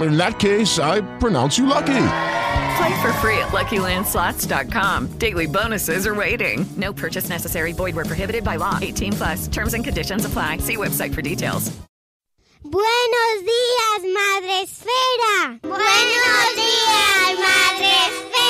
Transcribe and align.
In 0.00 0.16
that 0.16 0.38
case, 0.38 0.78
I 0.78 1.02
pronounce 1.18 1.58
you 1.58 1.66
lucky. 1.66 2.06
Play 2.76 3.02
for 3.02 3.12
free 3.20 3.38
at 3.38 3.48
LuckyLandSlots.com. 3.48 5.18
Daily 5.18 5.46
bonuses 5.46 6.06
are 6.06 6.14
waiting. 6.14 6.64
No 6.76 6.92
purchase 6.92 7.28
necessary. 7.28 7.72
Void 7.72 7.94
where 7.94 8.06
prohibited 8.06 8.44
by 8.44 8.56
law. 8.56 8.78
18 8.80 9.12
plus. 9.12 9.48
Terms 9.48 9.74
and 9.74 9.84
conditions 9.84 10.24
apply. 10.24 10.58
See 10.58 10.76
website 10.76 11.14
for 11.14 11.22
details. 11.22 11.70
Buenos 12.64 13.44
días, 13.44 14.02
Madre 14.14 14.62
Esfera. 14.62 15.58
Buenos 15.62 16.54
días, 16.56 17.38
Madre 17.38 17.90
Esfera. 18.06 18.42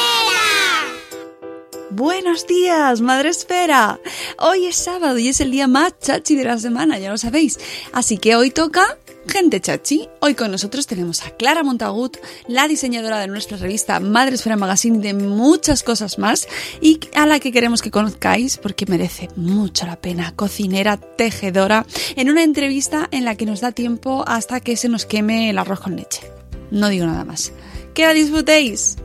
Buenos 1.91 2.47
días, 2.47 3.01
Madre 3.01 3.31
Esfera. 3.31 3.99
Hoy 4.39 4.67
es 4.67 4.77
sábado 4.77 5.19
y 5.19 5.29
es 5.29 5.41
el 5.41 5.51
día 5.51 5.67
más 5.67 5.99
chachi 5.99 6.37
de 6.37 6.45
la 6.45 6.59
semana, 6.59 6.99
ya 6.99 7.11
lo 7.11 7.19
sabéis. 7.19 7.59
Así 7.93 8.19
que 8.19 8.37
hoy 8.37 8.51
toca 8.51 8.97
Gente 9.29 9.61
Chachi. 9.61 10.09
Hoy 10.21 10.35
con 10.35 10.51
nosotros 10.51 10.87
tenemos 10.87 11.23
a 11.23 11.31
Clara 11.31 11.63
Montagut, 11.63 12.17
la 12.49 12.67
diseñadora 12.67 13.19
de 13.21 13.29
nuestra 13.29 13.57
revista 13.57 14.01
Madre 14.01 14.35
Esfera 14.35 14.57
Magazine 14.57 14.99
y 14.99 15.01
de 15.01 15.15
muchas 15.15 15.83
cosas 15.83 16.19
más, 16.19 16.49
y 16.81 17.01
a 17.15 17.27
la 17.27 17.39
que 17.39 17.53
queremos 17.53 17.83
que 17.83 17.91
conozcáis 17.91 18.59
porque 18.59 18.87
merece 18.87 19.29
mucho 19.37 19.87
la 19.87 19.97
pena. 19.97 20.33
Cocinera, 20.35 20.97
tejedora, 20.97 21.87
en 22.17 22.31
una 22.31 22.43
entrevista 22.43 23.09
en 23.11 23.25
la 23.25 23.37
que 23.37 23.47
nos 23.47 23.61
da 23.61 23.73
tiempo 23.73 24.25
hasta 24.27 24.61
que 24.61 24.77
se 24.77 24.89
nos 24.89 25.07
queme 25.07 25.51
el 25.51 25.59
arroz 25.59 25.81
con 25.81 25.97
leche. 25.97 26.23
No 26.71 26.89
digo 26.89 27.07
nada 27.07 27.25
más. 27.25 27.53
Que 27.95 28.05
la 28.05 28.15
disfrutéis. 28.15 28.97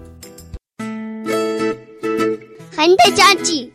Gente 2.75 3.03
Chachi. 3.15 3.73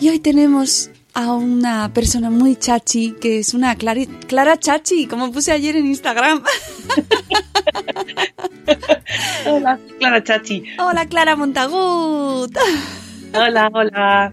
Y 0.00 0.08
hoy 0.08 0.18
tenemos 0.18 0.90
a 1.14 1.32
una 1.34 1.92
persona 1.92 2.30
muy 2.30 2.56
chachi, 2.56 3.12
que 3.20 3.40
es 3.40 3.54
una 3.54 3.76
Clari- 3.76 4.08
Clara 4.26 4.58
Chachi, 4.58 5.06
como 5.06 5.30
puse 5.32 5.52
ayer 5.52 5.76
en 5.76 5.86
Instagram. 5.86 6.42
Hola, 9.46 9.78
Clara 9.98 10.22
Chachi. 10.22 10.64
Hola 10.78 11.06
Clara 11.06 11.36
Montagut. 11.36 12.56
Hola, 13.34 13.70
hola. 13.72 14.32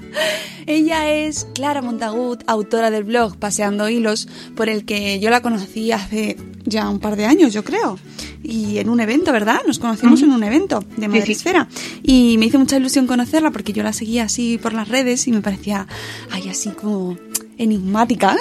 Ella 0.66 1.10
es 1.10 1.46
Clara 1.54 1.82
Montagut, 1.82 2.42
autora 2.46 2.90
del 2.90 3.04
blog 3.04 3.36
Paseando 3.36 3.88
Hilos, 3.88 4.28
por 4.56 4.68
el 4.68 4.84
que 4.84 5.20
yo 5.20 5.30
la 5.30 5.42
conocí 5.42 5.92
hace 5.92 6.36
ya 6.64 6.88
un 6.88 7.00
par 7.00 7.16
de 7.16 7.26
años, 7.26 7.52
yo 7.52 7.64
creo. 7.64 7.98
Y 8.42 8.78
en 8.78 8.88
un 8.88 9.00
evento, 9.00 9.32
¿verdad? 9.32 9.60
Nos 9.66 9.78
conocimos 9.78 10.22
en 10.22 10.30
un 10.30 10.42
evento 10.42 10.84
de 10.96 11.08
Madresfera. 11.08 11.68
Y 12.02 12.36
me 12.38 12.46
hizo 12.46 12.58
mucha 12.58 12.76
ilusión 12.76 13.06
conocerla 13.06 13.50
porque 13.50 13.72
yo 13.72 13.82
la 13.82 13.92
seguía 13.92 14.24
así 14.24 14.58
por 14.58 14.72
las 14.72 14.88
redes 14.88 15.26
y 15.28 15.32
me 15.32 15.42
parecía, 15.42 15.86
ay, 16.30 16.48
así 16.48 16.70
como 16.70 17.16
enigmática. 17.62 18.36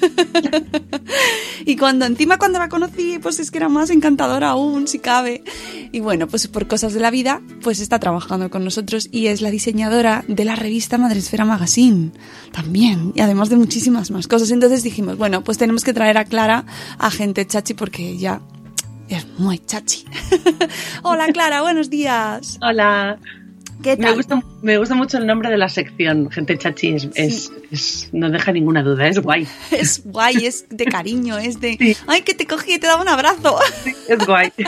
y 1.64 1.76
cuando 1.76 2.06
encima 2.06 2.38
cuando 2.38 2.58
la 2.58 2.68
conocí, 2.68 3.18
pues 3.20 3.38
es 3.38 3.50
que 3.50 3.58
era 3.58 3.68
más 3.68 3.90
encantadora 3.90 4.50
aún, 4.50 4.88
si 4.88 4.98
cabe. 4.98 5.44
Y 5.92 6.00
bueno, 6.00 6.26
pues 6.26 6.48
por 6.48 6.66
cosas 6.66 6.94
de 6.94 7.00
la 7.00 7.10
vida, 7.10 7.40
pues 7.62 7.80
está 7.80 7.98
trabajando 7.98 8.50
con 8.50 8.64
nosotros 8.64 9.08
y 9.12 9.26
es 9.26 9.42
la 9.42 9.50
diseñadora 9.50 10.24
de 10.26 10.44
la 10.44 10.56
revista 10.56 10.98
Madresfera 10.98 11.44
Magazine 11.44 12.12
también. 12.52 13.12
Y 13.14 13.20
además 13.20 13.50
de 13.50 13.56
muchísimas 13.56 14.10
más 14.10 14.26
cosas. 14.26 14.50
Entonces 14.50 14.82
dijimos, 14.82 15.18
bueno, 15.18 15.44
pues 15.44 15.58
tenemos 15.58 15.84
que 15.84 15.92
traer 15.92 16.18
a 16.18 16.24
Clara 16.24 16.64
a 16.98 17.10
gente 17.10 17.46
chachi 17.46 17.74
porque 17.74 18.08
ella 18.08 18.40
es 19.08 19.26
muy 19.38 19.58
chachi. 19.58 20.04
Hola 21.02 21.26
Clara, 21.28 21.62
buenos 21.62 21.90
días. 21.90 22.58
Hola. 22.62 23.18
¿Qué 23.82 23.96
Me 23.96 24.12
gusta, 24.12 24.40
me 24.62 24.78
gusta 24.78 24.94
mucho 24.94 25.18
el 25.18 25.26
nombre 25.26 25.50
de 25.50 25.56
la 25.58 25.68
sección. 25.68 26.30
Gente 26.30 26.56
chachi 26.56 26.94
es, 26.94 27.08
es- 27.14 27.52
es- 27.70 28.08
no 28.12 28.30
deja 28.30 28.52
ninguna 28.52 28.82
duda, 28.82 29.06
es 29.08 29.18
guay. 29.18 29.46
Es 29.70 30.02
guay, 30.04 30.46
es 30.46 30.66
de 30.70 30.84
cariño, 30.86 31.38
es 31.38 31.60
de... 31.60 31.96
Ay, 32.06 32.22
que 32.22 32.34
te 32.34 32.46
cogí 32.46 32.74
y 32.74 32.78
te 32.78 32.86
daba 32.86 33.02
un 33.02 33.08
abrazo. 33.08 33.58
Es 34.08 34.26
guay. 34.26 34.52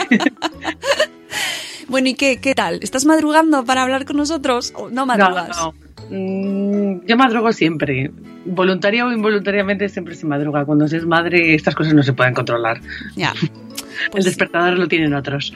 Bueno, 1.87 2.09
¿y 2.09 2.15
qué, 2.15 2.37
qué 2.41 2.55
tal? 2.55 2.79
¿Estás 2.81 3.05
madrugando 3.05 3.63
para 3.63 3.83
hablar 3.83 4.05
con 4.05 4.17
nosotros? 4.17 4.73
¿O 4.75 4.89
no 4.89 5.05
madrugas? 5.05 5.55
No, 5.55 5.73
no. 6.09 6.17
Mm, 6.17 7.05
Yo 7.05 7.15
madrugo 7.15 7.53
siempre. 7.53 8.11
Voluntaria 8.45 9.05
o 9.05 9.11
involuntariamente 9.11 9.87
siempre 9.89 10.15
se 10.15 10.25
madruga. 10.25 10.65
Cuando 10.65 10.87
se 10.87 10.97
es 10.97 11.05
madre 11.05 11.53
estas 11.53 11.75
cosas 11.75 11.93
no 11.93 12.01
se 12.01 12.13
pueden 12.13 12.33
controlar. 12.33 12.81
Ya. 13.15 13.33
el 14.15 14.23
despertador 14.23 14.79
lo 14.79 14.87
tienen 14.87 15.13
otros. 15.13 15.53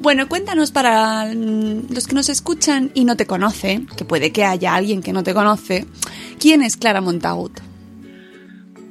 Bueno, 0.00 0.28
cuéntanos 0.28 0.70
para 0.72 1.26
mm, 1.34 1.92
los 1.92 2.06
que 2.06 2.14
nos 2.14 2.28
escuchan 2.28 2.90
y 2.94 3.04
no 3.04 3.16
te 3.16 3.26
conocen, 3.26 3.86
que 3.86 4.04
puede 4.04 4.30
que 4.32 4.44
haya 4.44 4.74
alguien 4.74 5.02
que 5.02 5.12
no 5.12 5.22
te 5.22 5.34
conoce, 5.34 5.86
¿quién 6.38 6.62
es 6.62 6.76
Clara 6.76 7.00
Montagut? 7.00 7.60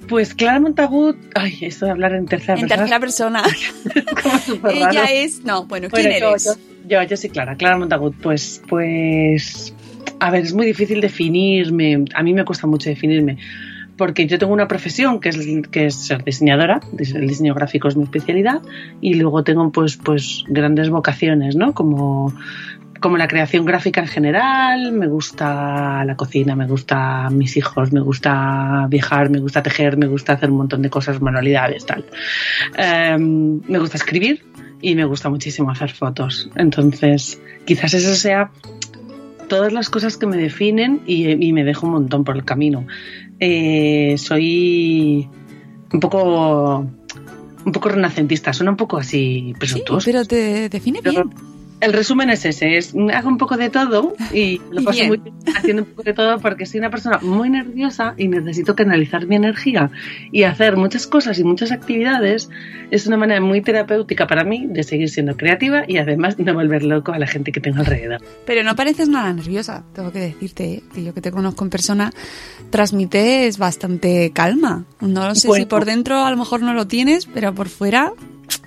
Pues 0.07 0.33
Clara 0.33 0.59
Montagut, 0.59 1.15
ay, 1.35 1.57
esto 1.61 1.85
de 1.85 1.91
hablar 1.91 2.13
en 2.13 2.25
tercera 2.25 2.55
En 2.59 2.67
persona. 2.67 2.77
tercera 2.77 2.99
persona. 2.99 3.43
como 4.61 4.67
Ella 4.69 4.91
raro. 4.91 5.07
es... 5.11 5.43
No, 5.43 5.65
bueno, 5.65 5.87
¿quién 5.89 6.09
Bueno, 6.09 6.27
eres? 6.27 6.43
Yo, 6.45 6.53
yo, 6.87 7.03
yo 7.03 7.17
soy 7.17 7.29
Clara, 7.29 7.55
Clara 7.55 7.77
Montagut. 7.77 8.15
Pues, 8.21 8.61
pues, 8.67 9.73
a 10.19 10.29
ver, 10.29 10.43
es 10.43 10.53
muy 10.53 10.65
difícil 10.65 10.99
definirme. 10.99 12.03
A 12.13 12.21
mí 12.21 12.33
me 12.33 12.43
cuesta 12.43 12.67
mucho 12.67 12.89
definirme. 12.89 13.37
Porque 14.03 14.27
yo 14.27 14.37
tengo 14.37 14.51
una 14.51 14.67
profesión 14.67 15.21
que 15.21 15.29
es, 15.29 15.37
que 15.71 15.85
es 15.85 15.95
ser 15.95 16.25
diseñadora, 16.25 16.81
dis- 16.91 17.15
el 17.15 17.25
diseño 17.25 17.53
gráfico 17.53 17.87
es 17.87 17.95
mi 17.95 18.03
especialidad, 18.03 18.61
y 18.99 19.13
luego 19.13 19.45
tengo 19.45 19.71
pues, 19.71 19.95
pues 19.95 20.43
grandes 20.49 20.89
vocaciones, 20.89 21.55
¿no? 21.55 21.73
Como, 21.73 22.33
como 22.99 23.15
la 23.15 23.29
creación 23.29 23.63
gráfica 23.63 24.01
en 24.01 24.07
general, 24.07 24.91
me 24.91 25.07
gusta 25.07 26.03
la 26.03 26.15
cocina, 26.17 26.53
me 26.53 26.67
gusta 26.67 27.29
mis 27.29 27.55
hijos, 27.55 27.93
me 27.93 28.01
gusta 28.01 28.87
viajar, 28.89 29.29
me 29.29 29.39
gusta 29.39 29.63
tejer, 29.63 29.95
me 29.95 30.07
gusta 30.07 30.33
hacer 30.33 30.51
un 30.51 30.57
montón 30.57 30.81
de 30.81 30.89
cosas, 30.89 31.21
manualidades, 31.21 31.85
tal. 31.85 32.03
Em, 32.77 33.61
me 33.69 33.79
gusta 33.79 33.95
escribir 33.95 34.43
y 34.81 34.95
me 34.95 35.05
gusta 35.05 35.29
muchísimo 35.29 35.71
hacer 35.71 35.91
fotos. 35.91 36.49
Entonces, 36.57 37.39
quizás 37.63 37.93
eso 37.93 38.15
sea 38.15 38.51
todas 39.47 39.71
las 39.71 39.89
cosas 39.89 40.17
que 40.17 40.25
me 40.25 40.37
definen 40.37 41.01
y, 41.05 41.29
y 41.45 41.53
me 41.53 41.63
dejo 41.63 41.85
un 41.85 41.93
montón 41.93 42.23
por 42.23 42.35
el 42.35 42.43
camino. 42.43 42.85
Eh, 43.45 44.15
soy 44.17 45.27
un 45.91 45.99
poco 45.99 46.77
un 47.65 47.71
poco 47.71 47.89
renacentista, 47.89 48.53
suena 48.53 48.71
un 48.71 48.77
poco 48.77 48.97
así 48.97 49.47
Sí, 49.47 49.53
presuntuoso. 49.59 50.05
pero 50.05 50.23
te 50.25 50.69
define 50.69 51.01
bien. 51.01 51.23
El 51.83 51.93
resumen 51.93 52.29
es 52.29 52.45
ese, 52.45 52.77
es 52.77 52.93
hago 53.13 53.29
un 53.29 53.37
poco 53.37 53.57
de 53.57 53.69
todo 53.69 54.15
y 54.33 54.61
lo 54.71 54.83
paso 54.83 54.97
bien. 54.99 55.07
muy 55.09 55.17
bien 55.17 55.35
haciendo 55.55 55.83
un 55.83 55.89
poco 55.89 56.03
de 56.03 56.13
todo 56.13 56.39
porque 56.39 56.65
soy 56.65 56.79
una 56.79 56.89
persona 56.89 57.19
muy 57.21 57.49
nerviosa 57.49 58.13
y 58.17 58.27
necesito 58.27 58.75
canalizar 58.75 59.27
mi 59.27 59.35
energía 59.35 59.91
y 60.31 60.43
hacer 60.43 60.77
muchas 60.77 61.07
cosas 61.07 61.37
y 61.39 61.43
muchas 61.43 61.71
actividades 61.71 62.49
es 62.91 63.07
una 63.07 63.17
manera 63.17 63.41
muy 63.41 63.61
terapéutica 63.61 64.27
para 64.27 64.43
mí 64.43 64.67
de 64.67 64.83
seguir 64.83 65.09
siendo 65.09 65.35
creativa 65.35 65.83
y 65.87 65.97
además 65.97 66.39
no 66.39 66.53
volver 66.53 66.83
loco 66.83 67.11
a 67.11 67.19
la 67.19 67.27
gente 67.27 67.51
que 67.51 67.59
tengo 67.59 67.79
alrededor. 67.79 68.21
Pero 68.45 68.63
no 68.63 68.75
pareces 68.75 69.09
nada 69.09 69.33
nerviosa, 69.33 69.83
tengo 69.93 70.11
que 70.11 70.19
decirte, 70.19 70.73
¿eh? 70.75 70.83
que 70.93 71.03
yo 71.03 71.13
que 71.13 71.21
te 71.21 71.31
conozco 71.31 71.63
en 71.63 71.69
persona, 71.69 72.11
transmites 72.69 73.57
bastante 73.57 74.31
calma. 74.33 74.85
No 74.99 75.27
lo 75.27 75.35
sé 75.35 75.41
si 75.41 75.47
Bueno. 75.47 75.67
por 75.67 75.85
dentro 75.85 76.25
a 76.25 76.31
lo 76.31 76.37
mejor 76.37 76.61
no 76.61 76.73
lo 76.73 76.87
tienes, 76.87 77.25
pero 77.25 77.53
por 77.53 77.69
fuera 77.69 78.13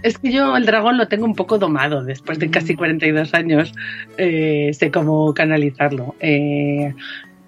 Es 0.02 0.18
que 0.18 0.30
yo 0.30 0.56
el 0.56 0.66
dragón 0.66 0.98
lo 0.98 1.08
tengo 1.08 1.24
un 1.24 1.34
poco 1.34 1.58
domado 1.58 2.04
después 2.04 2.38
de 2.38 2.50
casi 2.50 2.74
42 2.74 3.34
años. 3.34 3.72
eh, 4.18 4.70
sé 4.72 4.90
cómo 4.90 5.32
canalizarlo. 5.34 6.14
Eh, 6.20 6.94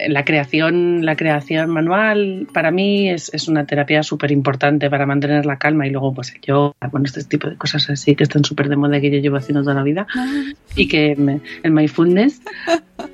la 0.07 0.25
creación, 0.25 1.05
la 1.05 1.17
creación 1.17 1.71
manual 1.71 2.47
para 2.53 2.71
mí 2.71 3.11
es, 3.11 3.35
es 3.35 3.49
una 3.49 3.67
terapia 3.67 4.05
súper 4.05 4.31
importante 4.31 4.89
para 4.91 5.07
mantener 5.07 5.45
la 5.45 5.59
calma 5.59 5.89
y 5.89 5.91
luego 5.91 6.15
pues 6.15 6.33
el 6.35 6.41
yoga, 6.41 6.73
bueno, 6.93 7.07
este 7.07 7.25
tipo 7.25 7.49
de 7.51 7.57
cosas 7.57 7.91
así 7.91 8.15
que 8.15 8.23
están 8.23 8.45
súper 8.45 8.69
de 8.69 8.77
moda 8.77 9.01
que 9.01 9.11
yo 9.11 9.19
llevo 9.19 9.37
haciendo 9.39 9.63
toda 9.63 9.75
la 9.75 9.83
vida 9.83 10.07
y 10.77 10.87
que 10.87 11.17
me- 11.17 11.41
el 11.65 11.73
mindfulness 11.73 12.41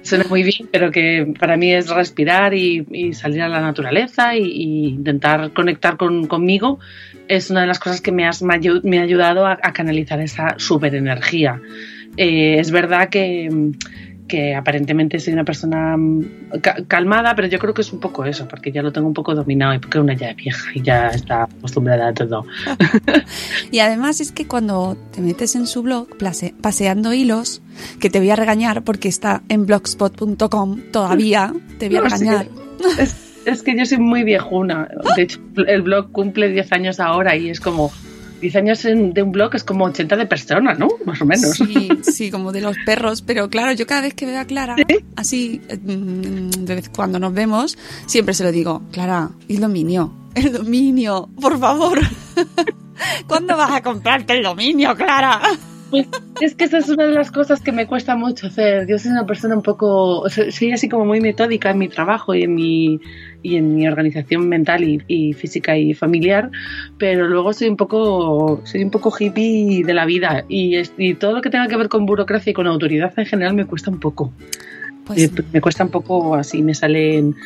suena 0.03 0.25
muy 0.29 0.43
bien, 0.43 0.69
pero 0.71 0.91
que 0.91 1.33
para 1.39 1.57
mí 1.57 1.73
es 1.73 1.89
respirar 1.89 2.53
y, 2.53 2.85
salir 3.15 3.41
a 3.41 3.49
la 3.49 3.63
naturaleza 3.63 4.37
y 4.37 4.89
intentar 4.89 5.53
conectar 5.53 5.97
con, 5.97 6.27
conmigo 6.27 6.81
es 7.29 7.51
una 7.51 7.63
de 7.63 7.67
las 7.67 7.79
cosas 7.79 8.01
que 8.01 8.13
me, 8.13 8.27
has, 8.27 8.43
me, 8.43 8.55
ha 8.99 9.03
ayudado 9.03 9.47
a, 9.47 9.59
a 9.63 9.73
canalizar 9.73 10.21
esa 10.21 10.55
super 10.59 10.95
energía. 10.95 11.61
es 12.17 12.71
verdad 12.71 13.09
que, 13.09 13.73
que 14.29 14.55
aparentemente 14.55 15.19
soy 15.21 15.33
una 15.35 15.45
persona 15.45 15.97
mm, 15.97 16.61
ca- 16.63 16.77
calmada, 16.87 17.35
pero 17.35 17.49
yo 17.49 17.59
creo 17.59 17.75
que 17.75 17.83
es 17.83 17.93
un 17.93 18.01
poco 18.01 18.25
eso, 18.25 18.47
porque 18.49 18.73
ya 18.73 18.83
lo 18.83 18.93
tengo 18.93 19.07
un 19.07 19.15
poco 19.15 19.35
dominado 19.35 19.75
y 19.75 19.79
porque 19.79 19.99
una 19.99 20.15
ya 20.15 20.31
es 20.31 20.37
vieja 20.37 20.71
y 20.75 20.83
ya 20.83 21.09
está 21.09 21.45
acostumbrada 21.45 22.09
a 22.09 22.15
todo. 22.15 22.47
Y 23.71 23.81
además 23.81 24.21
es 24.21 24.31
que 24.33 24.47
cuando 24.47 24.97
te 25.13 25.21
metes 25.21 25.57
en 25.57 25.67
su 25.67 25.83
blog, 25.83 26.09
paseando 26.61 27.13
hilos, 27.13 27.63
que 28.01 28.09
te 28.11 28.19
voy 28.19 28.31
a 28.31 28.37
regañar 28.37 28.83
porque 28.83 29.09
está 29.09 29.43
en 29.49 29.67
blogspot.com 29.67 30.81
todavía, 30.93 31.53
te 31.79 31.89
voy 31.89 31.97
a 31.99 32.03
No, 32.83 32.91
sí. 32.91 33.15
Es, 33.47 33.63
que 33.63 33.77
yo 33.77 33.85
soy 33.87 33.99
muy 33.99 34.25
viejuna. 34.25 34.89
De 35.17 35.23
hecho, 35.23 35.41
el 35.67 35.83
blog 35.83 36.11
cumple 36.13 36.49
10 36.51 36.73
años 36.73 37.01
ahora 37.01 37.37
y 37.37 37.51
es 37.51 37.61
como 37.61 37.93
10 38.41 38.57
años 38.57 38.85
en- 38.85 39.13
de 39.15 39.23
un 39.23 39.33
blog 39.33 39.55
es 39.55 39.65
como 39.65 39.85
80 39.87 40.17
de 40.17 40.27
personas, 40.27 40.79
¿no? 40.79 40.89
Más 41.07 41.21
o 41.23 41.25
menos. 41.27 41.51
Sí, 41.57 41.89
sí, 42.03 42.31
como 42.31 42.53
de 42.53 42.61
los 42.61 42.77
perros, 42.85 43.23
pero 43.23 43.49
claro, 43.49 43.73
yo 43.73 43.87
cada 43.87 44.03
vez 44.03 44.15
que 44.15 44.27
veo 44.27 44.39
a 44.41 44.45
Clara, 44.45 44.77
así, 45.17 45.61
eh, 45.69 45.79
mm, 45.79 46.51
de 46.65 46.75
vez 46.75 46.89
cuando 46.91 47.19
nos 47.19 47.33
vemos, 47.33 47.79
siempre 48.07 48.35
se 48.35 48.45
lo 48.45 48.53
digo, 48.53 48.83
Clara, 48.93 49.31
el 49.49 49.61
dominio, 49.61 50.13
el 50.35 50.53
dominio, 50.53 51.29
por 51.41 51.59
favor. 51.59 51.99
¿Cuándo 53.27 53.57
vas 53.57 53.73
a 53.73 53.83
comprarte 53.83 54.35
el 54.35 54.43
dominio, 54.43 54.95
Clara? 54.95 55.41
Pues 55.95 56.09
es 56.41 56.57
que 56.57 56.65
esa 56.65 56.79
es 56.79 56.89
una 56.89 57.05
de 57.07 57.13
las 57.13 57.31
cosas 57.31 57.61
que 57.61 57.71
me 57.71 57.87
cuesta 57.87 58.17
mucho 58.17 58.49
hacer. 58.49 58.89
Yo 58.89 58.99
soy 58.99 59.13
una 59.13 59.27
persona 59.27 59.55
un 59.55 59.63
poco, 59.63 60.19
o 60.19 60.29
sea, 60.29 60.51
soy 60.51 60.73
así 60.73 60.89
como 60.89 61.05
muy 61.05 61.21
metódica 61.21 61.71
en 61.71 61.79
mi 61.79 61.87
trabajo 61.87 62.35
y 62.35 62.43
en 62.43 62.55
mi 62.57 63.01
y 63.43 63.55
en 63.57 63.77
mi 63.77 63.87
organización 63.87 64.49
mental 64.49 64.83
y, 64.83 65.03
y 65.07 65.35
física 65.35 65.77
y 65.77 65.95
familiar, 65.95 66.51
pero 66.99 67.29
luego 67.29 67.53
soy 67.53 67.69
un 67.69 67.77
poco 67.77 68.61
soy 68.65 68.83
un 68.83 68.91
poco 68.91 69.15
hippie 69.17 69.85
de 69.85 69.95
la 69.95 70.05
vida 70.05 70.45
y, 70.49 70.77
y 70.99 71.15
todo 71.15 71.35
lo 71.35 71.43
que 71.43 71.51
tenga 71.51 71.69
que 71.69 71.77
ver 71.77 71.89
con 71.89 72.07
burocracia 72.07 72.51
y 72.51 72.55
con 72.55 72.67
autoridad 72.67 73.13
en 73.17 73.27
general 73.27 73.55
me 73.55 73.65
cuesta 73.65 73.93
un 73.93 74.01
poco. 74.01 74.33
Pues 75.07 75.23
Eh, 75.23 75.31
me 75.53 75.61
cuesta 75.61 75.85
un 75.85 75.91
poco 75.91 76.35
así, 76.35 76.61
me 76.63 76.75
salen 76.75 77.37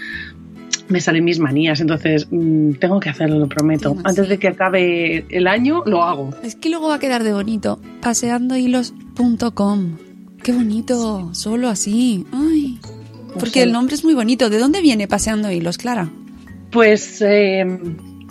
me 0.88 1.00
salen 1.00 1.24
mis 1.24 1.38
manías, 1.38 1.80
entonces 1.80 2.26
mm, 2.30 2.72
tengo 2.74 2.98
que 3.00 3.08
hacerlo, 3.10 3.38
lo 3.38 3.46
prometo. 3.48 3.96
Antes 4.04 4.28
de 4.28 4.38
que 4.38 4.48
acabe 4.48 5.26
el 5.28 5.46
año 5.46 5.82
lo 5.86 6.02
hago. 6.02 6.30
es 6.42 6.56
que 6.56 6.70
luego 6.70 6.88
va 6.88 6.94
a 6.96 6.98
quedar 6.98 7.22
de 7.24 7.32
bonito. 7.32 7.80
Paseandohilos.com. 8.02 9.96
Qué 10.42 10.52
bonito, 10.52 11.30
solo 11.34 11.68
así. 11.68 12.24
Ay. 12.32 12.78
Porque 13.38 13.62
el 13.62 13.72
nombre 13.72 13.94
es 13.94 14.04
muy 14.04 14.14
bonito. 14.14 14.50
¿De 14.50 14.58
dónde 14.58 14.80
viene 14.80 15.06
Paseando 15.08 15.50
Hilos, 15.50 15.78
Clara? 15.78 16.08
Pues, 16.70 17.20
eh, 17.22 17.64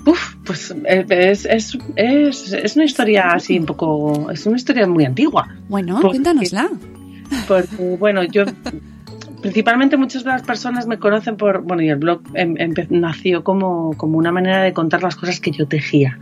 uf, 0.05 0.35
pues 0.45 0.73
eh, 0.85 1.05
es, 1.09 1.45
es, 1.45 1.77
es, 1.95 2.53
es 2.53 2.75
una 2.75 2.85
historia 2.85 3.29
así 3.31 3.59
un 3.59 3.65
poco, 3.65 4.29
es 4.31 4.45
una 4.45 4.57
historia 4.57 4.87
muy 4.87 5.05
antigua. 5.05 5.47
Bueno, 5.69 5.95
Porque- 6.01 6.17
cuéntanosla. 6.17 6.69
Porque, 7.47 7.97
bueno, 7.99 8.23
yo 8.23 8.43
principalmente 9.41 9.97
muchas 9.97 10.23
de 10.23 10.31
las 10.31 10.43
personas 10.43 10.87
me 10.87 10.97
conocen 10.97 11.37
por, 11.37 11.61
bueno, 11.61 11.81
y 11.83 11.89
el 11.89 11.97
blog 11.97 12.21
em- 12.33 12.55
nació 12.89 13.43
como, 13.43 13.93
como 13.97 14.17
una 14.17 14.31
manera 14.31 14.63
de 14.63 14.73
contar 14.73 15.03
las 15.03 15.15
cosas 15.15 15.39
que 15.39 15.51
yo 15.51 15.67
tejía. 15.67 16.19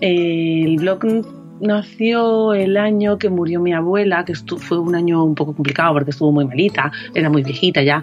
El 0.00 0.76
blog 0.76 1.00
nació 1.60 2.54
el 2.54 2.76
año 2.76 3.18
que 3.18 3.28
murió 3.28 3.60
mi 3.60 3.72
abuela, 3.72 4.24
que 4.24 4.34
fue 4.34 4.78
un 4.78 4.94
año 4.94 5.24
un 5.24 5.34
poco 5.34 5.54
complicado 5.54 5.94
porque 5.94 6.10
estuvo 6.10 6.32
muy 6.32 6.44
malita, 6.44 6.92
era 7.14 7.30
muy 7.30 7.42
viejita 7.42 7.82
ya, 7.82 8.02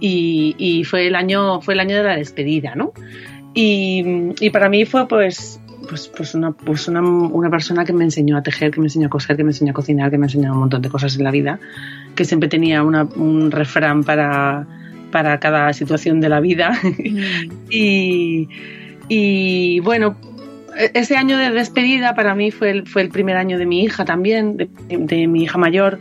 y, 0.00 0.84
fue 0.84 1.06
el 1.06 1.14
año, 1.14 1.60
fue 1.60 1.74
el 1.74 1.80
año 1.80 1.96
de 1.96 2.02
la 2.02 2.16
despedida, 2.16 2.74
¿no? 2.74 2.92
Y 3.54 4.50
para 4.50 4.68
mí 4.68 4.84
fue 4.84 5.08
pues 5.08 5.60
pues, 5.88 6.08
pues, 6.08 6.34
una, 6.34 6.52
pues 6.52 6.88
una, 6.88 7.00
una 7.02 7.50
persona 7.50 7.84
que 7.84 7.92
me 7.92 8.04
enseñó 8.04 8.36
a 8.36 8.42
tejer, 8.42 8.70
que 8.70 8.80
me 8.80 8.86
enseñó 8.86 9.06
a 9.06 9.10
coser, 9.10 9.36
que 9.36 9.44
me 9.44 9.50
enseñó 9.50 9.70
a 9.70 9.74
cocinar, 9.74 10.10
que 10.10 10.18
me 10.18 10.26
enseñó 10.26 10.52
un 10.52 10.58
montón 10.60 10.82
de 10.82 10.88
cosas 10.88 11.16
en 11.16 11.24
la 11.24 11.30
vida, 11.30 11.58
que 12.14 12.24
siempre 12.24 12.48
tenía 12.48 12.82
una- 12.82 13.04
un 13.16 13.50
refrán 13.50 14.04
para, 14.04 14.66
para 15.10 15.38
cada 15.40 15.72
situación 15.72 16.20
de 16.20 16.28
la 16.28 16.40
vida. 16.40 16.72
Mm. 16.82 17.50
y, 17.70 18.48
y 19.08 19.80
bueno, 19.80 20.16
ese 20.94 21.16
año 21.16 21.38
de 21.38 21.50
despedida 21.50 22.14
para 22.14 22.34
mí 22.34 22.50
fue 22.50 22.70
el, 22.70 22.86
fue 22.86 23.02
el 23.02 23.08
primer 23.08 23.36
año 23.36 23.58
de 23.58 23.66
mi 23.66 23.82
hija 23.82 24.04
también, 24.04 24.56
de, 24.56 24.68
de 24.88 25.26
mi 25.26 25.44
hija 25.44 25.58
mayor. 25.58 25.98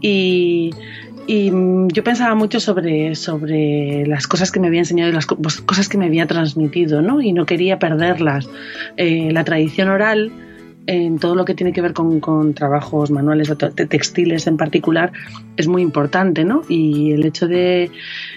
Y, 0.00 0.70
y 1.28 1.50
mm, 1.50 1.88
yo 1.88 2.02
pensaba 2.02 2.34
mucho 2.34 2.58
sobre, 2.58 3.14
sobre 3.14 4.06
las 4.06 4.26
cosas 4.26 4.50
que 4.50 4.60
me 4.60 4.66
había 4.66 4.80
enseñado 4.80 5.10
y 5.10 5.12
las 5.12 5.26
pues, 5.26 5.60
cosas 5.60 5.88
que 5.88 5.98
me 5.98 6.06
había 6.06 6.26
transmitido, 6.26 7.02
¿no? 7.02 7.20
Y 7.20 7.34
no 7.34 7.44
quería 7.44 7.78
perderlas. 7.78 8.48
Eh, 8.96 9.30
la 9.30 9.44
tradición 9.44 9.90
oral, 9.90 10.32
en 10.88 11.18
todo 11.18 11.34
lo 11.34 11.44
que 11.44 11.54
tiene 11.54 11.74
que 11.74 11.82
ver 11.82 11.92
con, 11.92 12.18
con 12.18 12.54
trabajos 12.54 13.10
manuales 13.10 13.52
te- 13.58 13.86
textiles 13.86 14.46
en 14.46 14.56
particular, 14.56 15.12
es 15.58 15.68
muy 15.68 15.82
importante, 15.82 16.44
¿no? 16.44 16.62
Y 16.66 17.12
el 17.12 17.26
hecho 17.26 17.46
de 17.46 17.90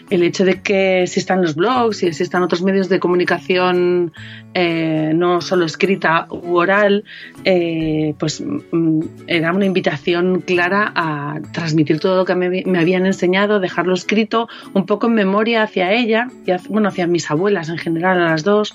el 0.09 0.21
hecho 0.23 0.43
de 0.43 0.61
que 0.61 1.03
existan 1.03 1.41
los 1.41 1.55
blogs 1.55 2.03
y 2.03 2.07
existan 2.07 2.43
otros 2.43 2.61
medios 2.61 2.89
de 2.89 2.99
comunicación 2.99 4.11
eh, 4.53 5.13
no 5.15 5.39
solo 5.39 5.63
escrita 5.63 6.27
u 6.29 6.57
oral, 6.57 7.05
eh, 7.45 8.15
pues 8.19 8.41
mm, 8.41 8.99
era 9.27 9.53
una 9.53 9.65
invitación 9.65 10.41
clara 10.41 10.91
a 10.93 11.39
transmitir 11.53 12.01
todo 12.01 12.17
lo 12.17 12.25
que 12.25 12.35
me, 12.35 12.63
me 12.65 12.79
habían 12.79 13.05
enseñado, 13.05 13.61
dejarlo 13.61 13.93
escrito, 13.93 14.49
un 14.73 14.85
poco 14.85 15.07
en 15.07 15.13
memoria 15.13 15.63
hacia 15.63 15.93
ella, 15.93 16.27
y 16.45 16.51
bueno, 16.67 16.89
hacia 16.89 17.07
mis 17.07 17.31
abuelas 17.31 17.69
en 17.69 17.77
general, 17.77 18.19
a 18.21 18.31
las 18.31 18.43
dos, 18.43 18.73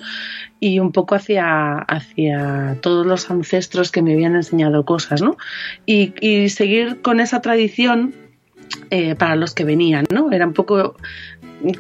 y 0.61 0.79
un 0.79 0.93
poco 0.93 1.15
hacia, 1.15 1.75
hacia 1.79 2.77
todos 2.81 3.07
los 3.07 3.31
ancestros 3.31 3.91
que 3.93 4.03
me 4.03 4.13
habían 4.15 4.37
enseñado 4.37 4.85
cosas, 4.85 5.21
¿no? 5.23 5.37
Y, 5.85 6.15
y 6.21 6.49
seguir 6.49 7.03
con 7.03 7.21
esa 7.21 7.41
tradición 7.41 8.15
eh, 8.91 9.15
para 9.15 9.37
los 9.37 9.55
que 9.55 9.65
venían, 9.65 10.07
¿no? 10.13 10.33
Era 10.33 10.47
un 10.47 10.53
poco 10.55 10.97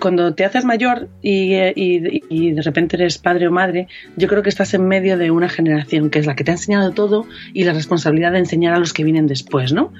cuando 0.00 0.34
te 0.34 0.44
haces 0.44 0.64
mayor 0.64 1.08
y, 1.20 1.54
y- 1.54 2.22
y 2.30 2.52
de 2.52 2.62
repente 2.62 2.96
eres 2.96 3.18
padre 3.18 3.46
o 3.48 3.52
madre, 3.52 3.88
yo 4.16 4.26
creo 4.26 4.42
que 4.42 4.48
estás 4.48 4.72
en 4.72 4.86
medio 4.88 5.18
de 5.18 5.30
una 5.30 5.48
generación 5.50 6.08
que 6.08 6.18
es 6.18 6.26
la 6.26 6.34
que 6.34 6.44
te 6.44 6.50
ha 6.50 6.54
enseñado 6.54 6.92
todo 6.92 7.26
y 7.52 7.64
la 7.64 7.72
responsabilidad 7.74 8.32
de 8.32 8.38
enseñar 8.38 8.72
a 8.74 8.78
los 8.78 8.92
que 8.94 9.04
vienen 9.04 9.26
después, 9.26 9.72
¿no? 9.74 9.92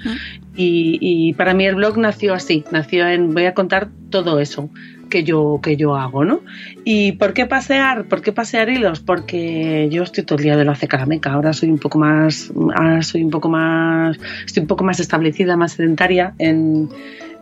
Y, 0.56 0.99
y 1.00 1.35
para 1.35 1.52
mí 1.54 1.66
el 1.66 1.75
blog 1.75 1.99
nació 1.99 2.33
así, 2.35 2.64
nació 2.73 3.06
en 3.06 3.35
voy 3.35 3.45
a 3.45 3.52
contar 3.54 3.88
todo 4.11 4.40
eso 4.40 4.71
que 5.09 5.25
yo 5.25 5.61
que 5.63 5.77
yo 5.77 5.97
hago, 5.97 6.25
¿no? 6.25 6.41
¿Y 6.85 7.13
por 7.13 7.33
qué 7.33 7.47
pasear? 7.47 8.05
¿Por 8.05 8.23
qué 8.23 8.33
pasear 8.33 8.69
hilos? 8.69 9.01
Porque 9.01 9.89
yo 9.91 10.03
estoy 10.03 10.25
todo 10.25 10.39
el 10.39 10.45
día 10.45 10.57
de 10.57 10.65
la 10.65 10.73
hace 10.73 10.89
calameca. 10.89 11.33
Ahora 11.33 11.53
soy 11.53 11.71
un 11.71 11.79
poco 11.79 11.99
más, 11.99 12.53
ahora 12.75 13.03
soy 13.03 13.23
un 13.23 13.31
poco 13.31 13.49
más, 13.49 14.19
estoy 14.45 14.63
un 14.63 14.67
poco 14.67 14.85
más 14.85 15.01
establecida, 15.01 15.57
más 15.57 15.73
sedentaria 15.73 16.35
en 16.39 16.89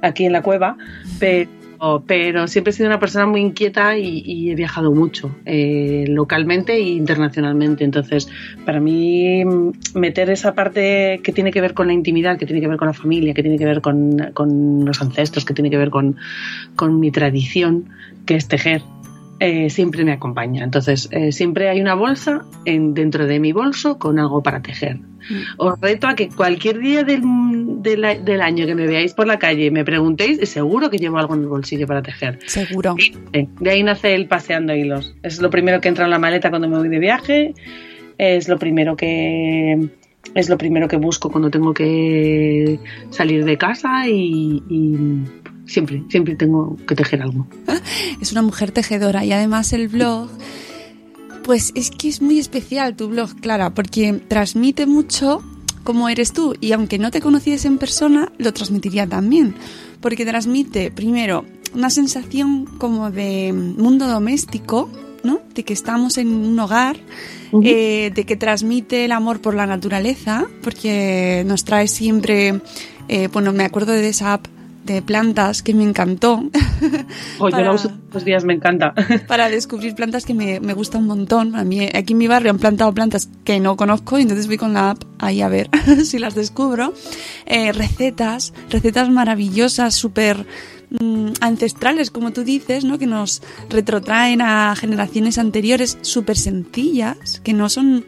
aquí 0.02 0.26
en 0.26 0.32
la 0.32 0.42
cueva, 0.42 0.76
pero 1.18 1.48
pero 2.06 2.46
siempre 2.46 2.70
he 2.70 2.72
sido 2.72 2.88
una 2.88 2.98
persona 2.98 3.26
muy 3.26 3.40
inquieta 3.40 3.96
y, 3.96 4.50
he 4.50 4.54
viajado 4.54 4.92
mucho, 4.92 5.34
eh, 5.44 6.04
localmente 6.08 6.74
e 6.74 6.80
internacionalmente. 6.80 7.84
Entonces, 7.84 8.28
para 8.64 8.80
mí, 8.80 9.42
meter 9.94 10.30
esa 10.30 10.54
parte 10.54 11.20
que 11.22 11.32
tiene 11.32 11.50
que 11.50 11.60
ver 11.60 11.74
con 11.74 11.86
la 11.86 11.92
intimidad, 11.92 12.38
que 12.38 12.46
tiene 12.46 12.60
que 12.60 12.68
ver 12.68 12.78
con 12.78 12.88
la 12.88 12.94
familia, 12.94 13.34
que 13.34 13.42
tiene 13.42 13.58
que 13.58 13.66
ver 13.66 13.80
con, 13.80 14.30
con 14.32 14.84
los 14.84 15.00
ancestros, 15.02 15.44
que 15.44 15.54
tiene 15.54 15.70
que 15.70 15.78
ver 15.78 15.90
con 15.90 16.16
mi 17.00 17.10
tradición, 17.10 17.90
que 18.26 18.36
es 18.36 18.48
tejer, 18.48 18.82
eh, 19.44 19.68
siempre 19.68 20.06
me 20.06 20.12
acompaña. 20.12 20.64
Entonces, 20.64 21.06
eh, 21.12 21.30
siempre 21.30 21.68
hay 21.68 21.78
una 21.78 21.94
bolsa 21.94 22.46
en, 22.64 22.94
dentro 22.94 23.26
de 23.26 23.38
mi 23.40 23.52
bolso 23.52 23.98
con 23.98 24.18
algo 24.18 24.42
para 24.42 24.62
tejer. 24.62 25.00
Os 25.58 25.78
reto 25.80 26.06
a 26.06 26.14
que 26.14 26.30
cualquier 26.30 26.78
día 26.78 27.02
del, 27.02 27.20
del, 27.82 28.24
del 28.24 28.40
año 28.40 28.64
que 28.64 28.74
me 28.74 28.86
veáis 28.86 29.12
por 29.12 29.26
la 29.26 29.38
calle 29.38 29.70
me 29.70 29.84
preguntéis, 29.84 30.38
y 30.40 30.46
seguro 30.46 30.88
que 30.88 30.96
llevo 30.96 31.18
algo 31.18 31.34
en 31.34 31.40
el 31.40 31.48
bolsillo 31.48 31.86
para 31.86 32.00
tejer. 32.00 32.38
Seguro. 32.46 32.96
De 33.32 33.70
ahí 33.70 33.82
nace 33.82 34.14
el 34.14 34.28
paseando 34.28 34.74
hilos. 34.74 35.14
Es 35.22 35.42
lo 35.42 35.50
primero 35.50 35.80
que 35.82 35.88
entra 35.88 36.06
en 36.06 36.10
la 36.10 36.18
maleta 36.18 36.48
cuando 36.48 36.66
me 36.66 36.78
voy 36.78 36.88
de 36.88 36.98
viaje. 36.98 37.54
Es 38.16 38.48
lo 38.48 38.58
primero 38.58 38.96
que 38.96 39.90
es 40.34 40.48
lo 40.48 40.58
primero 40.58 40.88
que 40.88 40.96
busco 40.96 41.30
cuando 41.30 41.50
tengo 41.50 41.74
que 41.74 42.78
salir 43.10 43.44
de 43.44 43.58
casa 43.58 44.08
y, 44.08 44.62
siempre, 45.66 46.02
siempre 46.08 46.36
tengo 46.36 46.76
que 46.86 46.94
tejer 46.94 47.22
algo. 47.22 47.46
Es 48.20 48.32
una 48.32 48.42
mujer 48.42 48.70
tejedora 48.70 49.24
y 49.24 49.32
además 49.32 49.72
el 49.72 49.88
blog, 49.88 50.30
pues 51.42 51.72
es 51.74 51.90
que 51.90 52.08
es 52.08 52.22
muy 52.22 52.38
especial 52.38 52.96
tu 52.96 53.08
blog, 53.08 53.34
Clara, 53.40 53.74
porque 53.74 54.14
transmite 54.28 54.86
mucho 54.86 55.42
cómo 55.82 56.08
eres 56.08 56.32
tú 56.32 56.54
y 56.60 56.72
aunque 56.72 56.98
no 56.98 57.10
te 57.10 57.20
conociese 57.20 57.68
en 57.68 57.78
persona, 57.78 58.32
lo 58.38 58.52
transmitiría 58.52 59.06
también, 59.06 59.54
porque 60.00 60.24
transmite 60.24 60.90
primero 60.90 61.44
una 61.74 61.90
sensación 61.90 62.64
como 62.78 63.10
de 63.10 63.52
mundo 63.52 64.06
doméstico, 64.06 64.88
¿no? 65.24 65.40
De 65.54 65.64
que 65.64 65.72
estamos 65.72 66.18
en 66.18 66.28
un 66.28 66.58
hogar, 66.60 66.96
eh, 67.62 68.12
de 68.14 68.24
que 68.24 68.36
transmite 68.36 69.04
el 69.04 69.12
amor 69.12 69.40
por 69.40 69.54
la 69.54 69.66
naturaleza, 69.66 70.46
porque 70.62 71.42
nos 71.46 71.64
trae 71.64 71.88
siempre, 71.88 72.60
eh, 73.08 73.28
bueno, 73.32 73.52
me 73.52 73.64
acuerdo 73.64 73.92
de 73.92 74.08
esa 74.08 74.34
app 74.34 74.46
de 74.84 75.00
plantas 75.00 75.62
que 75.62 75.72
me 75.72 75.82
encantó. 75.82 76.44
Oye, 77.38 77.52
Para- 77.52 77.64
la 77.64 77.72
uso 77.72 77.88
todos 77.88 78.00
los 78.12 78.24
días, 78.26 78.44
me 78.44 78.52
encanta. 78.52 78.92
para 79.26 79.48
descubrir 79.48 79.94
plantas 79.94 80.26
que 80.26 80.34
me, 80.34 80.60
me 80.60 80.74
gusta 80.74 80.98
un 80.98 81.06
montón. 81.06 81.56
A 81.56 81.64
mí, 81.64 81.88
aquí 81.94 82.12
en 82.12 82.18
mi 82.18 82.26
barrio 82.26 82.50
han 82.50 82.58
plantado 82.58 82.92
plantas 82.92 83.30
que 83.44 83.60
no 83.60 83.76
conozco 83.76 84.18
y 84.18 84.22
entonces 84.22 84.46
voy 84.46 84.58
con 84.58 84.74
la 84.74 84.90
app 84.90 85.02
ahí 85.18 85.40
a 85.40 85.48
ver 85.48 85.70
si 86.04 86.18
las 86.18 86.34
descubro. 86.34 86.92
Eh, 87.46 87.72
recetas, 87.72 88.52
recetas 88.68 89.08
maravillosas, 89.08 89.94
súper 89.94 90.46
mm, 91.00 91.32
ancestrales, 91.40 92.10
como 92.10 92.32
tú 92.32 92.44
dices, 92.44 92.84
¿no? 92.84 92.98
que 92.98 93.06
nos 93.06 93.42
retrotraen 93.68 94.40
a 94.42 94.74
generaciones 94.76 95.38
anteriores, 95.38 95.98
súper 96.02 96.36
sencillas, 96.36 97.40
que 97.44 97.52
no 97.52 97.68
son 97.68 98.04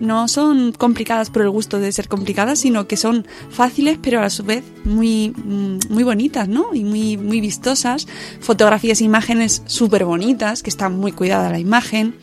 no 0.00 0.28
son 0.28 0.72
complicadas 0.72 1.30
por 1.30 1.42
el 1.42 1.50
gusto 1.50 1.80
de 1.80 1.90
ser 1.92 2.08
complicadas, 2.08 2.58
sino 2.58 2.86
que 2.86 2.96
son 2.96 3.26
fáciles, 3.50 3.98
pero 4.00 4.20
a 4.20 4.30
su 4.30 4.44
vez 4.44 4.64
muy, 4.84 5.30
mm, 5.30 5.78
muy 5.90 6.04
bonitas, 6.04 6.48
¿no? 6.48 6.74
Y 6.74 6.84
muy, 6.84 7.16
muy 7.16 7.40
vistosas. 7.40 8.06
Fotografías 8.40 9.00
e 9.00 9.04
imágenes 9.04 9.62
súper 9.66 10.04
bonitas, 10.04 10.62
que 10.62 10.70
está 10.70 10.88
muy 10.88 11.12
cuidada 11.12 11.50
la 11.50 11.58
imagen. 11.58 12.14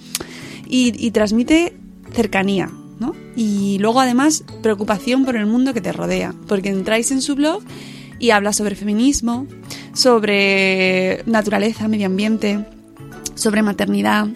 Y, 0.68 0.94
y 1.04 1.12
transmite 1.12 1.76
cercanía, 2.14 2.70
¿no? 3.00 3.16
Y 3.36 3.78
luego 3.80 4.00
además 4.00 4.44
preocupación 4.62 5.26
por 5.26 5.36
el 5.36 5.46
mundo 5.46 5.74
que 5.74 5.82
te 5.82 5.92
rodea, 5.92 6.34
porque 6.48 6.70
entráis 6.70 7.12
en 7.12 7.22
su 7.22 7.36
blog 7.36 7.64
y 8.24 8.32
habla 8.32 8.54
sobre 8.54 8.76
feminismo, 8.76 9.46
sobre 9.94 11.24
naturaleza, 11.26 11.88
medio 11.90 12.06
ambiente, 12.08 12.66
sobre 13.36 13.62
maternidad, 13.64 14.28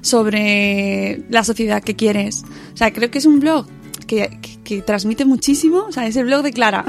sobre 0.00 1.22
la 1.30 1.44
sociedad 1.44 1.82
que 1.82 1.94
quieres. 1.94 2.44
O 2.74 2.76
sea, 2.76 2.92
creo 2.92 3.10
que 3.10 3.18
es 3.18 3.26
un 3.26 3.38
blog 3.40 3.66
que, 4.08 4.38
que- 4.42 4.56
que 4.64 4.82
transmite 4.82 5.24
muchísimo. 5.24 5.84
O 5.88 5.92
sea, 5.92 6.08
es 6.08 6.16
el 6.16 6.24
blog 6.26 6.42
de 6.42 6.52
Clara. 6.52 6.84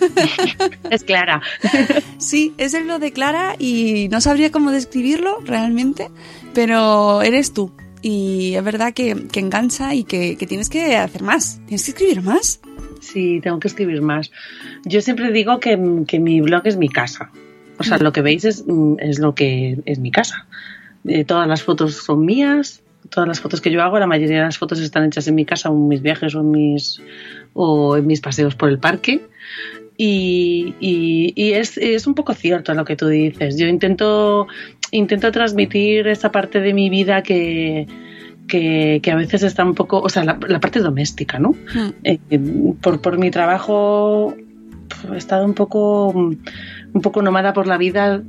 es 0.90 1.04
Clara. 1.04 1.42
Sí, 2.18 2.52
es 2.58 2.72
el 2.74 2.84
blog 2.84 3.00
de 3.00 3.12
Clara 3.12 3.54
y 3.58 4.08
no 4.10 4.20
sabría 4.20 4.50
cómo 4.50 4.70
describirlo 4.70 5.38
realmente, 5.44 6.08
pero 6.54 7.20
eres 7.22 7.52
tú. 7.52 7.70
Y 8.00 8.54
es 8.54 8.64
verdad 8.64 8.92
que, 8.94 9.26
que 9.30 9.40
engancha 9.40 9.94
y 9.94 10.04
que, 10.04 10.36
que 10.36 10.46
tienes 10.46 10.68
que 10.70 10.96
hacer 10.96 11.22
más. 11.22 11.60
Tienes 11.66 11.84
que 11.84 11.90
escribir 11.90 12.22
más. 12.22 12.60
Sí, 13.12 13.40
tengo 13.42 13.58
que 13.58 13.68
escribir 13.68 14.02
más. 14.02 14.30
Yo 14.84 15.00
siempre 15.00 15.30
digo 15.32 15.60
que, 15.60 15.78
que 16.06 16.18
mi 16.18 16.40
blog 16.40 16.62
es 16.66 16.76
mi 16.76 16.88
casa. 16.88 17.30
O 17.78 17.84
sea, 17.84 17.98
lo 17.98 18.12
que 18.12 18.22
veis 18.22 18.44
es, 18.44 18.64
mm, 18.66 18.96
es 18.98 19.18
lo 19.18 19.34
que 19.34 19.78
es 19.86 19.98
mi 19.98 20.10
casa. 20.10 20.46
Eh, 21.06 21.24
todas 21.24 21.46
las 21.48 21.62
fotos 21.62 21.94
son 21.94 22.24
mías, 22.26 22.82
todas 23.08 23.28
las 23.28 23.40
fotos 23.40 23.60
que 23.60 23.70
yo 23.70 23.82
hago, 23.82 23.98
la 23.98 24.06
mayoría 24.06 24.38
de 24.38 24.44
las 24.44 24.58
fotos 24.58 24.80
están 24.80 25.04
hechas 25.06 25.26
en 25.28 25.36
mi 25.36 25.44
casa 25.44 25.70
o 25.70 25.74
en 25.74 25.88
mis 25.88 26.02
viajes 26.02 26.34
o 26.34 26.40
en 26.40 26.50
mis, 26.50 27.00
o 27.54 27.96
en 27.96 28.06
mis 28.06 28.20
paseos 28.20 28.54
por 28.56 28.68
el 28.68 28.78
parque. 28.78 29.22
Y, 29.96 30.74
y- 30.80 31.32
y 31.34 31.52
es, 31.52 31.76
es 31.78 32.06
un 32.06 32.14
poco 32.14 32.34
cierto 32.34 32.74
lo 32.74 32.84
que 32.84 32.94
tú 32.96 33.08
dices. 33.08 33.56
Yo 33.58 33.66
intento, 33.66 34.46
intento 34.90 35.32
transmitir 35.32 36.06
esa 36.08 36.30
parte 36.30 36.60
de 36.60 36.72
mi 36.74 36.88
vida 36.90 37.22
que, 37.22 37.86
que, 38.48 39.00
que 39.02 39.10
a 39.10 39.16
veces 39.16 39.42
está 39.42 39.64
un 39.64 39.74
poco, 39.74 40.00
o 40.00 40.08
sea, 40.08 40.24
la, 40.24 40.38
la 40.48 40.58
parte 40.58 40.80
doméstica, 40.80 41.38
¿no? 41.38 41.50
Mm. 41.50 41.88
Eh, 42.04 42.18
por, 42.80 43.00
por 43.00 43.18
mi 43.18 43.30
trabajo 43.30 44.34
he 45.12 45.16
estado 45.16 45.44
un 45.44 45.54
poco 45.54 46.08
un 46.08 47.02
poco 47.02 47.22
nómada 47.22 47.52
por 47.52 47.66
la 47.66 47.76
vida 47.76 48.22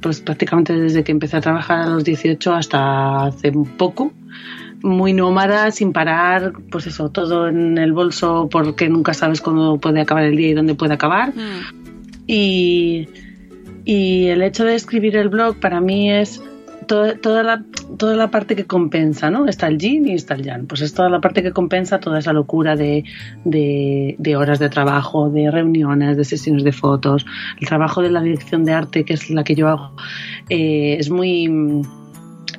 pues 0.00 0.20
prácticamente 0.20 0.76
desde 0.76 1.04
que 1.04 1.12
empecé 1.12 1.36
a 1.36 1.40
trabajar 1.40 1.82
a 1.82 1.86
los 1.86 2.04
18 2.04 2.52
hasta 2.52 3.26
hace 3.26 3.50
un 3.50 3.64
poco 3.64 4.12
muy 4.82 5.12
nómada 5.12 5.70
sin 5.70 5.92
parar 5.92 6.52
pues 6.70 6.86
eso 6.86 7.10
todo 7.10 7.48
en 7.48 7.78
el 7.78 7.92
bolso 7.92 8.48
porque 8.50 8.88
nunca 8.88 9.14
sabes 9.14 9.40
cuándo 9.40 9.78
puede 9.78 10.00
acabar 10.00 10.24
el 10.24 10.36
día 10.36 10.48
y 10.48 10.54
dónde 10.54 10.74
puede 10.74 10.94
acabar 10.94 11.32
y, 12.26 13.08
y 13.84 14.26
el 14.26 14.42
hecho 14.42 14.64
de 14.64 14.74
escribir 14.74 15.16
el 15.16 15.28
blog 15.28 15.56
para 15.60 15.80
mí 15.80 16.10
es 16.10 16.42
toda, 16.90 17.14
toda, 17.14 17.44
la, 17.44 17.64
toda 17.98 18.16
la 18.16 18.32
parte 18.32 18.56
que 18.56 18.66
compensa, 18.66 19.30
¿no? 19.30 19.46
Está 19.46 19.68
el 19.68 19.78
yin 19.78 20.08
y 20.08 20.14
está 20.14 20.34
el 20.34 20.42
yang. 20.42 20.66
Pues 20.66 20.80
es 20.80 20.92
toda 20.92 21.08
la 21.08 21.20
parte 21.20 21.40
que 21.40 21.52
compensa 21.52 22.00
toda 22.00 22.18
esa 22.18 22.32
locura 22.32 22.74
de, 22.74 23.04
de, 23.44 24.16
de 24.18 24.36
horas 24.36 24.58
de 24.58 24.68
trabajo, 24.70 25.30
de 25.30 25.52
reuniones, 25.52 26.16
de 26.16 26.24
sesiones 26.24 26.64
de 26.64 26.72
fotos. 26.72 27.26
El 27.60 27.68
trabajo 27.68 28.02
de 28.02 28.10
la 28.10 28.20
dirección 28.20 28.64
de 28.64 28.72
arte, 28.72 29.04
que 29.04 29.14
es 29.14 29.30
la 29.30 29.44
que 29.44 29.54
yo 29.54 29.68
hago, 29.68 29.92
eh, 30.48 30.96
es 30.98 31.10
muy 31.10 31.46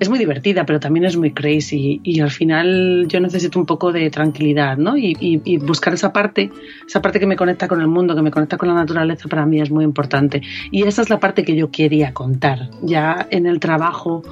es 0.02 0.10
muy 0.10 0.18
divertida, 0.18 0.66
pero 0.66 0.80
también 0.80 1.06
es 1.06 1.16
muy 1.16 1.32
crazy 1.32 2.02
y 2.04 2.22
al 2.22 2.32
final 2.32 3.06
yo 3.08 3.20
necesito 3.20 3.60
un 3.60 3.68
poco 3.68 3.92
de 3.92 4.10
tranquilidad, 4.10 4.76
¿no? 4.76 4.98
Y, 4.98 5.58
buscar 5.58 5.94
esa 5.94 6.12
parte, 6.12 6.50
esa 6.88 7.04
parte 7.04 7.20
que 7.20 7.28
me 7.28 7.36
conecta 7.36 7.68
con 7.68 7.82
el 7.82 7.88
mundo, 7.88 8.16
que 8.16 8.24
me 8.24 8.32
conecta 8.32 8.58
con 8.58 8.70
la 8.70 8.74
naturaleza, 8.74 9.30
para 9.30 9.46
mí 9.46 9.62
es 9.62 9.70
muy 9.70 9.84
importante. 9.84 10.42
Y 10.72 10.82
esa 10.88 11.04
es 11.04 11.12
la 11.12 11.20
parte 11.20 11.46
que 11.46 11.56
yo 11.56 11.70
quería 11.70 12.16
contar. 12.16 12.72
Ya 12.82 13.28
en 13.30 13.46
el 13.46 13.60
trabajo, 13.60 14.24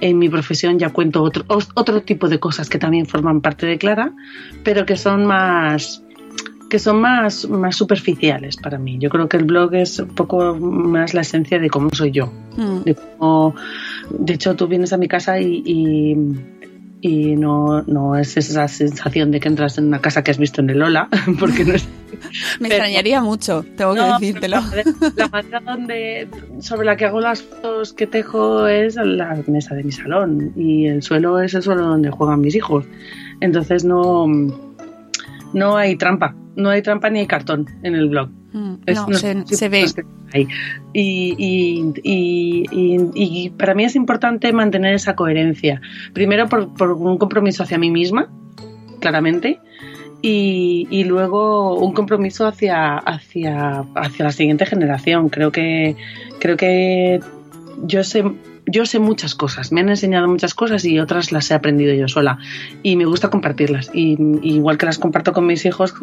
en 0.00 0.16
mi 0.16 0.28
profesión, 0.28 0.78
ya 0.78 0.90
cuento 0.90 1.24
otro, 1.24 1.44
otro 1.74 2.02
tipo 2.02 2.28
de 2.28 2.38
cosas 2.38 2.68
que 2.68 2.78
también 2.78 3.06
forman 3.06 3.40
parte 3.40 3.66
de 3.66 3.78
Clara, 3.78 4.12
pero 4.62 4.86
que 4.86 4.96
son 4.96 5.26
más 5.26 6.05
que 6.68 6.78
son 6.78 7.00
más, 7.00 7.48
más 7.48 7.76
superficiales 7.76 8.56
para 8.56 8.78
mí. 8.78 8.98
Yo 8.98 9.08
creo 9.10 9.28
que 9.28 9.36
el 9.36 9.44
blog 9.44 9.74
es 9.74 9.98
un 10.00 10.08
poco 10.08 10.54
más 10.56 11.14
la 11.14 11.20
esencia 11.20 11.58
de 11.58 11.68
cómo 11.70 11.90
soy 11.92 12.10
yo. 12.10 12.26
Mm. 12.56 12.82
De, 12.84 12.94
cómo- 12.94 13.54
de 14.10 14.32
hecho, 14.34 14.54
tú 14.56 14.66
vienes 14.66 14.92
a 14.92 14.96
mi 14.96 15.06
casa 15.08 15.38
y, 15.40 15.62
y, 15.64 16.16
y 17.02 17.36
no, 17.36 17.82
no 17.82 18.16
es 18.16 18.36
esa 18.36 18.66
sensación 18.68 19.30
de 19.30 19.38
que 19.40 19.48
entras 19.48 19.78
en 19.78 19.86
una 19.86 20.00
casa 20.00 20.24
que 20.24 20.30
has 20.32 20.38
visto 20.38 20.60
en 20.60 20.70
el 20.70 20.82
Ola, 20.82 21.08
porque 21.38 21.64
no 21.64 21.74
es... 21.74 21.86
Me 22.60 22.68
Pero- 22.68 22.74
extrañaría 22.82 23.20
mucho, 23.20 23.64
tengo 23.76 23.94
que 23.94 24.00
No, 24.00 24.18
decírtelo. 24.18 24.58
pero 24.72 24.90
La 25.16 25.28
manera 25.28 25.60
donde, 25.60 26.28
sobre 26.60 26.86
la 26.86 26.96
que 26.96 27.04
hago 27.04 27.20
las 27.20 27.42
fotos 27.42 27.92
que 27.92 28.06
tejo 28.06 28.66
es 28.66 28.96
la 28.96 29.38
mesa 29.46 29.74
de 29.74 29.84
mi 29.84 29.92
salón 29.92 30.52
y 30.56 30.86
el 30.86 31.02
suelo 31.02 31.40
es 31.40 31.54
el 31.54 31.62
suelo 31.62 31.82
donde 31.86 32.10
juegan 32.10 32.40
mis 32.40 32.54
hijos. 32.56 32.84
Entonces 33.40 33.84
no, 33.84 34.26
no 35.56 35.76
hay 35.76 35.96
trampa, 35.96 36.36
no 36.54 36.68
hay 36.70 36.82
trampa 36.82 37.08
ni 37.10 37.20
hay 37.20 37.26
cartón 37.26 37.66
en 37.82 37.94
el 37.94 38.08
blog. 38.08 38.28
Mm, 38.52 38.74
Es- 38.86 38.96
No, 38.96 39.06
no- 39.08 39.14
se, 39.18 39.34
sí, 39.46 39.54
se 39.56 39.68
ve. 39.68 39.84
y- 40.92 41.34
y- 41.38 41.92
y- 42.02 42.64
y 43.14 43.50
para 43.50 43.74
mí 43.74 43.84
es 43.84 43.96
importante 43.96 44.52
mantener 44.52 44.94
esa 44.94 45.14
coherencia. 45.16 45.80
Primero 46.12 46.48
por, 46.48 46.74
por 46.74 46.92
un 46.92 47.16
compromiso 47.18 47.62
hacia 47.62 47.78
mí 47.78 47.90
misma, 47.90 48.28
claramente, 49.00 49.60
y, 50.22 50.86
y 50.90 51.04
luego 51.04 51.78
un 51.78 51.92
compromiso 51.92 52.46
hacia, 52.46 52.96
hacia, 52.98 53.84
hacia 53.94 54.24
la 54.24 54.32
siguiente 54.32 54.66
generación. 54.66 55.28
Creo 55.28 55.52
que, 55.52 55.94
creo 56.40 56.56
que 56.56 57.20
yo 57.84 58.02
sé, 58.04 58.24
yo 58.66 58.84
sé 58.86 58.98
muchas 58.98 59.34
cosas, 59.34 59.72
me 59.72 59.80
han 59.80 59.88
enseñado 59.88 60.28
muchas 60.28 60.54
cosas 60.54 60.84
y 60.84 60.98
otras 60.98 61.32
las 61.32 61.50
he 61.50 61.54
aprendido 61.54 61.94
yo 61.94 62.08
sola. 62.08 62.38
Y 62.82 62.96
me 62.96 63.04
gusta 63.04 63.30
compartirlas. 63.30 63.90
Y, 63.94 64.16
y 64.42 64.56
igual 64.56 64.76
que 64.78 64.86
las 64.86 64.98
comparto 64.98 65.32
con 65.32 65.46
mis 65.46 65.64
hijos, 65.64 65.94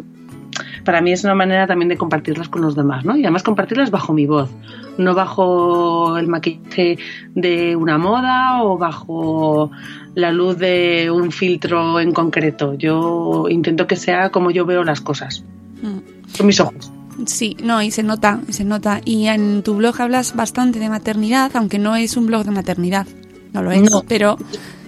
para 0.84 1.00
mí 1.00 1.12
es 1.12 1.24
una 1.24 1.34
manera 1.34 1.66
también 1.66 1.88
de 1.88 1.96
compartirlas 1.96 2.48
con 2.48 2.62
los 2.62 2.76
demás, 2.76 3.04
¿no? 3.04 3.16
Y 3.16 3.22
además 3.22 3.42
compartirlas 3.42 3.90
bajo 3.90 4.12
mi 4.12 4.26
voz, 4.26 4.50
no 4.98 5.14
bajo 5.14 6.16
el 6.16 6.28
maquillaje 6.28 6.98
de 7.34 7.74
una 7.76 7.98
moda 7.98 8.62
o 8.62 8.78
bajo 8.78 9.70
la 10.14 10.30
luz 10.30 10.58
de 10.58 11.10
un 11.10 11.32
filtro 11.32 12.00
en 12.00 12.12
concreto. 12.12 12.74
Yo 12.74 13.46
intento 13.48 13.86
que 13.86 13.96
sea 13.96 14.30
como 14.30 14.50
yo 14.50 14.64
veo 14.64 14.84
las 14.84 15.00
cosas, 15.00 15.44
Mm. 15.82 16.36
con 16.38 16.46
mis 16.46 16.60
ojos. 16.60 16.92
Sí, 17.26 17.56
no, 17.62 17.82
y 17.82 17.90
se 17.90 18.02
nota, 18.02 18.40
y 18.48 18.52
se 18.52 18.64
nota. 18.64 19.00
Y 19.04 19.26
en 19.28 19.62
tu 19.62 19.74
blog 19.76 20.00
hablas 20.00 20.34
bastante 20.34 20.78
de 20.78 20.88
maternidad, 20.88 21.50
aunque 21.54 21.78
no 21.78 21.96
es 21.96 22.16
un 22.16 22.26
blog 22.26 22.44
de 22.44 22.50
maternidad. 22.50 23.06
no 23.52 23.62
lo 23.62 23.70
es, 23.70 23.88
No. 23.88 24.02
pero, 24.08 24.36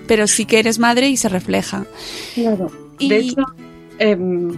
pero 0.09 0.27
sí 0.27 0.45
que 0.45 0.59
eres 0.59 0.79
madre 0.81 1.09
y 1.09 1.17
se 1.17 1.29
refleja. 1.29 1.85
Claro. 2.35 2.69
Y- 2.99 3.09
De 3.09 3.19
hecho, 3.19 3.43
em, 4.01 4.55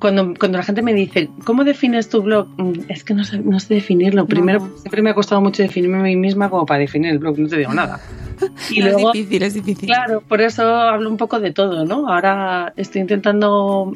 cuando, 0.00 0.34
cuando 0.38 0.58
la 0.58 0.64
gente 0.64 0.82
me 0.82 0.92
dice, 0.94 1.28
¿cómo 1.44 1.62
defines 1.62 2.08
tu 2.08 2.22
blog? 2.22 2.48
Mm, 2.58 2.72
Es 2.88 3.04
que 3.04 3.14
no 3.14 3.22
sé, 3.22 3.38
no 3.38 3.60
sé 3.60 3.74
definirlo. 3.74 4.26
Primero, 4.26 4.68
siempre 4.80 5.00
me 5.02 5.10
ha 5.10 5.14
costado 5.14 5.40
mucho 5.40 5.62
definirme 5.62 5.98
a 5.98 6.02
mí 6.02 6.16
misma 6.16 6.50
como 6.50 6.66
para 6.66 6.80
definir 6.80 7.12
el 7.12 7.18
blog, 7.20 7.38
no 7.38 7.48
te 7.48 7.58
digo 7.58 7.72
nada. 7.72 8.00
Y 8.70 8.80
No, 8.80 8.86
luego, 8.86 9.08
es 9.10 9.12
difícil, 9.12 9.42
es 9.42 9.54
difícil. 9.54 9.86
claro, 9.88 10.22
por 10.26 10.40
eso 10.40 10.64
hablo 10.64 11.08
un 11.10 11.18
poco 11.18 11.38
de 11.38 11.52
todo, 11.52 11.84
¿no? 11.84 12.08
Ahora 12.08 12.72
estoy 12.76 13.02
intentando 13.02 13.94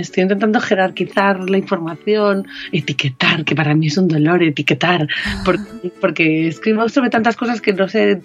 estoy 0.00 0.22
intentando 0.22 0.60
jerarquizar 0.60 1.48
la 1.48 1.58
información, 1.58 2.46
etiquetar, 2.72 3.44
que 3.44 3.54
para 3.54 3.74
mí 3.74 3.88
es 3.88 3.98
un 3.98 4.08
dolor 4.08 4.42
etiquetar, 4.42 5.08
porque, 5.44 5.90
porque 6.00 6.48
escribo 6.48 6.88
sobre 6.88 7.10
tantas 7.10 7.36
cosas 7.36 7.60
que 7.60 7.72
no 7.72 7.88
sé, 7.88 8.20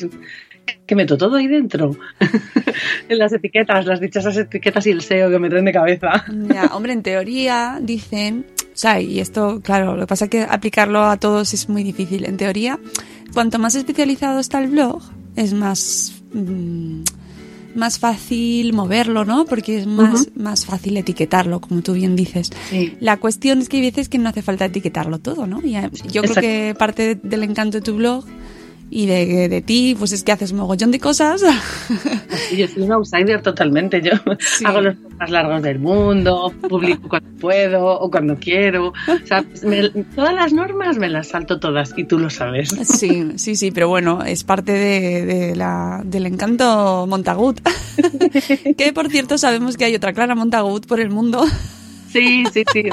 que 0.85 0.95
meto 0.95 1.17
todo 1.17 1.35
ahí 1.35 1.47
dentro. 1.47 1.95
en 3.09 3.17
las 3.17 3.33
etiquetas, 3.33 3.85
las 3.85 3.99
dichosas 3.99 4.37
etiquetas 4.37 4.85
y 4.87 4.91
el 4.91 5.01
SEO 5.01 5.29
que 5.29 5.39
me 5.39 5.49
traen 5.49 5.65
de 5.65 5.73
cabeza. 5.73 6.25
Ya, 6.53 6.65
hombre, 6.73 6.93
en 6.93 7.03
teoría 7.03 7.79
dicen, 7.81 8.45
o 8.73 8.77
sea, 8.77 8.99
y 9.01 9.19
esto, 9.19 9.61
claro, 9.61 9.95
lo 9.95 10.01
que 10.01 10.07
pasa 10.07 10.25
es 10.25 10.31
que 10.31 10.41
aplicarlo 10.41 11.03
a 11.03 11.17
todos 11.17 11.53
es 11.53 11.69
muy 11.69 11.83
difícil. 11.83 12.25
En 12.25 12.37
teoría, 12.37 12.79
cuanto 13.33 13.59
más 13.59 13.75
especializado 13.75 14.39
está 14.39 14.59
el 14.61 14.69
blog, 14.69 15.01
es 15.35 15.53
más, 15.53 16.21
mm, 16.33 17.03
más 17.75 17.99
fácil 17.99 18.73
moverlo, 18.73 19.25
¿no? 19.25 19.45
Porque 19.45 19.79
es 19.79 19.87
más, 19.87 20.29
más 20.35 20.65
fácil 20.65 20.97
etiquetarlo, 20.97 21.61
como 21.61 21.81
tú 21.81 21.93
bien 21.93 22.15
dices. 22.15 22.51
Sí. 22.69 22.95
La 22.99 23.17
cuestión 23.17 23.59
es 23.59 23.69
que 23.69 23.77
hay 23.77 23.83
veces 23.83 24.09
que 24.09 24.17
no 24.17 24.29
hace 24.29 24.41
falta 24.41 24.65
etiquetarlo 24.65 25.19
todo, 25.19 25.47
¿no? 25.47 25.61
Y 25.63 25.75
eh, 25.75 25.89
yo 26.11 26.21
creo 26.21 26.35
que 26.35 26.75
parte 26.77 27.15
del 27.15 27.43
encanto 27.43 27.77
de 27.77 27.81
tu 27.81 27.95
blog 27.95 28.25
y 28.93 29.05
de, 29.05 29.47
de 29.47 29.61
ti, 29.61 29.95
pues 29.97 30.11
es 30.11 30.23
que 30.23 30.33
haces 30.33 30.51
un 30.51 30.57
mogollón 30.57 30.91
de 30.91 30.99
cosas. 30.99 31.41
Yo 32.57 32.67
soy 32.67 32.83
un 32.83 32.91
outsider 32.91 33.41
totalmente. 33.41 34.01
Yo 34.01 34.11
Sí. 34.39 34.65
hago 34.65 34.81
los 34.81 34.95
más 35.17 35.29
largos 35.29 35.61
del 35.63 35.79
mundo, 35.79 36.53
publico 36.69 37.07
cuando 37.07 37.29
puedo 37.39 37.85
o 37.99 38.11
cuando 38.11 38.35
quiero. 38.35 38.87
O 38.89 38.93
sea, 39.25 39.43
me- 39.63 39.89
todas 40.13 40.35
las 40.35 40.51
normas 40.51 40.97
me 40.97 41.07
las 41.09 41.29
salto 41.29 41.59
todas 41.59 41.93
y 41.95 42.03
tú 42.03 42.19
lo 42.19 42.29
sabes. 42.29 42.69
Sí, 42.83 43.31
sí, 43.37 43.55
sí, 43.55 43.71
pero 43.71 43.87
bueno, 43.87 44.23
es 44.25 44.43
parte 44.43 44.73
de, 44.73 45.25
de 45.25 45.55
la, 45.55 46.01
del 46.03 46.25
encanto 46.25 47.07
Montagut. 47.07 47.61
que 48.77 48.91
por 48.93 49.09
cierto 49.09 49.37
sabemos 49.37 49.77
que 49.77 49.85
hay 49.85 49.95
otra 49.95 50.11
Clara 50.11 50.35
Montagut 50.35 50.85
por 50.85 50.99
el 50.99 51.09
mundo. 51.09 51.45
Sí, 52.11 52.43
sí, 52.53 52.63
sí. 52.73 52.83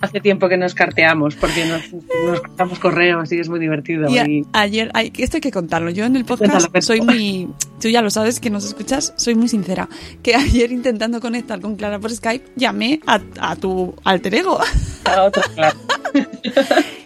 Hace 0.00 0.20
tiempo 0.20 0.48
que 0.48 0.56
nos 0.56 0.74
carteamos 0.74 1.34
porque 1.36 1.64
nos, 1.64 1.92
nos 2.26 2.40
cortamos 2.40 2.78
correos 2.78 3.30
y 3.32 3.38
es 3.38 3.48
muy 3.48 3.60
divertido. 3.60 4.08
Y 4.10 4.18
a- 4.18 4.26
y- 4.26 4.44
ayer, 4.52 4.90
ay, 4.94 5.12
esto 5.18 5.36
hay 5.36 5.40
que 5.40 5.50
contarlo. 5.52 5.90
Yo 5.90 6.04
en 6.04 6.16
el 6.16 6.24
podcast 6.24 6.52
cuéntalo. 6.70 6.82
soy 6.82 7.00
muy, 7.00 7.48
tú 7.80 7.88
ya 7.88 8.02
lo 8.02 8.10
sabes 8.10 8.40
que 8.40 8.50
nos 8.50 8.64
escuchas, 8.64 9.14
soy 9.16 9.34
muy 9.34 9.48
sincera. 9.48 9.88
Que 10.22 10.34
ayer 10.34 10.72
intentando 10.72 11.20
conectar 11.20 11.60
con 11.60 11.76
Clara 11.76 11.98
por 11.98 12.10
Skype 12.10 12.50
llamé 12.56 13.00
a, 13.06 13.20
a 13.40 13.56
tu 13.56 13.94
alter 14.04 14.34
ego. 14.34 14.58
a 15.04 15.22
otro, 15.22 15.42
claro. 15.54 15.78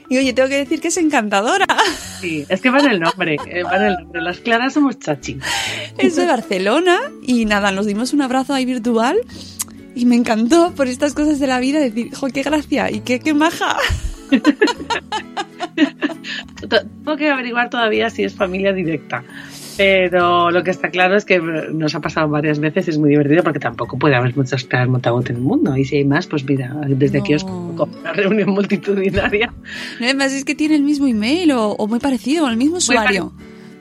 Y 0.08 0.18
oye, 0.18 0.32
tengo 0.32 0.48
que 0.48 0.58
decir 0.58 0.80
que 0.80 0.86
es 0.86 0.96
encantadora. 0.98 1.66
Sí, 2.20 2.46
es 2.48 2.60
que 2.60 2.70
va 2.70 2.78
en 2.78 2.90
el 2.92 3.00
nombre, 3.00 3.38
eh, 3.50 3.64
va 3.64 3.76
en 3.76 3.82
el 3.82 3.94
nombre. 3.94 4.22
Las 4.22 4.38
claras 4.38 4.74
somos 4.74 5.00
chachi. 5.00 5.36
Es 5.98 6.14
de 6.14 6.26
Barcelona 6.26 6.96
y 7.26 7.44
nada, 7.44 7.72
nos 7.72 7.86
dimos 7.86 8.12
un 8.12 8.22
abrazo 8.22 8.54
ahí 8.54 8.64
virtual 8.64 9.16
y 9.96 10.06
me 10.06 10.14
encantó 10.14 10.72
por 10.76 10.86
estas 10.86 11.12
cosas 11.14 11.40
de 11.40 11.46
la 11.48 11.58
vida 11.58 11.80
decir, 11.80 12.14
jo, 12.14 12.28
qué 12.28 12.42
gracia 12.44 12.90
y 12.92 13.00
qué, 13.00 13.18
qué 13.18 13.34
maja. 13.34 13.76
Tengo 16.68 17.16
que 17.16 17.30
averiguar 17.30 17.70
todavía 17.70 18.10
si 18.10 18.24
es 18.24 18.34
familia 18.34 18.72
directa. 18.72 19.24
Pero 19.76 20.50
lo 20.50 20.64
que 20.64 20.70
está 20.70 20.88
claro 20.88 21.16
es 21.16 21.26
que 21.26 21.38
nos 21.38 21.94
ha 21.94 22.00
pasado 22.00 22.28
varias 22.28 22.58
veces, 22.58 22.88
es 22.88 22.98
muy 22.98 23.10
divertido 23.10 23.42
porque 23.42 23.58
tampoco 23.58 23.98
puede 23.98 24.14
haber 24.16 24.34
muchos 24.34 24.64
claras 24.64 24.88
montagut 24.88 25.28
en 25.28 25.36
el 25.36 25.42
mundo. 25.42 25.76
Y 25.76 25.84
si 25.84 25.96
hay 25.96 26.04
más, 26.04 26.26
pues 26.26 26.44
mira, 26.44 26.74
desde 26.88 27.18
aquí 27.18 27.34
os 27.34 27.42
a 27.44 27.46
una 27.46 28.12
reunión 28.14 28.50
multitudinaria. 28.50 29.52
No, 30.00 30.06
además 30.06 30.32
es 30.32 30.44
que 30.46 30.54
tiene 30.54 30.76
el 30.76 30.82
mismo 30.82 31.06
email 31.06 31.52
o, 31.52 31.72
o 31.72 31.86
muy 31.88 31.98
parecido, 32.00 32.46
o 32.46 32.48
el 32.48 32.56
mismo 32.56 32.78
usuario. 32.78 33.32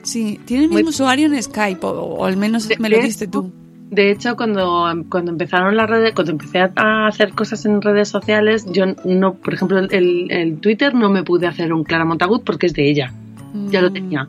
Sí, 0.02 0.38
tiene 0.44 0.64
el 0.64 0.68
Muy- 0.68 0.76
mismo 0.82 0.90
usuario 0.90 1.26
en 1.32 1.42
Skype, 1.42 1.84
o, 1.86 1.90
o 1.90 2.24
al 2.26 2.36
menos 2.36 2.68
me 2.78 2.88
lo 2.90 2.98
diste 3.00 3.26
tú. 3.26 3.50
De 3.90 4.10
hecho, 4.10 4.36
cuando, 4.36 4.92
cuando 5.08 5.30
empezaron 5.30 5.76
las 5.76 5.88
redes, 5.88 6.12
cuando 6.14 6.32
empecé 6.32 6.58
a 6.74 7.06
hacer 7.06 7.32
cosas 7.32 7.64
en 7.66 7.80
redes 7.80 8.08
sociales, 8.08 8.66
yo 8.72 8.84
no, 9.04 9.34
por 9.34 9.54
ejemplo, 9.54 9.78
el, 9.78 10.30
el 10.30 10.58
Twitter 10.58 10.94
no 10.94 11.08
me 11.08 11.22
pude 11.22 11.46
hacer 11.46 11.72
un 11.72 11.84
Clara 11.84 12.04
Montagut 12.04 12.42
porque 12.44 12.66
es 12.66 12.72
de 12.74 12.90
ella. 12.90 13.12
Ya 13.70 13.80
lo 13.80 13.90
Mm. 13.90 13.92
tenía. 13.94 14.28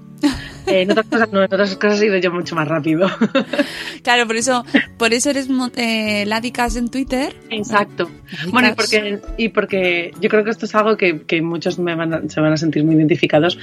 Eh, 0.68 0.82
en 0.82 0.92
otras 0.92 1.08
cosas 1.08 1.32
no, 1.32 1.40
en 1.40 1.46
otras 1.46 1.76
cosas 1.76 2.02
he 2.02 2.06
ido 2.06 2.18
yo 2.18 2.32
mucho 2.32 2.56
más 2.56 2.68
rápido. 2.68 3.10
Claro, 4.04 4.26
por 4.28 4.38
eso, 4.38 4.64
por 4.98 5.12
eso 5.14 5.30
eres 5.32 5.50
eh, 5.76 6.26
Ladicas 6.28 6.76
en 6.78 6.90
Twitter. 6.90 7.36
Exacto. 7.50 8.06
Ladicas. 8.06 8.52
Bueno, 8.52 8.70
y 8.70 8.74
porque, 8.74 9.20
y 9.38 9.50
porque 9.50 10.12
yo 10.22 10.30
creo 10.30 10.44
que 10.46 10.52
esto 10.52 10.66
es 10.66 10.76
algo 10.76 10.96
que, 10.96 11.22
que 11.24 11.42
muchos 11.42 11.78
me 11.80 11.94
van 11.96 12.14
a- 12.14 12.22
se 12.30 12.40
van 12.40 12.54
a 12.54 12.58
sentir 12.58 12.86
muy 12.86 12.96
identificados 12.96 13.60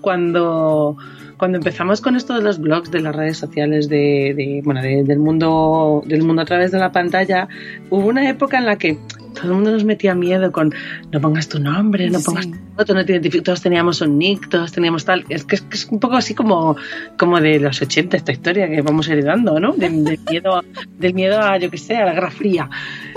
cuando, 0.00 0.96
cuando 1.38 1.58
empezamos 1.58 2.00
con 2.00 2.16
esto 2.16 2.34
de 2.34 2.42
los 2.42 2.58
blogs, 2.58 2.90
de 2.90 3.00
las 3.00 3.14
redes 3.14 3.36
sociales, 3.38 3.88
de, 3.88 4.34
de, 4.36 4.60
bueno, 4.64 4.80
de- 4.82 5.02
del 5.04 5.18
mundo, 5.18 6.02
del 6.06 6.22
mundo 6.22 6.42
a 6.42 6.44
través 6.44 6.70
de 6.72 6.78
la 6.78 6.92
pantalla, 6.92 7.48
hubo 7.90 8.06
una 8.08 8.28
época 8.28 8.58
en 8.58 8.66
la 8.66 8.76
que 8.76 8.98
todo 9.34 9.48
el 9.48 9.54
mundo 9.54 9.72
nos 9.72 9.84
metía 9.84 10.14
miedo 10.14 10.52
con 10.52 10.72
no 11.10 11.20
pongas 11.20 11.48
tu 11.48 11.58
nombre, 11.58 12.08
no 12.08 12.20
pongas 12.20 12.44
Sí. 12.44 12.52
tu 12.52 12.58
foto, 12.76 12.94
no 12.94 13.04
te 13.04 13.18
todos 13.40 13.60
teníamos 13.62 14.00
un 14.00 14.16
nick, 14.16 14.48
todos 14.48 14.70
teníamos 14.70 15.04
tal. 15.04 15.24
Es 15.28 15.44
que 15.44 15.56
es, 15.56 15.62
que 15.62 15.74
es 15.76 15.86
un 15.90 15.98
poco 15.98 16.14
así 16.14 16.34
como, 16.36 16.76
como 17.18 17.40
de 17.40 17.58
los 17.58 17.82
80 17.82 18.16
esta 18.16 18.30
historia 18.30 18.68
que 18.68 18.80
vamos 18.82 19.08
heredando, 19.08 19.58
¿no? 19.58 19.72
De- 19.72 19.90
del 19.90 20.20
miedo, 20.30 20.62
del 20.98 21.14
miedo 21.14 21.40
a, 21.40 21.58
yo 21.58 21.68
qué 21.68 21.78
sé, 21.78 21.96
a 21.96 22.04
la 22.06 22.12
Guerra 22.14 22.30
Fría. 22.30 22.70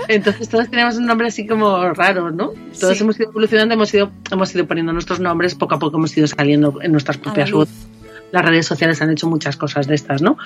Entonces 0.08 0.48
todos 0.48 0.68
teníamos 0.68 0.96
un 0.96 1.06
nombre 1.06 1.28
así 1.28 1.46
como 1.46 1.92
raro, 1.94 2.32
¿no? 2.32 2.50
Todos 2.80 2.96
Sí. 2.96 3.04
hemos 3.04 3.18
ido 3.20 3.30
evolucionando, 3.30 3.74
hemos 3.74 3.94
ido, 3.94 4.10
hemos 4.32 4.52
ido 4.54 4.66
poniendo 4.66 4.92
nuestros 4.92 5.20
nombres, 5.20 5.54
poco 5.54 5.76
a 5.76 5.78
poco 5.78 5.98
hemos 5.98 6.16
ido 6.18 6.26
saliendo 6.26 6.80
en 6.82 6.90
nuestras 6.90 7.16
propias 7.18 7.52
voces. 7.52 7.86
Las 8.32 8.44
redes 8.44 8.66
sociales 8.66 9.00
han 9.02 9.10
hecho 9.10 9.26
muchas 9.28 9.56
cosas 9.56 9.86
de 9.86 9.94
estas, 9.94 10.20
¿no? 10.22 10.36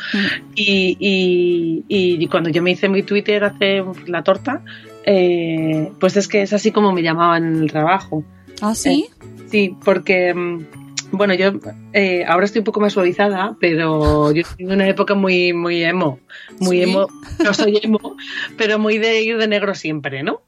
Y, 0.55 0.97
y- 1.01 1.85
y 1.89 2.27
cuando 2.29 2.51
yo 2.51 2.63
me 2.63 2.71
hice 2.71 2.89
mi 2.89 3.03
Twitter 3.03 3.43
hace 3.45 3.83
la 4.07 4.23
torta, 4.23 4.63
eh, 5.05 5.91
pues 5.99 6.17
es 6.17 6.29
que 6.29 6.43
es 6.43 6.53
así 6.53 6.71
como 6.71 6.93
me 6.93 7.03
llamaban 7.03 7.45
en 7.45 7.63
el 7.63 7.71
trabajo. 7.73 8.25
Ah, 8.61 8.75
sí. 8.75 9.07
Sí, 9.51 9.77
porque, 9.85 10.33
mm, 10.33 10.67
bueno, 11.13 11.35
yo 11.35 11.53
eh, 11.93 12.25
ahora 12.27 12.47
estoy 12.47 12.61
un 12.61 12.65
poco 12.65 12.81
más 12.81 12.93
suavizada, 12.93 13.57
pero 13.61 14.33
yo 14.33 14.43
estoy 14.43 14.65
en 14.67 14.73
una 14.73 14.89
época 14.89 15.15
muy, 15.15 15.53
muy 15.53 15.83
emo. 15.83 16.21
Muy 16.61 16.77
¿Sí? 16.79 16.83
emo, 16.85 17.09
no 17.45 17.53
soy 17.53 17.81
emo, 17.83 18.17
pero 18.57 18.79
muy 18.79 18.99
de 18.99 19.23
ir 19.23 19.37
de 19.39 19.49
negro 19.49 19.75
siempre, 19.75 20.23
¿no? 20.23 20.43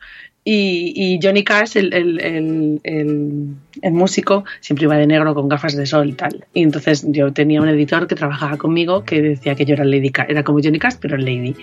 Y, 0.47 0.93
y 0.95 1.19
Johnny 1.23 1.43
Cash, 1.43 1.77
el, 1.79 1.95
el, 1.95 2.21
el, 2.21 2.81
el- 2.83 3.93
músico, 3.93 4.45
siempre 4.61 4.85
iba 4.85 4.97
de 4.97 5.07
negro 5.07 5.35
con 5.35 5.49
gafas 5.49 5.75
de 5.75 5.87
sol 5.87 6.11
y 6.11 6.13
tal. 6.13 6.45
Y 6.53 6.63
entonces 6.63 7.05
yo 7.09 7.33
tenía 7.33 7.63
un 7.63 7.69
editor 7.69 8.07
que 8.07 8.15
trabajaba 8.15 8.59
conmigo 8.59 9.05
que 9.05 9.23
decía 9.23 9.55
que 9.55 9.65
yo 9.65 9.73
era 9.75 9.85
Lady 9.85 10.11
Cash, 10.11 10.27
era 10.29 10.43
como 10.45 10.61
Johnny 10.63 10.79
Cash, 10.79 10.97
pero 11.01 11.17
Lady. 11.17 11.55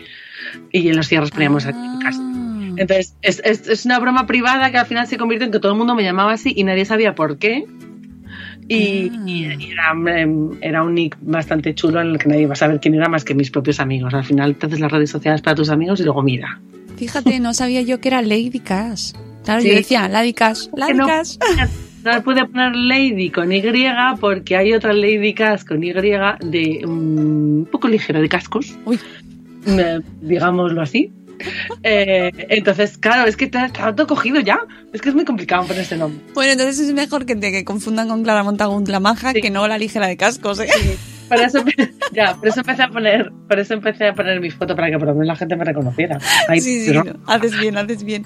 Y 0.71 0.87
en 0.89 0.95
los 0.97 1.07
cierros 1.07 1.29
poníamos 1.29 1.65
a 1.67 1.73
Johnny 1.73 1.99
Cash. 2.03 2.15
Ah. 2.19 2.73
Entonces, 2.77 3.15
es, 3.21 3.41
es, 3.45 3.67
es 3.67 3.85
una 3.85 3.99
broma 3.99 4.25
privada 4.25 4.71
que 4.71 4.77
al 4.79 4.85
final 4.87 5.05
se 5.05 5.17
convierte 5.17 5.45
en 5.45 5.51
que 5.51 5.59
todo 5.59 5.73
el 5.73 5.77
mundo 5.77 5.93
me 5.93 6.03
llamaba 6.03 6.31
así 6.33 6.51
y 6.55 6.63
nadie 6.63 6.85
sabía 6.85 7.13
por 7.13 7.37
qué. 7.37 7.65
Y, 8.67 9.11
Ah. 9.13 9.23
y 9.27 9.71
era, 9.71 10.21
em, 10.21 10.51
era 10.61 10.81
un 10.83 10.95
nick 10.95 11.17
bastante 11.21 11.75
chulo 11.75 12.01
en 12.01 12.07
el 12.07 12.17
que 12.17 12.29
nadie 12.29 12.43
iba 12.43 12.53
a 12.53 12.55
saber 12.55 12.79
quién 12.79 12.95
era 12.95 13.09
más 13.09 13.25
que 13.25 13.35
mis 13.35 13.51
propios 13.51 13.79
amigos. 13.79 14.13
Al 14.15 14.23
final 14.23 14.55
te 14.55 14.65
haces 14.67 14.79
las 14.79 14.91
redes 14.91 15.09
sociales 15.11 15.41
para 15.41 15.55
tus 15.55 15.69
amigos 15.69 15.99
y 15.99 16.03
luego 16.03 16.23
mira. 16.23 16.59
Fíjate, 17.01 17.39
no 17.39 17.55
sabía 17.55 17.81
yo 17.81 17.99
que 17.99 18.09
era 18.09 18.21
Lady 18.21 18.59
Cash. 18.59 19.13
Claro, 19.43 19.61
Sí. 19.61 19.69
yo 19.69 19.73
decía 19.73 20.07
Lady 20.07 20.33
Cash, 20.33 20.67
Lady 20.75 20.93
no, 20.93 21.07
Cash. 21.07 21.37
no 22.03 22.23
pude 22.23 22.45
poner 22.45 22.75
Lady 22.75 23.31
con 23.31 23.51
Y 23.51 23.63
porque 24.19 24.55
hay 24.55 24.71
otra 24.73 24.93
Lady 24.93 25.33
Cash 25.33 25.63
con 25.63 25.83
Y 25.83 25.93
de 25.93 26.81
mm, 26.85 26.89
un 26.89 27.67
poco 27.71 27.87
ligero 27.87 28.21
de 28.21 28.29
cascos. 28.29 28.77
Uy. 28.85 28.99
eh, 29.65 29.99
digámoslo 30.21 30.79
así. 30.79 31.11
Eh, 31.81 32.29
entonces, 32.49 32.99
claro, 32.99 33.27
es 33.27 33.35
que 33.35 33.45
está, 33.45 33.65
está 33.65 33.95
todo 33.95 34.05
cogido 34.05 34.39
ya. 34.39 34.59
Es 34.93 35.01
que 35.01 35.09
es 35.09 35.15
muy 35.15 35.25
complicado 35.25 35.63
poner 35.65 35.81
ese 35.81 35.97
nombre. 35.97 36.21
Bueno, 36.35 36.51
entonces 36.51 36.79
es 36.87 36.93
mejor 36.93 37.25
que 37.25 37.35
te 37.35 37.51
que 37.51 37.65
confundan 37.65 38.09
con 38.09 38.21
Clara 38.21 38.43
Montagut 38.43 38.87
la 38.89 38.99
maja 38.99 39.31
Sí. 39.31 39.41
que 39.41 39.49
no 39.49 39.67
la 39.67 39.79
ligera 39.79 40.05
de 40.05 40.17
cascos, 40.17 40.59
¿eh? 40.59 40.67
Por 41.31 41.39
eso, 41.39 41.63
ya, 42.11 42.35
por 42.35 42.47
eso 42.49 42.59
empecé 42.59 42.83
a 42.83 42.89
poner, 42.89 43.31
por 43.47 43.57
eso 43.57 43.73
empecé 43.73 44.07
a 44.09 44.13
poner 44.13 44.41
mi 44.41 44.51
foto 44.51 44.75
para 44.75 44.89
que 44.91 44.97
por 44.99 45.07
lo 45.07 45.13
menos 45.13 45.27
la 45.27 45.35
gente 45.37 45.55
me 45.55 45.63
reconociera. 45.63 46.17
Ahí, 46.49 46.59
Sí, 46.59 46.85
sí, 46.85 46.91
no, 46.91 47.03
haces 47.25 47.57
bien, 47.57 47.77
haces 47.77 48.03
bien. 48.03 48.25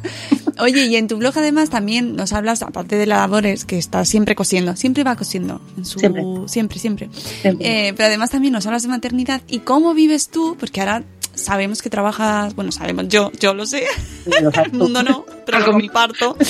Oye, 0.57 0.85
y 0.85 0.95
en 0.95 1.07
tu 1.07 1.17
blog 1.17 1.37
además 1.37 1.69
también 1.69 2.15
nos 2.15 2.33
hablas, 2.33 2.63
aparte 2.63 2.95
de 2.97 3.05
las 3.05 3.19
labores, 3.19 3.63
que 3.65 3.77
estás 3.77 4.09
siempre 4.09 4.33
cosiendo, 4.33 4.75
siempre 4.75 5.03
va 5.03 5.15
cosiendo, 5.15 5.61
en 5.77 5.85
su, 5.85 5.99
Siempre. 5.99 6.23
siempre, 6.47 6.79
siempre. 6.79 7.09
Siempre. 7.13 7.89
Eh, 7.89 7.93
pero 7.95 8.07
además 8.07 8.31
también 8.31 8.53
nos 8.53 8.65
hablas 8.65 8.81
de 8.81 8.89
maternidad 8.89 9.41
y 9.47 9.59
cómo 9.59 9.93
vives 9.93 10.29
tú, 10.29 10.57
porque 10.59 10.79
ahora 10.81 11.03
sabemos 11.35 11.83
que 11.83 11.91
trabajas, 11.91 12.55
bueno, 12.55 12.71
sabemos, 12.71 13.07
yo, 13.09 13.31
yo 13.39 13.53
lo 13.53 13.67
sé, 13.67 13.83
el 14.65 14.71
mundo 14.73 15.03
no, 15.03 15.25
pero 15.45 15.59
lo 15.59 15.65
Algo 15.65 15.77
comparto. 15.79 16.35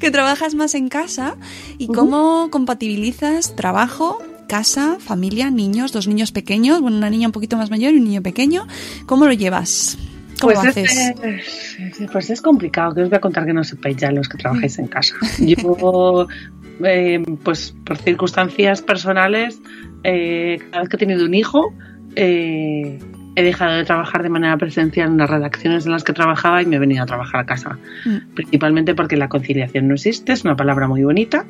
que 0.00 0.10
trabajas 0.10 0.54
más 0.54 0.74
en 0.74 0.88
casa 0.88 1.36
y 1.78 1.86
cómo 1.88 2.48
compatibilizas 2.50 3.56
trabajo, 3.56 4.22
casa, 4.50 4.96
familia, 4.98 5.48
niños, 5.48 5.92
dos 5.92 6.08
niños 6.08 6.32
pequeños, 6.32 6.80
bueno, 6.80 6.96
una 6.96 7.08
niña 7.08 7.28
un 7.28 7.32
poquito 7.32 7.56
más 7.56 7.70
mayor 7.70 7.94
y 7.94 7.98
un 7.98 8.04
niño 8.04 8.20
pequeño. 8.20 8.66
¿Cómo 9.06 9.26
lo 9.26 9.32
llevas? 9.32 9.96
¿Cómo 10.40 10.54
Pues 10.54 10.66
haces? 10.66 11.14
es, 11.22 12.10
pues 12.10 12.30
es 12.30 12.42
complicado, 12.42 12.92
que 12.92 13.02
os 13.02 13.10
voy 13.10 13.16
a 13.16 13.20
contar 13.20 13.46
que 13.46 13.52
no 13.52 13.62
sepáis 13.62 13.96
ya 13.96 14.10
los 14.10 14.28
que 14.28 14.38
trabajáis 14.38 14.80
en 14.80 14.88
casa. 14.88 15.14
Yo, 15.38 16.26
eh, 16.84 17.22
pues 17.44 17.76
por 17.84 17.96
circunstancias 17.98 18.82
personales, 18.82 19.60
eh, 20.02 20.58
cada 20.70 20.80
vez 20.80 20.88
que 20.88 20.96
he 20.96 20.98
tenido 20.98 21.24
un 21.24 21.34
hijo, 21.34 21.72
eh, 22.16 22.98
he 23.36 23.42
dejado 23.44 23.76
de 23.76 23.84
trabajar 23.84 24.24
de 24.24 24.30
manera 24.30 24.56
presencial 24.56 25.10
en 25.10 25.18
las 25.18 25.30
redacciones 25.30 25.86
en 25.86 25.92
las 25.92 26.02
que 26.02 26.12
trabajaba 26.12 26.60
y 26.60 26.66
me 26.66 26.74
he 26.74 26.80
venido 26.80 27.04
a 27.04 27.06
trabajar 27.06 27.42
a 27.42 27.46
casa. 27.46 27.78
Mm. 28.04 28.34
Principalmente 28.34 28.96
porque 28.96 29.16
la 29.16 29.28
conciliación 29.28 29.86
no 29.86 29.94
existe, 29.94 30.32
es 30.32 30.44
una 30.44 30.56
palabra 30.56 30.88
muy 30.88 31.04
bonita, 31.04 31.46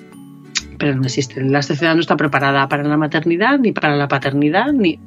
pero 0.80 0.96
no 0.96 1.02
existe. 1.02 1.44
La 1.44 1.62
sociedad 1.62 1.94
no 1.94 2.00
está 2.00 2.16
preparada 2.16 2.66
para 2.68 2.82
la 2.82 2.96
maternidad, 2.96 3.58
ni 3.58 3.70
para 3.70 3.94
la 3.96 4.08
paternidad, 4.08 4.72
ni... 4.72 4.98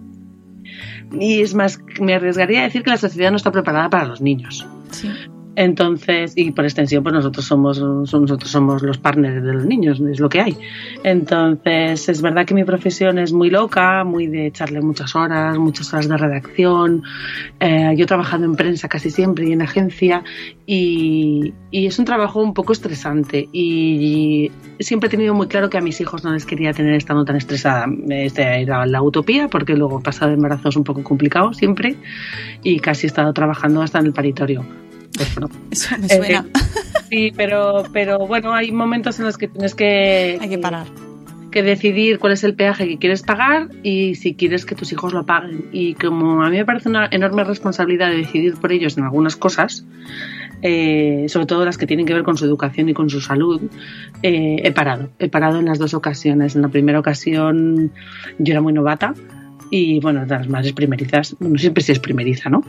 Y 1.20 1.42
es 1.42 1.54
más, 1.56 1.80
me 2.00 2.14
arriesgaría 2.14 2.62
a 2.62 2.64
decir 2.64 2.84
que 2.84 2.92
la 2.92 2.98
sociedad 2.98 3.32
no 3.32 3.38
está 3.38 3.52
preparada 3.52 3.90
para 3.90 4.06
los 4.06 4.22
niños. 4.22 4.66
Sí. 4.92 5.10
Entonces, 5.56 6.34
y 6.36 6.52
por 6.52 6.66
extensión, 6.66 7.04
pues 7.04 7.14
nosotros 7.14 7.46
somos, 7.46 7.80
nosotros 7.80 8.50
somos 8.50 8.82
los 8.82 8.98
partners 8.98 9.44
de 9.44 9.54
los 9.54 9.66
niños, 9.66 10.00
es 10.00 10.20
lo 10.20 10.30
que 10.30 10.42
hay. 10.42 10.58
Entonces, 11.04 12.10
es 12.10 12.22
verdad 12.22 12.46
que 12.46 12.54
mi 12.54 12.64
profesión 12.64 13.20
es 13.20 13.34
muy 13.34 13.50
loca, 13.50 14.04
muy 14.04 14.28
de 14.28 14.48
echarle 14.48 14.82
muchas 14.82 15.16
horas, 15.16 15.58
muchas 15.58 15.94
horas 15.94 16.08
de 16.08 16.18
redacción. 16.18 17.04
Eh, 17.60 17.94
yo 17.96 18.04
he 18.04 18.08
trabajado 18.08 18.46
en 18.46 18.56
prensa 18.56 18.88
casi 18.88 19.12
siempre 19.12 19.48
y 19.48 19.52
en 19.52 19.62
agencia, 19.62 20.24
y, 20.66 21.54
y 21.70 21.86
es 21.86 22.00
un 22.00 22.06
trabajo 22.06 22.42
un 22.42 22.54
poco 22.54 22.74
estresante. 22.74 23.48
Y, 23.52 24.52
siempre 24.80 25.08
he 25.08 25.10
tenido 25.12 25.34
muy 25.34 25.48
claro 25.48 25.70
que 25.70 25.78
a 25.78 25.82
mis 25.82 26.02
hijos 26.02 26.24
no 26.24 26.32
les 26.32 26.46
quería 26.46 26.74
tener 26.74 26.96
estando 26.96 27.26
tan 27.26 27.36
estresada. 27.36 27.86
Esta 28.10 28.56
era 28.56 28.86
la 28.86 29.02
utopía, 29.02 29.48
porque 29.48 29.76
luego 29.76 30.02
pasar 30.02 30.30
de 30.30 30.36
embarazo 30.36 30.70
es 30.70 30.76
un 30.76 30.84
poco 30.84 31.04
complicado 31.04 31.54
siempre, 31.54 31.96
y 32.64 32.80
casi 32.80 33.06
he 33.06 33.08
estado 33.08 33.34
trabajando 33.34 33.82
hasta 33.82 34.00
en 34.00 34.08
el 34.08 34.14
paritorio. 34.14 34.66
Eso 35.20 35.98
me 36.00 36.08
suena. 36.10 36.46
eh, 36.54 36.60
Sí, 37.10 37.32
pero, 37.36 37.84
pero 37.94 38.20
bueno, 38.28 38.54
hay 38.54 38.72
momentos 38.72 39.20
en 39.20 39.26
los 39.26 39.38
que 39.38 39.48
tienes 39.48 39.76
que, 39.76 40.38
Hay 40.42 40.50
que 40.50 40.58
parar. 40.58 40.88
que 41.52 41.62
decidir 41.62 42.18
cuál 42.18 42.34
es 42.34 42.44
el 42.44 42.56
peaje 42.56 42.88
que 42.88 42.98
quieres 42.98 43.22
pagar 43.22 43.70
y 43.84 44.16
si 44.16 44.34
quieres 44.34 44.66
que 44.66 44.74
tus 44.74 44.92
hijos 44.92 45.14
lo 45.14 45.24
paguen. 45.26 45.66
Y 45.72 45.94
como 45.94 46.44
a 46.44 46.50
mí 46.50 46.58
me 46.58 46.66
parece 46.66 46.90
una 46.90 47.08
enorme 47.12 47.44
responsabilidad 47.44 48.10
de 48.10 48.18
decidir 48.18 48.56
por 48.56 48.72
ellos 48.72 48.98
en 48.98 49.04
algunas 49.04 49.36
cosas, 49.36 49.86
eh, 50.64 51.26
sobre 51.30 51.46
todo 51.46 51.66
las 51.66 51.78
que 51.78 51.86
tienen 51.86 52.06
que 52.08 52.14
ver 52.16 52.24
con 52.24 52.38
su 52.38 52.46
educación 52.46 52.90
y 52.90 52.94
con 52.96 53.10
su 53.12 53.22
salud, 53.22 53.62
eh, 54.24 54.56
he 54.64 54.72
parado. 54.72 55.10
He 55.20 55.30
parado 55.30 55.60
en 55.60 55.66
las 55.66 55.78
dos 55.78 55.94
ocasiones. 55.94 56.56
En 56.56 56.64
la 56.64 56.70
primera 56.70 57.00
ocasión 57.00 57.92
yo 58.40 58.54
era 58.54 58.62
muy 58.62 58.74
novata. 58.74 59.14
Y 59.76 60.00
bueno, 60.02 60.24
las 60.28 60.48
madres 60.48 60.72
primerizas, 60.74 61.36
bueno, 61.40 61.58
siempre 61.58 61.82
sí 61.82 61.94
es 61.94 61.98
primeriza, 61.98 62.48
¿no? 62.48 62.64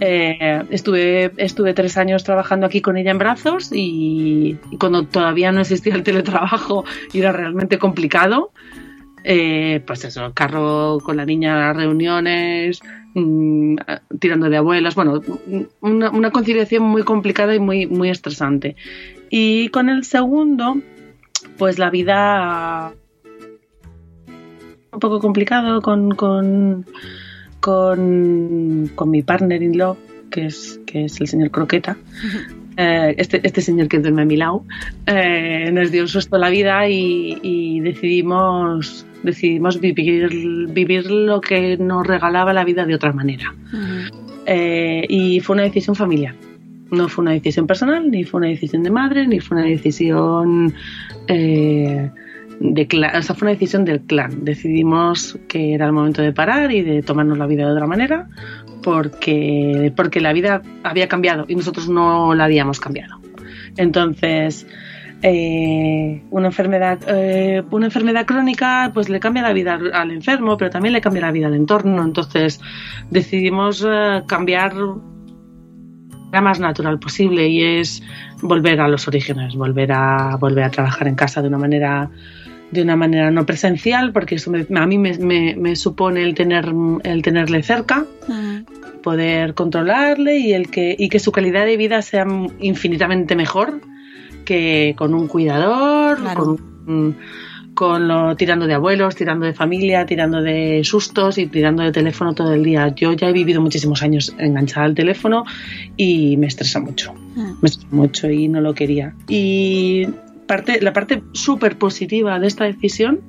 Eh, 0.00 0.64
estuve, 0.70 1.30
estuve 1.36 1.72
tres 1.72 1.96
años 1.96 2.24
trabajando 2.24 2.66
aquí 2.66 2.80
con 2.80 2.96
ella 2.96 3.12
en 3.12 3.18
brazos 3.18 3.70
y, 3.72 4.56
y 4.68 4.76
cuando 4.76 5.04
todavía 5.04 5.52
no 5.52 5.60
existía 5.60 5.94
el 5.94 6.02
teletrabajo 6.02 6.84
y 7.12 7.20
era 7.20 7.30
realmente 7.30 7.78
complicado, 7.78 8.50
eh, 9.22 9.84
pues 9.86 10.04
eso, 10.04 10.26
el 10.26 10.34
carro 10.34 10.98
con 11.00 11.16
la 11.16 11.24
niña 11.24 11.54
a 11.54 11.68
las 11.68 11.76
reuniones, 11.76 12.80
mm, 13.14 13.76
tirando 14.18 14.50
de 14.50 14.56
abuelas, 14.56 14.96
bueno, 14.96 15.22
una, 15.80 16.10
una 16.10 16.32
conciliación 16.32 16.82
muy 16.82 17.04
complicada 17.04 17.54
y 17.54 17.60
muy, 17.60 17.86
muy 17.86 18.10
estresante. 18.10 18.74
Y 19.30 19.68
con 19.68 19.90
el 19.90 20.02
segundo, 20.02 20.74
pues 21.56 21.78
la 21.78 21.90
vida 21.90 22.94
un 24.92 25.00
poco 25.00 25.20
complicado 25.20 25.80
con, 25.82 26.10
con, 26.14 26.86
con, 27.60 28.90
con 28.94 29.10
mi 29.10 29.22
partner 29.22 29.62
in 29.62 29.78
law, 29.78 29.96
que 30.30 30.46
es, 30.46 30.80
que 30.86 31.04
es 31.04 31.20
el 31.20 31.28
señor 31.28 31.50
Croqueta. 31.50 31.96
Eh, 32.80 33.16
este, 33.18 33.40
este 33.42 33.60
señor 33.60 33.88
que 33.88 33.98
duerme 33.98 34.22
a 34.22 34.24
mi 34.24 34.36
lado, 34.36 34.64
eh, 35.04 35.68
nos 35.72 35.90
dio 35.90 36.02
un 36.02 36.08
susto 36.08 36.36
a 36.36 36.38
la 36.38 36.48
vida 36.48 36.88
y, 36.88 37.36
y 37.42 37.80
decidimos, 37.80 39.04
decidimos 39.24 39.80
vivir, 39.80 40.68
vivir 40.68 41.10
lo 41.10 41.40
que 41.40 41.76
nos 41.76 42.06
regalaba 42.06 42.52
la 42.52 42.62
vida 42.62 42.86
de 42.86 42.94
otra 42.94 43.12
manera. 43.12 43.52
Eh, 44.46 45.04
y 45.08 45.40
fue 45.40 45.54
una 45.54 45.64
decisión 45.64 45.96
familiar. 45.96 46.36
No 46.92 47.08
fue 47.08 47.22
una 47.22 47.32
decisión 47.32 47.66
personal, 47.66 48.12
ni 48.12 48.22
fue 48.22 48.38
una 48.38 48.48
decisión 48.48 48.84
de 48.84 48.90
madre, 48.92 49.26
ni 49.26 49.40
fue 49.40 49.56
una 49.56 49.66
decisión 49.66 50.72
eh, 51.26 52.12
de 52.60 52.86
clan. 52.86 53.16
O 53.16 53.22
sea, 53.22 53.34
fue 53.34 53.46
una 53.46 53.52
decisión 53.52 53.84
del 53.84 54.00
clan. 54.00 54.44
Decidimos 54.44 55.38
que 55.48 55.74
era 55.74 55.86
el 55.86 55.92
momento 55.92 56.22
de 56.22 56.32
parar 56.32 56.72
y 56.72 56.82
de 56.82 57.02
tomarnos 57.02 57.38
la 57.38 57.46
vida 57.46 57.66
de 57.66 57.72
otra 57.72 57.86
manera 57.86 58.28
porque, 58.82 59.92
porque 59.96 60.20
la 60.20 60.32
vida 60.32 60.62
había 60.82 61.08
cambiado 61.08 61.44
y 61.48 61.54
nosotros 61.54 61.88
no 61.88 62.34
la 62.34 62.44
habíamos 62.44 62.80
cambiado. 62.80 63.20
Entonces, 63.76 64.66
eh, 65.22 66.22
una 66.30 66.46
enfermedad 66.46 67.00
eh, 67.08 67.64
una 67.72 67.86
enfermedad 67.86 68.24
crónica 68.24 68.92
pues 68.94 69.08
le 69.08 69.18
cambia 69.18 69.42
la 69.42 69.52
vida 69.52 69.74
al, 69.74 69.92
al 69.92 70.10
enfermo 70.12 70.56
pero 70.56 70.70
también 70.70 70.92
le 70.92 71.00
cambia 71.00 71.22
la 71.22 71.32
vida 71.32 71.48
al 71.48 71.54
entorno 71.54 72.04
entonces 72.04 72.60
decidimos 73.10 73.84
eh, 73.84 74.22
cambiar 74.28 74.74
la 76.30 76.40
más 76.40 76.60
natural 76.60 77.00
posible 77.00 77.48
y 77.48 77.64
es 77.64 78.00
volver 78.42 78.80
a 78.80 78.86
los 78.86 79.08
orígenes 79.08 79.56
volver 79.56 79.90
a 79.90 80.36
volver 80.36 80.62
a 80.62 80.70
trabajar 80.70 81.08
en 81.08 81.16
casa 81.16 81.42
de 81.42 81.48
una 81.48 81.58
manera 81.58 82.10
de 82.70 82.82
una 82.82 82.96
manera 82.96 83.30
no 83.30 83.46
presencial 83.46 84.12
porque 84.12 84.34
eso 84.36 84.50
me- 84.50 84.66
a 84.78 84.86
mí 84.86 84.98
me, 84.98 85.16
me- 85.18 85.56
me 85.56 85.74
supone 85.76 86.22
el 86.22 86.34
tener 86.34 86.72
el 87.04 87.22
tenerle 87.22 87.62
cerca 87.62 88.04
poder 89.02 89.54
controlarle 89.54 90.38
y 90.38 90.52
el 90.52 90.70
que 90.70 90.94
y 90.98 91.08
que 91.08 91.18
su 91.18 91.32
calidad 91.32 91.64
de 91.66 91.76
vida 91.76 92.02
sea 92.02 92.26
infinitamente 92.60 93.36
mejor 93.36 93.80
que 94.44 94.94
con 94.96 95.14
un 95.14 95.28
cuidador, 95.28 96.18
Claro. 96.20 96.56
con, 96.86 97.16
con 97.74 98.08
lo, 98.08 98.34
tirando 98.34 98.66
de 98.66 98.74
abuelos, 98.74 99.14
tirando 99.14 99.46
de 99.46 99.52
familia, 99.52 100.04
tirando 100.04 100.42
de 100.42 100.80
sustos 100.84 101.38
y 101.38 101.46
tirando 101.46 101.82
de 101.84 101.92
teléfono 101.92 102.34
todo 102.34 102.52
el 102.54 102.64
día. 102.64 102.92
Yo 102.94 103.12
ya 103.12 103.28
he 103.28 103.32
vivido 103.32 103.60
muchísimos 103.60 104.02
años 104.02 104.34
enganchada 104.38 104.86
al 104.86 104.94
teléfono 104.94 105.44
y 105.96 106.36
me 106.38 106.48
estresa 106.48 106.80
mucho. 106.80 107.14
Me 107.36 107.68
estresa 107.68 107.86
mucho 107.94 108.28
y 108.30 108.48
no 108.48 108.60
lo 108.60 108.74
quería. 108.74 109.14
Y 109.28 110.08
parte, 110.48 110.80
la 110.80 110.92
parte 110.92 111.22
súper 111.32 111.78
positiva 111.78 112.40
de 112.40 112.48
esta 112.48 112.64
decisión 112.64 113.20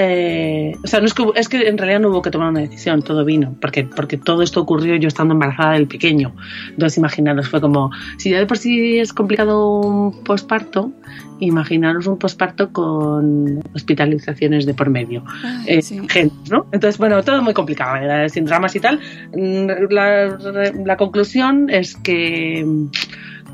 eh, 0.00 0.76
o 0.84 0.86
sea, 0.86 1.00
no 1.00 1.06
es 1.06 1.14
que, 1.14 1.24
es 1.34 1.48
que 1.48 1.66
en 1.66 1.76
realidad 1.76 1.98
no 1.98 2.10
hubo 2.10 2.22
que 2.22 2.30
tomar 2.30 2.50
una 2.50 2.60
decisión, 2.60 3.02
todo 3.02 3.24
vino, 3.24 3.56
porque, 3.60 3.82
porque 3.82 4.16
todo 4.16 4.42
esto 4.42 4.60
ocurrió 4.60 4.94
yo 4.94 5.08
estando 5.08 5.34
embarazada 5.34 5.72
del 5.72 5.88
pequeño. 5.88 6.36
Entonces, 6.68 6.98
imaginaros, 6.98 7.48
fue 7.48 7.60
como, 7.60 7.90
si 8.16 8.30
ya 8.30 8.38
de 8.38 8.46
por 8.46 8.58
sí 8.58 9.00
es 9.00 9.12
complicado 9.12 9.80
un 9.80 10.22
posparto, 10.22 10.92
imaginaros 11.40 12.06
un 12.06 12.16
posparto 12.16 12.72
con 12.72 13.60
hospitalizaciones 13.74 14.66
de 14.66 14.74
por 14.74 14.88
medio, 14.88 15.24
eh, 15.66 15.80
urgentes, 16.00 16.48
¿no? 16.48 16.66
Entonces, 16.70 16.96
bueno, 16.96 17.20
todo 17.24 17.42
muy 17.42 17.54
complicado, 17.54 17.94
¿verdad? 17.94 18.28
sin 18.28 18.44
dramas 18.44 18.76
y 18.76 18.80
tal. 18.80 19.00
Mm, 19.34 19.90
La, 19.90 20.38
la 20.84 20.96
conclusión 20.96 21.70
es 21.70 21.96
que 21.96 22.64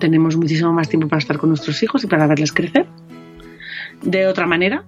tenemos 0.04 0.36
muchísimo 0.36 0.70
más 0.70 0.90
tiempo 0.90 1.08
para 1.08 1.20
estar 1.20 1.38
con 1.38 1.48
nuestros 1.48 1.82
hijos 1.82 2.04
y 2.04 2.06
para 2.06 2.26
verles 2.26 2.52
crecer 2.52 2.84
de 4.02 4.26
otra 4.26 4.46
manera 4.46 4.84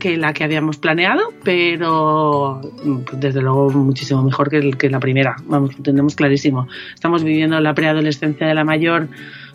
que 0.00 0.16
la 0.16 0.32
que 0.32 0.42
habíamos 0.42 0.78
planeado, 0.78 1.32
pero 1.44 2.60
mm, 2.84 2.96
pues, 3.02 3.20
desde 3.20 3.40
luego 3.40 3.70
muchísimo 3.70 4.24
mejor 4.24 4.50
que, 4.50 4.90
la 4.90 4.98
primera. 4.98 5.36
Vamos, 5.46 5.78
lo 5.78 5.82
tenemos 5.84 6.16
clarísimo. 6.16 6.66
Estamos 6.92 7.22
viviendo 7.22 7.60
la 7.60 7.72
preadolescencia 7.72 8.48
de 8.48 8.54
la 8.54 8.64
mayor 8.64 9.08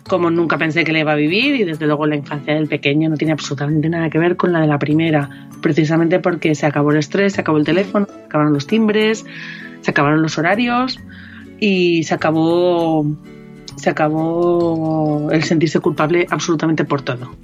como 0.08 0.30
nunca 0.30 0.56
pensé 0.56 0.84
que 0.84 0.92
la 0.92 1.00
iba 1.00 1.12
a 1.12 1.16
vivir 1.16 1.54
y 1.56 1.64
desde 1.64 1.84
luego 1.86 2.06
la 2.06 2.16
infancia 2.16 2.54
del 2.54 2.66
pequeño 2.66 3.10
no 3.10 3.16
tiene 3.18 3.32
absolutamente 3.32 3.90
nada 3.90 4.08
que 4.08 4.18
ver 4.18 4.36
con 4.38 4.52
la 4.52 4.62
de 4.62 4.68
la 4.68 4.78
primera, 4.78 5.50
precisamente 5.60 6.18
porque 6.18 6.54
se 6.54 6.64
acabó 6.64 6.92
el 6.92 6.96
estrés, 6.96 7.34
se 7.34 7.42
acabó 7.42 7.58
el 7.58 7.64
teléfono, 7.66 8.06
se 8.06 8.24
acabaron 8.24 8.54
los 8.54 8.66
timbres, 8.66 9.26
se 9.82 9.90
acabaron 9.90 10.22
los 10.22 10.38
horarios 10.38 10.98
y 11.60 12.04
se 12.04 12.14
acabó 12.14 13.06
se 13.76 13.90
acabó 13.90 15.30
el 15.32 15.42
sentirse 15.44 15.80
culpable 15.80 16.26
absolutamente 16.30 16.84
por 16.84 17.02
todo. 17.02 17.34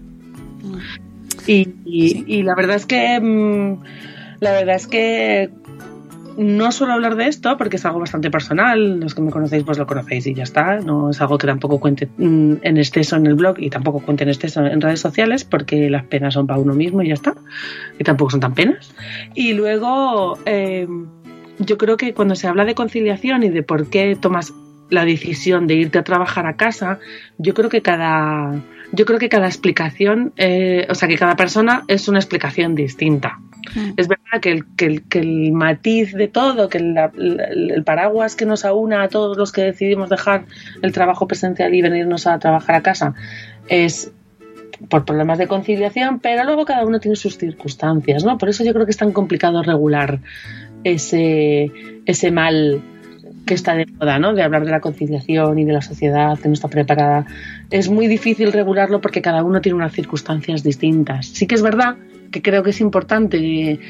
Y, 1.46 1.68
y- 1.84 2.24
y 2.26 2.42
la 2.42 2.54
verdad 2.54 2.76
es 2.76 2.86
que 2.86 3.18
mm, 3.20 3.78
la 4.40 4.52
verdad 4.52 4.76
es 4.76 4.86
que 4.86 5.50
no 6.36 6.70
suelo 6.70 6.92
hablar 6.92 7.16
de 7.16 7.26
esto 7.26 7.56
porque 7.56 7.76
es 7.76 7.84
algo 7.86 7.98
bastante 8.00 8.30
personal. 8.30 9.00
Los 9.00 9.14
que 9.14 9.22
me 9.22 9.30
conocéis, 9.30 9.64
pues 9.64 9.78
lo 9.78 9.86
conocéis 9.86 10.26
y 10.26 10.34
ya 10.34 10.44
está. 10.44 10.78
No 10.78 11.10
es 11.10 11.20
algo 11.20 11.36
que 11.38 11.46
tampoco 11.48 11.80
cuente 11.80 12.06
mm, 12.18 12.54
en 12.62 12.76
exceso 12.76 13.16
en 13.16 13.26
el 13.26 13.34
blog 13.34 13.56
y 13.58 13.70
tampoco 13.70 14.00
cuente 14.00 14.22
en 14.24 14.28
exceso 14.30 14.64
en 14.64 14.80
redes 14.80 15.00
sociales 15.00 15.44
porque 15.44 15.90
las 15.90 16.04
penas 16.04 16.34
son 16.34 16.46
para 16.46 16.60
uno 16.60 16.74
mismo 16.74 17.02
y 17.02 17.08
ya 17.08 17.14
está. 17.14 17.34
Y 17.98 18.04
tampoco 18.04 18.30
son 18.30 18.40
tan 18.40 18.54
penas. 18.54 18.94
Y 19.34 19.54
luego, 19.54 20.38
eh, 20.46 20.86
yo 21.58 21.76
creo 21.78 21.96
que 21.96 22.14
cuando 22.14 22.36
se 22.36 22.46
habla 22.46 22.64
de 22.64 22.74
conciliación 22.76 23.42
y 23.42 23.48
de 23.48 23.62
por 23.64 23.88
qué 23.90 24.14
tomas 24.20 24.52
la 24.90 25.04
decisión 25.04 25.66
de 25.66 25.74
irte 25.74 25.98
a 25.98 26.04
trabajar 26.04 26.46
a 26.46 26.56
casa, 26.56 26.98
yo 27.36 27.54
creo 27.54 27.68
que 27.68 27.82
cada, 27.82 28.54
yo 28.92 29.04
creo 29.04 29.18
que 29.18 29.28
cada 29.28 29.46
explicación, 29.46 30.32
eh, 30.36 30.86
o 30.88 30.94
sea, 30.94 31.08
que 31.08 31.16
cada 31.16 31.36
persona 31.36 31.84
es 31.88 32.08
una 32.08 32.18
explicación 32.18 32.74
distinta. 32.74 33.38
Mm. 33.74 33.90
Es 33.96 34.08
verdad 34.08 34.40
que 34.40 34.50
el, 34.52 34.64
que, 34.76 34.86
el, 34.86 35.02
que 35.02 35.18
el 35.18 35.52
matiz 35.52 36.14
de 36.14 36.28
todo, 36.28 36.68
que 36.68 36.80
la- 36.80 37.12
el, 37.16 37.70
el 37.70 37.84
paraguas 37.84 38.34
que 38.34 38.46
nos 38.46 38.64
aúna 38.64 39.02
a 39.02 39.08
todos 39.08 39.36
los 39.36 39.52
que 39.52 39.62
decidimos 39.62 40.08
dejar 40.08 40.46
el 40.80 40.92
trabajo 40.92 41.26
presencial 41.26 41.74
y 41.74 41.82
venirnos 41.82 42.26
a 42.26 42.38
trabajar 42.38 42.76
a 42.76 42.82
casa 42.82 43.14
es 43.68 44.10
por 44.88 45.04
problemas 45.04 45.38
de 45.38 45.48
conciliación, 45.48 46.20
pero 46.20 46.44
luego 46.44 46.64
cada 46.64 46.86
uno 46.86 47.00
tiene 47.00 47.16
sus 47.16 47.36
circunstancias, 47.36 48.24
¿no? 48.24 48.38
Por 48.38 48.48
eso 48.48 48.64
yo 48.64 48.72
creo 48.72 48.86
que 48.86 48.92
es 48.92 48.96
tan 48.96 49.12
complicado 49.12 49.62
regular 49.62 50.20
ese, 50.84 51.72
ese 52.06 52.30
mal 52.30 52.80
que 53.48 53.54
está 53.54 53.74
de 53.74 53.86
moda, 53.86 54.18
¿no? 54.18 54.34
De 54.34 54.42
hablar 54.42 54.66
de 54.66 54.70
la 54.70 54.80
conciliación 54.80 55.58
y 55.58 55.64
de 55.64 55.72
la 55.72 55.80
sociedad 55.80 56.38
que 56.38 56.48
no 56.48 56.54
está 56.54 56.68
preparada. 56.68 57.24
Es 57.70 57.88
muy 57.88 58.06
difícil 58.06 58.52
regularlo 58.52 59.00
porque 59.00 59.22
cada 59.22 59.42
uno 59.42 59.62
tiene 59.62 59.76
unas 59.76 59.94
circunstancias 59.94 60.62
distintas. 60.62 61.28
Sí 61.28 61.46
que 61.46 61.54
es 61.54 61.62
verdad 61.62 61.96
que 62.30 62.42
creo 62.42 62.62
que 62.62 62.70
es 62.70 62.80
importante 62.82 63.80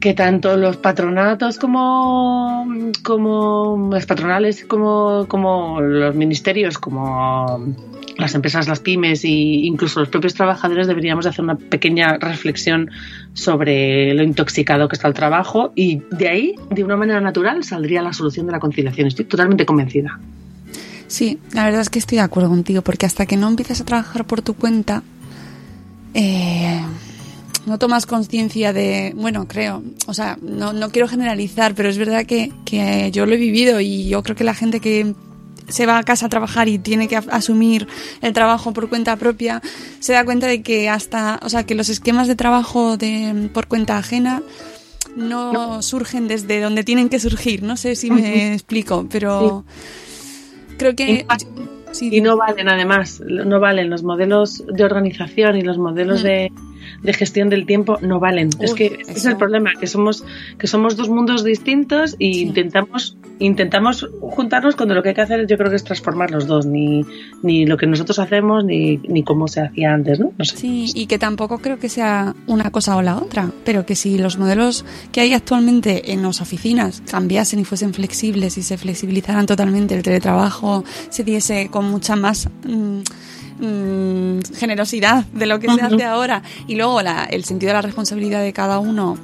que, 0.00 0.14
tanto 0.14 0.56
los 0.56 0.76
patronatos 0.76 1.58
como, 1.58 2.66
como 3.02 3.90
las 3.92 4.06
patronales, 4.06 4.64
como, 4.64 5.26
como 5.28 5.80
los 5.80 6.14
ministerios, 6.14 6.78
como 6.78 7.74
las 8.16 8.34
empresas, 8.34 8.68
las 8.68 8.80
pymes 8.80 9.24
e 9.24 9.28
incluso 9.28 10.00
los 10.00 10.08
propios 10.08 10.34
trabajadores 10.34 10.86
deberíamos 10.86 11.26
hacer 11.26 11.44
una 11.44 11.56
pequeña 11.56 12.18
reflexión 12.18 12.90
sobre 13.32 14.14
lo 14.14 14.22
intoxicado 14.22 14.88
que 14.88 14.96
está 14.96 15.08
el 15.08 15.14
trabajo 15.14 15.72
y 15.74 16.02
de 16.10 16.28
ahí, 16.28 16.54
de 16.70 16.84
una 16.84 16.96
manera 16.96 17.20
natural, 17.20 17.64
saldría 17.64 18.02
la 18.02 18.12
solución 18.12 18.46
de 18.46 18.52
la 18.52 18.60
conciliación. 18.60 19.08
Estoy 19.08 19.24
totalmente 19.24 19.64
convencida. 19.64 20.18
Sí, 21.06 21.38
la 21.52 21.64
verdad 21.64 21.80
es 21.80 21.90
que 21.90 21.98
estoy 21.98 22.16
de 22.16 22.22
acuerdo 22.22 22.50
contigo, 22.50 22.82
porque 22.82 23.04
hasta 23.04 23.26
que 23.26 23.36
no 23.36 23.48
empiezas 23.48 23.80
a 23.80 23.84
trabajar 23.84 24.24
por 24.26 24.42
tu 24.42 24.54
cuenta, 24.54 25.02
eh, 26.14 26.80
no 27.66 27.78
tomas 27.78 28.06
conciencia 28.06 28.72
de, 28.72 29.12
bueno, 29.16 29.46
creo, 29.46 29.82
o 30.06 30.14
sea, 30.14 30.38
no, 30.40 30.72
no 30.72 30.90
quiero 30.90 31.08
generalizar, 31.08 31.74
pero 31.74 31.88
es 31.88 31.98
verdad 31.98 32.24
que, 32.26 32.52
que 32.64 33.10
yo 33.12 33.26
lo 33.26 33.34
he 33.34 33.38
vivido 33.38 33.80
y 33.80 34.08
yo 34.08 34.22
creo 34.22 34.36
que 34.36 34.44
la 34.44 34.54
gente 34.54 34.80
que 34.80 35.14
se 35.68 35.86
va 35.86 35.98
a 35.98 36.02
casa 36.02 36.26
a 36.26 36.28
trabajar 36.28 36.68
y 36.68 36.78
tiene 36.78 37.08
que 37.08 37.16
asumir 37.16 37.86
el 38.22 38.32
trabajo 38.32 38.72
por 38.72 38.88
cuenta 38.88 39.16
propia, 39.16 39.62
se 40.00 40.12
da 40.12 40.24
cuenta 40.24 40.46
de 40.46 40.62
que 40.62 40.88
hasta, 40.88 41.38
o 41.42 41.48
sea, 41.48 41.64
que 41.64 41.74
los 41.74 41.88
esquemas 41.88 42.28
de 42.28 42.34
trabajo 42.34 42.96
de, 42.96 43.50
por 43.52 43.66
cuenta 43.66 43.96
ajena 43.96 44.42
no, 45.16 45.82
surgen 45.82 46.28
desde 46.28 46.60
donde 46.60 46.84
tienen 46.84 47.08
que 47.08 47.20
surgir. 47.20 47.62
No 47.62 47.76
sé 47.76 47.96
si 47.96 48.10
me 48.10 48.54
explico, 48.54 49.06
pero 49.10 49.64
creo 50.76 50.94
que... 50.94 51.26
sí, 51.92 52.10
Y 52.12 52.20
no 52.20 52.36
valen, 52.36 52.68
además, 52.68 53.20
no 53.20 53.60
valen 53.60 53.90
los 53.90 54.02
modelos 54.02 54.64
de 54.66 54.84
organización 54.84 55.56
y 55.56 55.62
los 55.62 55.78
modelos 55.78 56.22
Mm. 56.22 56.24
de, 56.24 56.52
de 57.02 57.12
gestión 57.12 57.48
del 57.48 57.66
tiempo, 57.66 57.98
no 58.00 58.20
valen. 58.20 58.50
es 58.60 58.74
que 58.74 58.98
ese 59.00 59.12
es 59.12 59.24
el 59.26 59.36
problema, 59.36 59.72
que 59.78 59.86
somos, 59.86 60.24
que 60.58 60.66
somos 60.66 60.96
dos 60.96 61.08
mundos 61.08 61.44
distintos 61.44 62.16
y 62.18 62.34
Sí. 62.34 62.40
intentamos, 62.42 63.16
intentamos 63.38 64.08
juntarnos 64.20 64.76
cuando 64.76 64.94
lo 64.94 65.02
que 65.02 65.10
hay 65.10 65.14
que 65.14 65.20
hacer 65.22 65.46
yo 65.46 65.56
creo 65.56 65.70
que 65.70 65.76
es 65.76 65.84
transformar 65.84 66.30
los 66.30 66.46
dos, 66.46 66.66
ni, 66.66 67.04
ni 67.42 67.66
lo 67.66 67.76
que 67.76 67.86
nosotros 67.86 68.18
hacemos 68.18 68.64
ni, 68.64 68.98
ni 69.08 69.22
cómo 69.22 69.48
se 69.48 69.60
hacía 69.60 69.92
antes, 69.94 70.20
¿no? 70.20 70.32
No 70.38 70.44
sé. 70.44 70.56
Sí, 70.56 70.90
y 70.94 71.06
que 71.06 71.18
tampoco 71.18 71.58
creo 71.58 71.78
que 71.78 71.88
sea 71.88 72.34
una 72.46 72.70
cosa 72.70 72.96
o 72.96 73.02
la 73.02 73.16
otra, 73.16 73.50
pero 73.64 73.84
que 73.86 73.94
si 73.96 74.18
los 74.18 74.38
modelos 74.38 74.84
que 75.12 75.20
hay 75.20 75.32
actualmente 75.32 76.12
en 76.12 76.22
las 76.22 76.40
oficinas 76.40 77.02
cambiasen 77.10 77.58
y 77.60 77.64
fuesen 77.64 77.94
flexibles 77.94 78.56
y 78.58 78.62
se 78.62 78.76
flexibilizaran 78.78 79.46
totalmente 79.46 79.94
el 79.94 80.02
teletrabajo, 80.02 80.84
se 81.08 81.24
diese 81.24 81.68
con 81.70 81.90
mucha 81.90 82.16
más 82.16 82.48
mm, 82.66 83.00
mm, 83.60 84.40
generosidad 84.56 85.24
de 85.26 85.46
lo 85.46 85.58
que 85.60 85.66
se 85.68 85.80
hace 85.94 86.04
ahora. 86.04 86.42
Y 86.66 86.76
luego 86.76 87.02
la- 87.02 87.24
el 87.24 87.44
sentido 87.44 87.70
de 87.70 87.74
la 87.74 87.82
responsabilidad 87.82 88.42
de 88.42 88.52
cada 88.52 88.78
uno, 88.78 89.18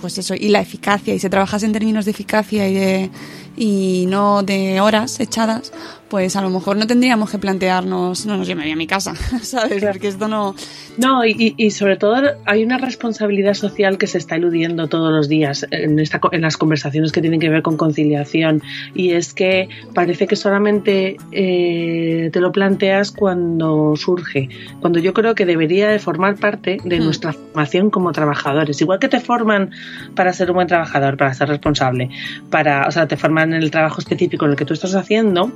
pues 0.00 0.18
eso, 0.18 0.34
y 0.34 0.48
la 0.48 0.60
eficacia, 0.60 1.14
y 1.14 1.18
se 1.18 1.28
trabajase 1.30 1.66
en 1.66 1.72
términos 1.72 2.04
de 2.04 2.10
eficacia 2.12 2.68
y 2.68 2.74
de 2.74 3.10
y 3.54 4.06
no 4.08 4.42
de 4.42 4.80
horas 4.80 5.20
echadas, 5.20 5.72
pues 6.12 6.36
a 6.36 6.42
lo 6.42 6.50
mejor 6.50 6.76
no 6.76 6.86
tendríamos 6.86 7.30
que 7.30 7.38
plantearnos, 7.38 8.26
no 8.26 8.36
nos 8.36 8.46
llevaría 8.46 8.74
a 8.74 8.76
mi 8.76 8.86
casa, 8.86 9.14
¿sabes? 9.42 9.82
Porque 9.82 10.08
esto 10.08 10.28
no... 10.28 10.54
No, 10.98 11.24
y, 11.24 11.70
sobre 11.70 11.96
todo 11.96 12.20
hay 12.44 12.62
una 12.62 12.76
responsabilidad 12.76 13.54
social 13.54 13.96
que 13.96 14.06
se 14.06 14.18
está 14.18 14.36
eludiendo 14.36 14.88
todos 14.88 15.10
los 15.10 15.26
días 15.26 15.66
en, 15.70 15.98
esta, 15.98 16.20
en 16.32 16.42
las 16.42 16.58
conversaciones 16.58 17.12
que 17.12 17.22
tienen 17.22 17.40
que 17.40 17.48
ver 17.48 17.62
con 17.62 17.78
conciliación. 17.78 18.60
Y 18.94 19.12
es 19.12 19.32
que 19.32 19.70
parece 19.94 20.26
que 20.26 20.36
solamente 20.36 21.16
eh, 21.30 22.28
te 22.30 22.40
lo 22.40 22.52
planteas 22.52 23.10
cuando 23.10 23.96
surge, 23.96 24.50
cuando 24.80 24.98
yo 24.98 25.14
creo 25.14 25.34
que 25.34 25.46
debería 25.46 25.88
de 25.88 25.98
formar 25.98 26.36
parte 26.36 26.76
de 26.84 26.98
Hmm. 26.98 27.04
nuestra 27.04 27.32
formación 27.32 27.88
como 27.88 28.12
trabajadores. 28.12 28.78
Igual 28.82 28.98
que 28.98 29.08
te 29.08 29.20
forman 29.20 29.70
para 30.14 30.34
ser 30.34 30.50
un 30.50 30.56
buen 30.56 30.68
trabajador, 30.68 31.16
para 31.16 31.32
ser 31.32 31.48
responsable, 31.48 32.10
para, 32.50 32.86
o 32.86 32.90
sea, 32.90 33.08
te 33.08 33.16
forman 33.16 33.54
en 33.54 33.62
el 33.62 33.70
trabajo 33.70 33.98
específico 33.98 34.44
en 34.44 34.50
el 34.50 34.56
que 34.58 34.66
tú 34.66 34.74
estás 34.74 34.94
haciendo, 34.94 35.50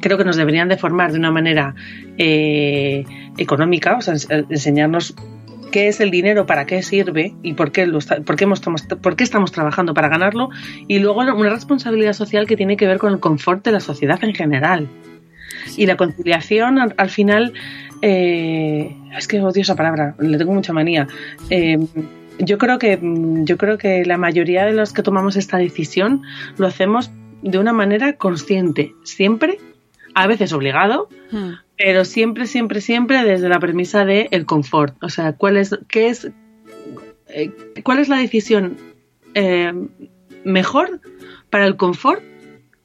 creo 0.00 0.18
que 0.18 0.24
nos 0.24 0.36
deberían 0.36 0.68
de 0.68 0.76
formar 0.76 1.12
de 1.12 1.18
una 1.18 1.30
manera 1.30 1.74
eh, 2.18 3.04
económica, 3.38 3.96
o 3.96 4.00
sea, 4.00 4.14
ens- 4.14 4.46
enseñarnos 4.50 5.14
qué 5.72 5.88
es 5.88 6.00
el 6.00 6.10
dinero, 6.10 6.46
para 6.46 6.64
qué 6.64 6.82
sirve 6.82 7.34
y 7.42 7.54
por 7.54 7.72
qué, 7.72 7.86
lo 7.86 7.98
está- 7.98 8.20
por 8.20 8.36
qué, 8.36 8.44
hemos- 8.44 8.60
por 8.60 9.16
qué 9.16 9.24
estamos 9.24 9.52
trabajando 9.52 9.94
para 9.94 10.08
ganarlo, 10.08 10.48
y 10.88 10.98
luego 11.00 11.20
una 11.20 11.50
responsabilidad 11.50 12.12
social 12.12 12.46
que 12.46 12.56
tiene 12.56 12.76
que 12.76 12.86
ver 12.86 12.98
con 12.98 13.12
el 13.12 13.20
confort 13.20 13.64
de 13.64 13.72
la 13.72 13.80
sociedad 13.80 14.22
en 14.22 14.34
general. 14.34 14.88
Y 15.76 15.86
la 15.86 15.96
conciliación, 15.96 16.78
al, 16.78 16.94
al 16.96 17.10
final, 17.10 17.52
eh, 18.02 18.94
es 19.16 19.26
que 19.26 19.40
odio 19.40 19.62
esa 19.62 19.74
palabra, 19.74 20.14
le 20.18 20.38
tengo 20.38 20.52
mucha 20.54 20.72
manía. 20.72 21.08
Eh, 21.50 21.78
yo 22.38 22.58
creo 22.58 22.78
que 22.78 22.96
mm, 22.96 23.44
yo 23.44 23.56
creo 23.56 23.78
que 23.78 24.04
la 24.04 24.18
mayoría 24.18 24.64
de 24.66 24.72
los 24.72 24.92
que 24.92 25.02
tomamos 25.02 25.36
esta 25.36 25.56
decisión 25.58 26.22
lo 26.58 26.66
hacemos 26.66 27.10
de 27.42 27.58
una 27.58 27.72
manera 27.72 28.14
consciente, 28.14 28.92
siempre, 29.02 29.58
a 30.16 30.26
veces 30.26 30.54
obligado, 30.54 31.10
Hmm. 31.30 31.58
pero 31.76 32.06
siempre, 32.06 32.46
siempre, 32.46 32.80
siempre 32.80 33.22
desde 33.22 33.50
la 33.50 33.60
premisa 33.60 34.06
de 34.06 34.28
el 34.30 34.46
confort. 34.46 34.96
O 35.02 35.10
sea, 35.10 35.34
¿cuál 35.34 35.58
es, 35.58 35.78
qué 35.88 36.08
es, 36.08 36.30
eh, 37.28 37.50
cuál 37.82 37.98
es 37.98 38.08
la 38.08 38.16
decisión 38.16 38.78
eh, 39.34 39.74
mejor 40.42 41.02
para 41.50 41.66
el 41.66 41.76
confort 41.76 42.22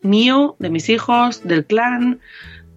mío, 0.01 0.57
de 0.59 0.69
mis 0.69 0.89
hijos, 0.89 1.47
del 1.47 1.63
clan, 1.63 2.19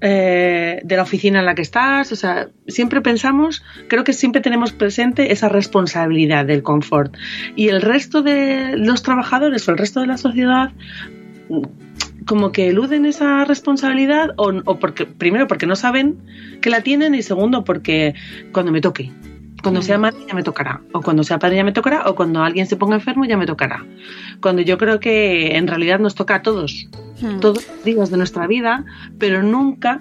eh, 0.01 0.81
de 0.85 0.97
la 0.97 1.03
oficina 1.03 1.40
en 1.40 1.47
la 1.47 1.57
que 1.57 1.62
estás? 1.62 2.12
O 2.12 2.17
sea, 2.17 2.49
siempre 2.69 3.01
pensamos, 3.01 3.64
creo 3.88 4.05
que 4.05 4.12
siempre 4.12 4.40
tenemos 4.40 4.71
presente 4.71 5.33
esa 5.33 5.49
responsabilidad 5.49 6.45
del 6.45 6.62
confort. 6.62 7.17
Y 7.57 7.71
el 7.71 7.83
resto 7.83 8.23
de 8.23 8.77
los 8.77 9.03
trabajadores 9.03 9.67
o 9.67 9.73
el 9.73 9.79
resto 9.79 10.01
de 10.01 10.07
la 10.07 10.17
sociedad 10.17 10.71
como 12.27 12.53
que 12.53 12.69
eluden 12.69 13.07
esa 13.07 13.45
responsabilidad 13.45 14.31
o, 14.37 14.53
o 14.65 14.79
porque 14.79 15.07
primero 15.07 15.47
porque 15.47 15.67
no 15.67 15.77
saben 15.77 16.19
que 16.61 16.71
la 16.71 16.83
tienen 16.83 17.15
y 17.15 17.23
segundo 17.23 17.65
porque 17.65 18.15
cuando 18.53 18.73
me 18.73 18.81
toque 18.81 19.13
cuando 19.63 19.81
sea 19.81 19.97
madre 19.97 20.19
ya 20.29 20.35
me 20.35 20.43
tocará 20.43 20.83
o 20.93 21.01
cuando 21.01 21.25
sea 21.25 21.39
padre 21.39 21.57
ya 21.57 21.65
me 21.65 21.73
tocará 21.73 22.09
o 22.09 22.15
cuando 22.15 22.43
alguien 22.43 22.67
se 22.67 22.77
ponga 22.77 22.97
enfermo 22.97 23.25
ya 23.25 23.39
me 23.39 23.47
tocará 23.47 23.85
cuando 24.41 24.61
yo 24.61 24.77
creo 24.77 25.01
que 25.01 25.57
en 25.57 25.67
realidad 25.67 25.99
nos 25.99 26.15
toca 26.15 26.37
a 26.37 26.43
todos 26.43 26.89
Hmm. 27.21 27.39
todos 27.39 27.67
los 27.69 27.85
días 27.85 28.11
de 28.11 28.17
nuestra 28.17 28.47
vida 28.49 28.85
pero 29.19 29.43
nunca 29.43 30.01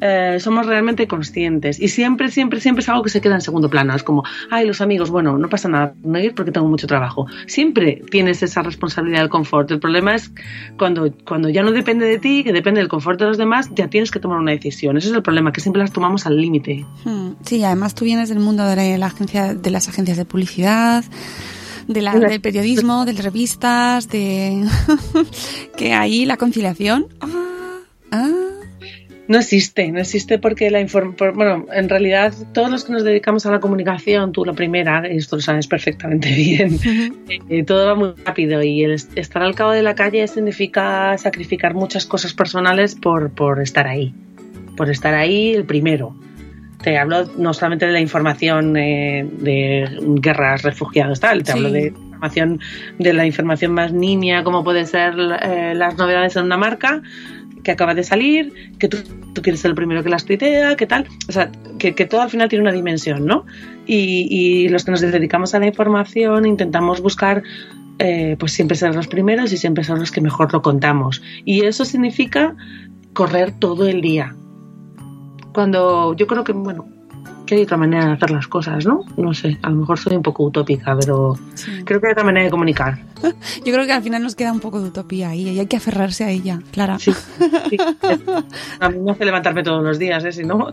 eh, 0.00 0.38
somos 0.40 0.66
realmente 0.66 1.06
conscientes 1.06 1.80
y 1.80 1.88
siempre, 1.88 2.30
siempre, 2.30 2.60
siempre 2.60 2.82
es 2.82 2.88
algo 2.88 3.02
que 3.02 3.10
se 3.10 3.20
queda 3.20 3.34
en 3.34 3.40
segundo 3.40 3.68
plano. 3.68 3.94
Es 3.94 4.02
como, 4.02 4.24
ay, 4.50 4.66
los 4.66 4.80
amigos, 4.80 5.10
bueno, 5.10 5.38
no 5.38 5.48
pasa 5.48 5.68
nada, 5.68 5.94
no 6.02 6.18
ir 6.18 6.34
porque 6.34 6.52
tengo 6.52 6.68
mucho 6.68 6.86
trabajo. 6.86 7.26
Siempre 7.46 8.02
tienes 8.10 8.42
esa 8.42 8.62
responsabilidad 8.62 9.20
del 9.20 9.28
confort. 9.28 9.70
El 9.70 9.80
problema 9.80 10.14
es 10.14 10.32
cuando, 10.78 11.12
cuando 11.26 11.48
ya 11.48 11.62
no 11.62 11.72
depende 11.72 12.06
de 12.06 12.18
ti, 12.18 12.44
que 12.44 12.52
depende 12.52 12.80
del 12.80 12.88
confort 12.88 13.18
de 13.20 13.26
los 13.26 13.38
demás, 13.38 13.70
ya 13.74 13.88
tienes 13.88 14.10
que 14.10 14.20
tomar 14.20 14.38
una 14.38 14.52
decisión. 14.52 14.96
Ese 14.96 15.08
es 15.08 15.14
el 15.14 15.22
problema, 15.22 15.52
que 15.52 15.60
siempre 15.60 15.80
las 15.80 15.92
tomamos 15.92 16.26
al 16.26 16.36
límite. 16.40 16.86
Hmm. 17.04 17.32
Sí, 17.44 17.62
además 17.64 17.94
tú 17.94 18.04
vienes 18.04 18.28
del 18.28 18.40
mundo 18.40 18.64
de 18.64 18.98
la 18.98 19.06
agencia, 19.06 19.54
de 19.54 19.70
las 19.70 19.88
agencias 19.88 20.16
de 20.16 20.24
publicidad, 20.24 21.04
de 21.88 22.02
la, 22.02 22.18
del 22.18 22.40
periodismo, 22.40 23.04
de 23.04 23.12
las 23.12 23.24
revistas, 23.24 24.08
de 24.08 24.64
que 25.76 25.92
ahí 25.92 26.24
la 26.24 26.36
conciliación. 26.36 27.06
Ah, 27.20 27.80
ah. 28.12 28.49
No 29.30 29.38
existe, 29.38 29.92
no 29.92 30.00
existe 30.00 30.38
porque 30.38 30.70
la 30.72 30.80
información, 30.80 31.36
bueno, 31.36 31.66
en 31.72 31.88
realidad 31.88 32.34
todos 32.52 32.68
los 32.68 32.84
que 32.84 32.92
nos 32.92 33.04
dedicamos 33.04 33.46
a 33.46 33.52
la 33.52 33.60
comunicación, 33.60 34.32
tú 34.32 34.44
la 34.44 34.54
primera, 34.54 35.06
esto 35.06 35.36
lo 35.36 35.42
sabes 35.42 35.68
perfectamente 35.68 36.28
bien, 36.34 36.78
eh, 37.48 37.62
todo 37.62 37.86
va 37.86 37.94
muy 37.94 38.12
rápido 38.24 38.60
y 38.62 38.82
el 38.82 38.90
est- 38.90 39.16
estar 39.16 39.42
al 39.42 39.54
cabo 39.54 39.70
de 39.70 39.84
la 39.84 39.94
calle 39.94 40.26
significa 40.26 41.16
sacrificar 41.16 41.74
muchas 41.74 42.06
cosas 42.06 42.34
personales 42.34 42.96
por, 42.96 43.30
por 43.30 43.60
estar 43.62 43.86
ahí, 43.86 44.12
por 44.76 44.90
estar 44.90 45.14
ahí 45.14 45.54
el 45.54 45.64
primero. 45.64 46.12
Te 46.82 46.98
hablo 46.98 47.26
no 47.38 47.54
solamente 47.54 47.86
de 47.86 47.92
la 47.92 48.00
información 48.00 48.76
eh, 48.76 49.24
de 49.30 49.96
guerras, 50.20 50.62
refugiados, 50.62 51.20
tal, 51.20 51.44
te 51.44 51.52
Sí. 51.52 51.58
hablo 51.58 51.70
de 51.70 51.88
información 51.88 52.58
de 52.98 53.12
la 53.12 53.26
información 53.26 53.72
más 53.74 53.92
nimia, 53.92 54.42
como 54.42 54.64
puede 54.64 54.86
ser 54.86 55.14
eh, 55.42 55.74
las 55.76 55.96
novedades 55.96 56.34
en 56.36 56.44
una 56.46 56.56
marca, 56.56 57.00
que 57.62 57.70
acaba 57.70 57.94
de 57.94 58.04
salir, 58.04 58.52
que 58.78 58.88
tú, 58.88 58.98
tú 59.34 59.42
quieres 59.42 59.60
ser 59.60 59.70
el 59.70 59.74
primero 59.74 60.02
que 60.02 60.08
las 60.08 60.24
tuitea, 60.24 60.76
que 60.76 60.86
tal. 60.86 61.06
O 61.28 61.32
sea, 61.32 61.50
que, 61.78 61.94
que 61.94 62.06
todo 62.06 62.22
al 62.22 62.30
final 62.30 62.48
tiene 62.48 62.62
una 62.62 62.72
dimensión, 62.72 63.26
¿no? 63.26 63.44
Y, 63.86 64.28
y 64.30 64.68
los 64.68 64.84
que 64.84 64.90
nos 64.90 65.00
dedicamos 65.00 65.54
a 65.54 65.58
la 65.58 65.66
información 65.66 66.46
intentamos 66.46 67.00
buscar 67.00 67.42
eh, 68.02 68.36
pues 68.38 68.52
siempre 68.52 68.78
ser 68.78 68.94
los 68.94 69.08
primeros 69.08 69.52
y 69.52 69.58
siempre 69.58 69.84
ser 69.84 69.98
los 69.98 70.10
que 70.10 70.22
mejor 70.22 70.52
lo 70.54 70.62
contamos. 70.62 71.22
Y 71.44 71.66
eso 71.66 71.84
significa 71.84 72.56
correr 73.12 73.52
todo 73.58 73.86
el 73.86 74.00
día. 74.00 74.34
Cuando 75.52 76.14
yo 76.14 76.26
creo 76.26 76.42
que, 76.42 76.52
bueno, 76.52 76.88
que 77.50 77.56
hay 77.56 77.62
otra 77.62 77.76
manera 77.76 78.06
de 78.06 78.12
hacer 78.12 78.30
las 78.30 78.46
cosas, 78.46 78.86
¿no? 78.86 79.00
No 79.16 79.34
sé, 79.34 79.58
a 79.62 79.70
lo 79.70 79.76
mejor 79.76 79.98
soy 79.98 80.14
un 80.14 80.22
poco 80.22 80.44
utópica, 80.44 80.96
pero 80.96 81.36
creo 81.84 82.00
que 82.00 82.06
hay 82.06 82.12
otra 82.12 82.22
manera 82.22 82.44
de 82.44 82.50
comunicar. 82.50 83.00
Yo 83.64 83.72
creo 83.72 83.86
que 83.86 83.92
al 83.92 84.04
final 84.04 84.22
nos 84.22 84.36
queda 84.36 84.52
un 84.52 84.60
poco 84.60 84.80
de 84.80 84.86
utopía 84.86 85.30
ahí 85.30 85.48
y 85.48 85.58
hay 85.58 85.66
que 85.66 85.76
aferrarse 85.76 86.22
a 86.22 86.30
ella, 86.30 86.60
Clara. 86.70 87.00
Sí, 87.00 87.12
sí. 87.68 87.76
A 88.80 88.88
mí 88.88 89.00
me 89.00 89.10
hace 89.10 89.24
levantarme 89.24 89.64
todos 89.64 89.82
los 89.82 89.98
días, 89.98 90.24
¿eh? 90.24 90.30
Si 90.30 90.44
no, 90.44 90.70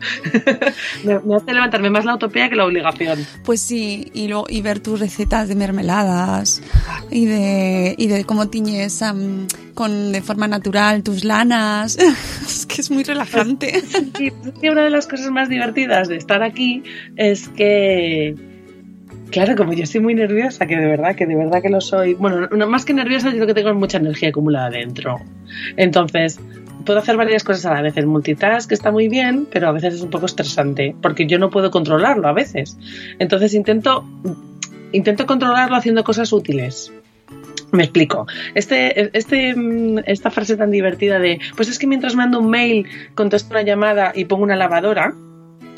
me, 1.04 1.36
hace 1.36 1.52
levantarme 1.52 1.90
más 1.90 2.06
la 2.06 2.14
utopía 2.14 2.48
que 2.48 2.56
la 2.56 2.66
obligación. 2.66 3.26
Pues 3.44 3.60
sí, 3.60 4.12
y, 4.14 4.28
luego, 4.28 4.46
y 4.48 4.62
ver 4.62 4.80
tus 4.80 5.00
recetas 5.00 5.48
de 5.48 5.56
mermeladas 5.56 6.62
y 7.10 7.26
de, 7.26 7.96
y 7.98 8.06
de 8.06 8.24
cómo 8.24 8.50
tiñes 8.50 9.02
am, 9.02 9.48
con, 9.78 10.12
de 10.12 10.24
forma 10.24 10.48
natural 10.48 11.04
tus 11.04 11.24
lanas. 11.24 11.98
es 12.42 12.66
que 12.66 12.82
es 12.82 12.90
muy 12.90 13.04
relajante. 13.04 13.80
Sí, 14.18 14.34
una 14.68 14.82
de 14.82 14.90
las 14.90 15.06
cosas 15.06 15.30
más 15.30 15.50
divertidas 15.50 16.08
de 16.08 16.16
estar 16.18 16.42
aquí 16.42 16.82
es 17.16 17.48
que, 17.50 18.34
claro, 19.30 19.56
como 19.56 19.74
yo 19.74 19.84
estoy 19.84 20.02
muy 20.02 20.16
nerviosa, 20.16 20.66
que 20.66 20.76
de 20.76 20.88
verdad, 20.88 21.16
que 21.16 21.28
de 21.28 21.36
verdad 21.36 21.62
que 21.62 21.70
lo 21.70 21.80
soy, 21.80 22.16
bueno, 22.16 22.48
no, 22.48 22.68
más 22.68 22.86
que 22.86 22.96
nerviosa, 22.96 23.32
yo 23.32 23.38
lo 23.38 23.46
que 23.46 23.54
tengo 23.54 23.72
mucha 23.76 24.00
energía 24.00 24.30
acumulada 24.30 24.72
dentro. 24.72 25.22
Entonces, 25.76 26.40
puedo 26.84 26.98
hacer 26.98 27.16
varias 27.16 27.44
cosas 27.44 27.68
a 27.68 27.76
la 27.76 27.84
vez. 27.84 27.96
El 27.98 28.08
multitask 28.08 28.72
está 28.72 28.92
muy 28.92 29.08
bien, 29.10 29.48
pero 29.52 29.68
a 29.68 29.74
veces 29.74 29.94
es 29.94 30.02
un 30.02 30.10
poco 30.10 30.26
estresante, 30.26 30.96
porque 31.04 31.28
yo 31.28 31.38
no 31.38 31.52
puedo 31.52 31.70
controlarlo 31.70 32.28
a 32.28 32.34
veces. 32.34 32.80
Entonces 33.20 33.54
intento, 33.54 34.04
intento 34.92 35.28
controlarlo 35.28 35.76
haciendo 35.76 36.04
cosas 36.04 36.34
útiles. 36.34 36.92
Me 37.72 37.84
explico. 37.84 38.28
Este, 38.56 39.16
este, 39.18 39.56
mm, 39.56 40.00
esta 40.06 40.32
frase 40.32 40.56
tan 40.56 40.72
divertida 40.72 41.20
de, 41.20 41.40
pues 41.56 41.68
es 41.70 41.78
que 41.80 41.88
mientras 41.88 42.16
mando 42.16 42.40
un 42.40 42.50
mail, 42.50 42.88
contesto 43.16 43.52
una 43.52 43.62
llamada 43.64 44.14
y 44.16 44.26
pongo 44.26 44.44
una 44.44 44.56
lavadora, 44.56 45.14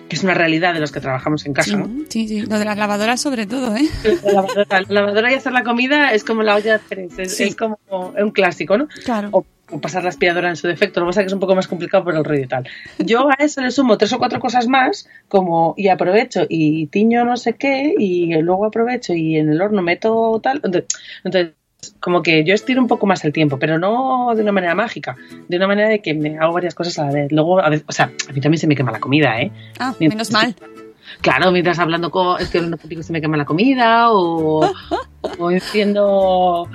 que 0.08 0.16
es 0.16 0.24
una 0.24 0.34
realidad 0.34 0.74
de 0.74 0.80
los 0.80 0.92
que 0.92 1.00
trabajamos 1.02 1.46
en 1.46 1.54
casa, 1.54 1.78
¿no? 1.78 1.88
Sí, 2.10 2.28
sí, 2.28 2.42
lo 2.42 2.58
de 2.58 2.66
las 2.66 2.78
lavadoras 2.78 3.22
sobre 3.22 3.46
todo, 3.46 3.76
¿eh? 3.76 3.88
La 4.24 4.32
lavadora, 4.34 4.66
la 4.82 4.86
lavadora 5.02 5.32
y 5.32 5.36
hacer 5.36 5.52
la 5.52 5.64
comida 5.64 6.14
es 6.14 6.24
como 6.24 6.42
la 6.44 6.56
olla 6.56 6.64
de 6.64 6.72
hacer, 6.74 7.00
es, 7.18 7.36
Sí. 7.36 7.44
es 7.44 7.56
como 7.56 7.78
un 7.90 8.32
clásico, 8.32 8.78
¿no? 8.78 8.88
Claro. 9.06 9.30
O, 9.32 9.46
o 9.72 9.80
pasar 9.80 10.02
la 10.02 10.10
aspiradora 10.10 10.50
en 10.50 10.56
su 10.56 10.68
defecto, 10.68 11.00
lo 11.00 11.06
que 11.06 11.10
pasa 11.10 11.22
es 11.22 11.26
que 11.26 11.28
es 11.28 11.34
un 11.34 11.40
poco 11.40 11.54
más 11.56 11.68
complicado 11.68 12.04
por 12.04 12.16
el 12.16 12.24
ruido 12.24 12.44
y 12.44 12.48
tal. 12.48 12.68
Yo 12.98 13.30
a 13.30 13.36
eso 13.36 13.62
le 13.62 13.70
sumo 13.70 14.00
tres 14.00 14.12
o 14.14 14.18
cuatro 14.18 14.40
cosas 14.40 14.68
más, 14.68 15.08
como 15.28 15.76
y 15.78 15.90
aprovecho 15.90 16.48
y 16.50 16.88
tiño 16.88 17.24
no 17.24 17.38
sé 17.38 17.54
qué, 17.54 17.94
y 17.96 18.34
luego 18.42 18.66
aprovecho 18.66 19.14
y 19.14 19.38
en 19.38 19.50
el 19.50 19.62
horno 19.62 19.84
meto 19.84 20.40
tal. 20.42 20.60
Entonces, 21.24 21.54
como 22.00 22.22
que 22.22 22.44
yo 22.44 22.54
estiro 22.54 22.82
un 22.82 22.88
poco 22.88 23.06
más 23.06 23.24
el 23.26 23.34
tiempo, 23.34 23.58
pero 23.60 23.78
no 23.78 24.34
de 24.36 24.42
una 24.42 24.52
manera 24.52 24.76
mágica, 24.76 25.16
de 25.48 25.58
una 25.58 25.68
manera 25.68 25.90
de 25.90 26.00
que 26.02 26.14
me 26.14 26.38
hago 26.38 26.54
varias 26.54 26.76
cosas 26.76 27.00
a 27.00 27.06
la 27.06 27.12
vez. 27.12 27.32
Luego, 27.32 27.60
a 27.60 27.70
veces, 27.70 27.86
o 27.88 27.92
sea, 27.92 28.12
a 28.28 28.34
mí 28.34 28.42
también 28.42 28.60
se 28.60 28.68
me 28.68 28.76
quema 28.76 28.92
la 28.92 29.00
comida, 29.00 29.42
¿eh? 29.42 29.52
Ah, 29.80 29.94
Bien. 30.00 30.10
menos 30.10 30.32
mal. 30.32 30.56
Claro, 31.22 31.52
mientras 31.52 31.80
hablando 31.80 32.12
con, 32.12 32.40
estoy 32.40 32.60
hablando 32.60 32.78
contigo 32.78 33.04
se 33.04 33.12
me 33.12 33.20
quema 33.20 33.36
la 33.36 33.46
comida 33.46 34.12
o, 34.12 34.72
o 35.40 35.52
enciendo, 35.52 36.70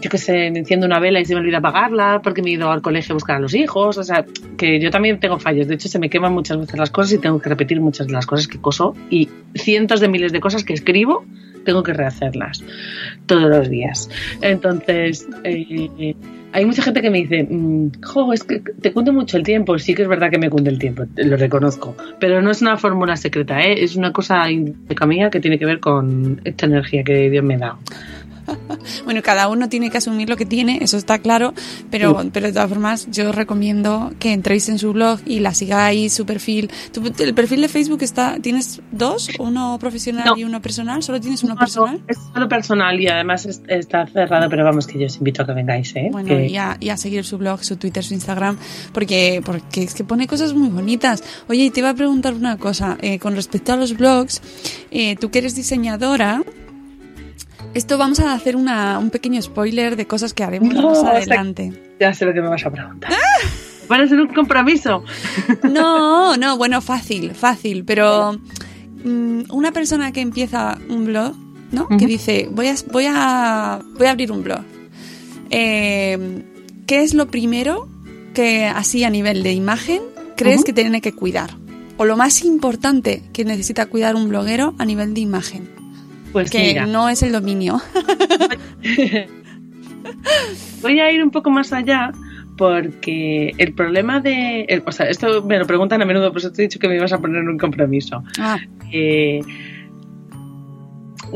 yo 0.00 0.10
qué 0.10 0.18
sé, 0.18 0.46
enciendo 0.46 0.86
una 0.86 0.98
vela 0.98 1.20
y 1.20 1.24
se 1.24 1.34
me 1.34 1.40
olvida 1.40 1.58
apagarla 1.58 2.20
porque 2.22 2.42
me 2.42 2.50
he 2.50 2.52
ido 2.54 2.70
al 2.70 2.82
colegio 2.82 3.12
a 3.12 3.14
buscar 3.14 3.36
a 3.36 3.40
los 3.40 3.54
hijos. 3.54 3.96
O 3.96 4.04
sea, 4.04 4.26
que 4.58 4.80
yo 4.80 4.90
también 4.90 5.20
tengo 5.20 5.38
fallos. 5.38 5.68
De 5.68 5.74
hecho, 5.76 5.88
se 5.88 5.98
me 5.98 6.10
queman 6.10 6.32
muchas 6.32 6.58
veces 6.58 6.78
las 6.78 6.90
cosas 6.90 7.12
y 7.12 7.18
tengo 7.18 7.40
que 7.40 7.48
repetir 7.48 7.80
muchas 7.80 8.06
de 8.06 8.12
las 8.12 8.26
cosas 8.26 8.48
que 8.48 8.60
coso 8.60 8.94
y 9.08 9.28
cientos 9.54 10.00
de 10.00 10.08
miles 10.08 10.32
de 10.32 10.40
cosas 10.40 10.64
que 10.64 10.74
escribo 10.74 11.24
tengo 11.66 11.82
que 11.82 11.92
rehacerlas 11.92 12.64
todos 13.26 13.50
los 13.50 13.68
días. 13.68 14.08
Entonces, 14.40 15.28
eh, 15.44 16.14
hay 16.52 16.64
mucha 16.64 16.82
gente 16.82 17.02
que 17.02 17.10
me 17.10 17.18
dice, 17.18 17.44
mm, 17.44 18.00
jo, 18.02 18.32
es 18.32 18.42
que 18.42 18.60
te 18.60 18.92
cunde 18.92 19.12
mucho 19.12 19.36
el 19.36 19.42
tiempo. 19.42 19.78
Sí 19.78 19.94
que 19.94 20.02
es 20.02 20.08
verdad 20.08 20.30
que 20.30 20.38
me 20.38 20.48
cunde 20.48 20.70
el 20.70 20.78
tiempo, 20.78 21.04
lo 21.16 21.36
reconozco. 21.36 21.94
Pero 22.18 22.40
no 22.40 22.50
es 22.50 22.62
una 22.62 22.78
fórmula 22.78 23.16
secreta, 23.16 23.60
¿eh? 23.60 23.84
es 23.84 23.96
una 23.96 24.12
cosa 24.12 24.50
intrínseca 24.50 25.04
mía 25.04 25.28
que 25.28 25.40
tiene 25.40 25.58
que 25.58 25.66
ver 25.66 25.80
con 25.80 26.40
esta 26.44 26.64
energía 26.64 27.04
que 27.04 27.28
Dios 27.28 27.44
me 27.44 27.58
da. 27.58 27.76
Bueno, 29.04 29.22
cada 29.22 29.48
uno 29.48 29.68
tiene 29.68 29.90
que 29.90 29.98
asumir 29.98 30.28
lo 30.28 30.36
que 30.36 30.46
tiene, 30.46 30.78
eso 30.80 30.96
está 30.96 31.18
claro, 31.18 31.52
pero, 31.90 32.20
Sí. 32.22 32.30
pero 32.32 32.46
de 32.46 32.52
todas 32.52 32.68
formas 32.68 33.08
yo 33.10 33.30
os 33.30 33.34
recomiendo 33.34 34.12
que 34.18 34.32
entréis 34.32 34.68
en 34.68 34.78
su 34.78 34.92
blog 34.92 35.20
y 35.26 35.40
la 35.40 35.54
sigáis, 35.54 36.12
su 36.12 36.24
perfil. 36.26 36.70
Tu- 36.92 37.12
el 37.22 37.34
perfil 37.34 37.60
de 37.62 37.68
Facebook 37.68 38.02
está, 38.02 38.38
¿tienes 38.40 38.80
dos? 38.92 39.28
¿Uno 39.38 39.76
profesional 39.80 40.24
No. 40.26 40.36
y 40.36 40.44
uno 40.44 40.60
personal? 40.62 41.02
¿Solo 41.02 41.20
tienes 41.20 41.42
uno 41.42 41.54
No, 41.54 41.60
personal? 41.60 42.00
Es 42.08 42.18
solo 42.32 42.48
personal 42.48 43.00
y 43.00 43.08
además 43.08 43.46
es- 43.46 43.62
está 43.68 44.06
cerrado, 44.06 44.48
pero 44.48 44.64
vamos, 44.64 44.86
que 44.86 44.98
yo 44.98 45.06
os 45.06 45.16
invito 45.16 45.42
a 45.42 45.46
que 45.46 45.52
vengáis, 45.52 45.94
¿eh? 45.96 46.08
Bueno, 46.12 46.28
Que- 46.28 46.46
y 46.48 46.56
a, 46.56 46.76
y 46.80 46.88
a 46.90 46.96
seguir 46.96 47.24
su 47.24 47.38
blog, 47.38 47.62
su 47.64 47.76
Twitter, 47.76 48.04
su 48.04 48.14
Instagram, 48.14 48.56
porque, 48.92 49.42
porque 49.44 49.82
es 49.84 49.94
que 49.94 50.04
pone 50.04 50.26
cosas 50.26 50.54
muy 50.54 50.68
bonitas. 50.68 51.22
Oye, 51.48 51.64
y 51.64 51.70
te 51.70 51.80
iba 51.80 51.90
a 51.90 51.94
preguntar 51.94 52.34
una 52.34 52.56
cosa, 52.56 52.96
eh, 53.00 53.18
con 53.18 53.34
respecto 53.34 53.72
a 53.72 53.76
los 53.76 53.96
blogs, 53.96 54.40
eh, 54.90 55.16
tú 55.16 55.30
que 55.30 55.38
eres 55.40 55.54
diseñadora, 55.54 56.42
esto 57.76 57.98
vamos 57.98 58.20
a 58.20 58.32
hacer 58.32 58.56
una, 58.56 58.98
un 58.98 59.10
pequeño 59.10 59.40
spoiler 59.42 59.96
de 59.96 60.06
cosas 60.06 60.34
que 60.34 60.42
haremos 60.44 60.72
No, 60.74 60.88
más 60.90 60.98
o 60.98 61.00
sea- 61.02 61.10
adelante. 61.12 61.72
Ya 62.00 62.12
sé 62.14 62.24
lo 62.24 62.34
que 62.34 62.40
me 62.42 62.48
vas 62.48 62.64
a 62.66 62.70
preguntar. 62.70 63.10
Van 63.88 64.00
a 64.00 64.08
ser 64.08 64.20
un 64.20 64.28
compromiso. 64.28 65.04
No, 65.62 66.36
no, 66.36 66.56
bueno, 66.58 66.80
fácil, 66.80 67.30
fácil, 67.32 67.84
pero 67.84 68.38
mm, 69.04 69.42
una 69.50 69.72
persona 69.72 70.10
que 70.12 70.20
empieza 70.20 70.76
un 70.88 71.04
blog, 71.06 71.34
¿no? 71.72 71.86
Que 71.96 72.06
dice, 72.06 72.48
voy 72.50 72.66
a, 72.68 72.74
voy 72.92 73.04
a, 73.08 73.80
voy 73.96 74.06
a 74.06 74.10
abrir 74.10 74.32
un 74.32 74.42
blog. 74.42 74.60
Eh, 75.50 76.42
¿Qué 76.86 77.02
es 77.02 77.14
lo 77.14 77.26
primero 77.28 77.88
que 78.34 78.66
así 78.66 79.04
a 79.04 79.10
nivel 79.10 79.42
de 79.42 79.52
imagen 79.52 80.02
crees 80.36 80.64
que 80.64 80.72
tiene 80.72 81.00
que 81.00 81.12
cuidar? 81.12 81.56
O 81.96 82.04
lo 82.04 82.16
más 82.16 82.44
importante 82.44 83.22
que 83.32 83.44
necesita 83.44 83.86
cuidar 83.86 84.16
un 84.16 84.28
bloguero 84.28 84.74
a 84.78 84.84
nivel 84.84 85.14
de 85.14 85.20
imagen, 85.20 85.68
Pues 86.32 86.50
que 86.50 86.58
mira, 86.58 86.86
no 86.86 87.08
es 87.08 87.22
el 87.22 87.32
dominio. 87.32 87.80
voy 90.82 91.00
a 91.00 91.10
ir 91.10 91.22
un 91.22 91.30
poco 91.30 91.50
más 91.50 91.72
allá 91.72 92.12
porque 92.56 93.52
el 93.58 93.74
problema 93.74 94.20
de... 94.20 94.62
el- 94.68 94.82
o 94.86 94.92
sea, 94.92 95.06
esto 95.08 95.42
me 95.42 95.58
lo 95.58 95.66
preguntan 95.66 96.00
a 96.02 96.06
menudo, 96.06 96.30
por 96.30 96.38
eso 96.38 96.52
te 96.52 96.62
he 96.62 96.66
dicho 96.66 96.78
que 96.78 96.88
me 96.88 96.96
ibas 96.96 97.12
a 97.12 97.18
poner 97.18 97.42
un 97.42 97.58
compromiso. 97.58 98.22
Ah, 98.38 98.58
Eh, 98.92 99.40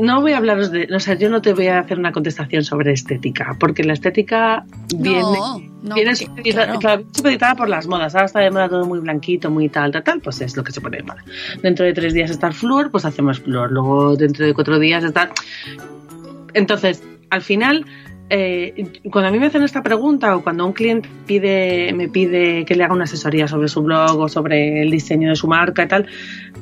no 0.01 0.21
voy 0.21 0.33
a 0.33 0.37
hablaros 0.37 0.71
de... 0.71 0.87
O 0.93 0.99
sea, 0.99 1.13
yo 1.13 1.29
no 1.29 1.41
te 1.41 1.53
voy 1.53 1.67
a 1.67 1.79
hacer 1.79 1.99
una 1.99 2.11
contestación 2.11 2.63
sobre 2.63 2.91
estética, 2.91 3.55
porque 3.59 3.83
la 3.83 3.93
estética 3.93 4.65
viene... 4.95 5.21
no, 5.21 5.95
viene 5.95 6.11
porque, 6.11 6.25
supeditada, 6.25 6.65
claro. 6.65 6.79
claro, 6.79 7.03
supeditada 7.11 7.55
por 7.55 7.69
las 7.69 7.87
modas. 7.87 8.15
Ahora 8.15 8.25
está 8.25 8.39
de 8.39 8.51
moda 8.51 8.67
todo 8.67 8.85
muy 8.85 8.99
blanquito, 8.99 9.49
muy 9.49 9.69
tal, 9.69 9.91
tal, 9.91 10.03
tal, 10.03 10.21
pues 10.21 10.41
es 10.41 10.57
lo 10.57 10.63
que 10.63 10.71
se 10.71 10.81
pone 10.81 10.97
de 10.97 11.03
moda. 11.03 11.23
Dentro 11.61 11.85
de 11.85 11.93
tres 11.93 12.13
días 12.13 12.31
está 12.31 12.47
el 12.47 12.53
flúor, 12.53 12.91
pues 12.91 13.05
hacemos 13.05 13.39
flúor. 13.39 13.71
Luego 13.71 14.15
dentro 14.15 14.45
de 14.45 14.53
cuatro 14.53 14.79
días 14.79 15.03
está... 15.03 15.31
Entonces, 16.53 17.03
al 17.29 17.41
final, 17.41 17.85
eh, 18.33 19.01
cuando 19.11 19.27
a 19.27 19.31
mí 19.31 19.39
me 19.39 19.47
hacen 19.47 19.61
esta 19.61 19.83
pregunta 19.83 20.33
o 20.37 20.41
cuando 20.41 20.65
un 20.65 20.71
cliente 20.71 21.09
pide, 21.27 21.91
me 21.91 22.07
pide 22.07 22.63
que 22.63 22.75
le 22.75 22.85
haga 22.85 22.93
una 22.93 23.03
asesoría 23.03 23.45
sobre 23.49 23.67
su 23.67 23.81
blog 23.81 24.17
o 24.17 24.29
sobre 24.29 24.81
el 24.81 24.89
diseño 24.89 25.27
de 25.27 25.35
su 25.35 25.49
marca 25.49 25.83
y 25.83 25.87
tal, 25.89 26.07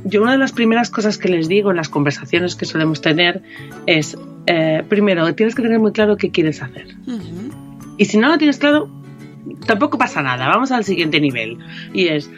yo 0.04 0.24
una 0.24 0.32
de 0.32 0.40
las 0.40 0.52
primeras 0.52 0.90
cosas 0.90 1.20
que 1.20 1.30
les 1.30 1.48
digo 1.48 1.70
en 1.70 1.78
las 1.78 1.88
conversaciones 1.88 2.56
que 2.56 2.66
solemos 2.66 3.02
tener 3.02 3.44
es, 3.86 4.18
eh, 4.48 4.84
primero, 4.90 5.36
tienes 5.36 5.54
que 5.54 5.62
tener 5.62 5.80
muy 5.80 5.92
claro 5.92 6.18
qué 6.18 6.32
quieres 6.32 6.64
hacer. 6.64 6.88
Y 7.98 8.06
si 8.06 8.18
no 8.18 8.30
lo 8.30 8.40
tienes 8.40 8.58
claro, 8.58 8.90
tampoco 9.68 10.00
pasa 10.00 10.24
nada. 10.24 10.48
Vamos 10.48 10.72
al 10.72 10.84
siguiente 10.84 11.20
nivel. 11.20 11.60
Y 11.94 12.08
es. 12.08 12.32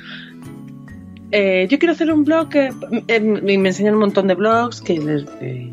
Eh, 1.32 1.67
yo 1.70 1.80
quiero 1.80 1.94
hacer 1.94 2.12
un 2.12 2.24
blog 2.24 2.50
que 2.50 2.72
eh, 3.08 3.20
me 3.20 3.54
enseñan 3.54 3.94
un 3.94 4.02
montón 4.02 4.28
de 4.28 4.36
blogs 4.36 4.82
que 4.82 5.00
les, 5.00 5.26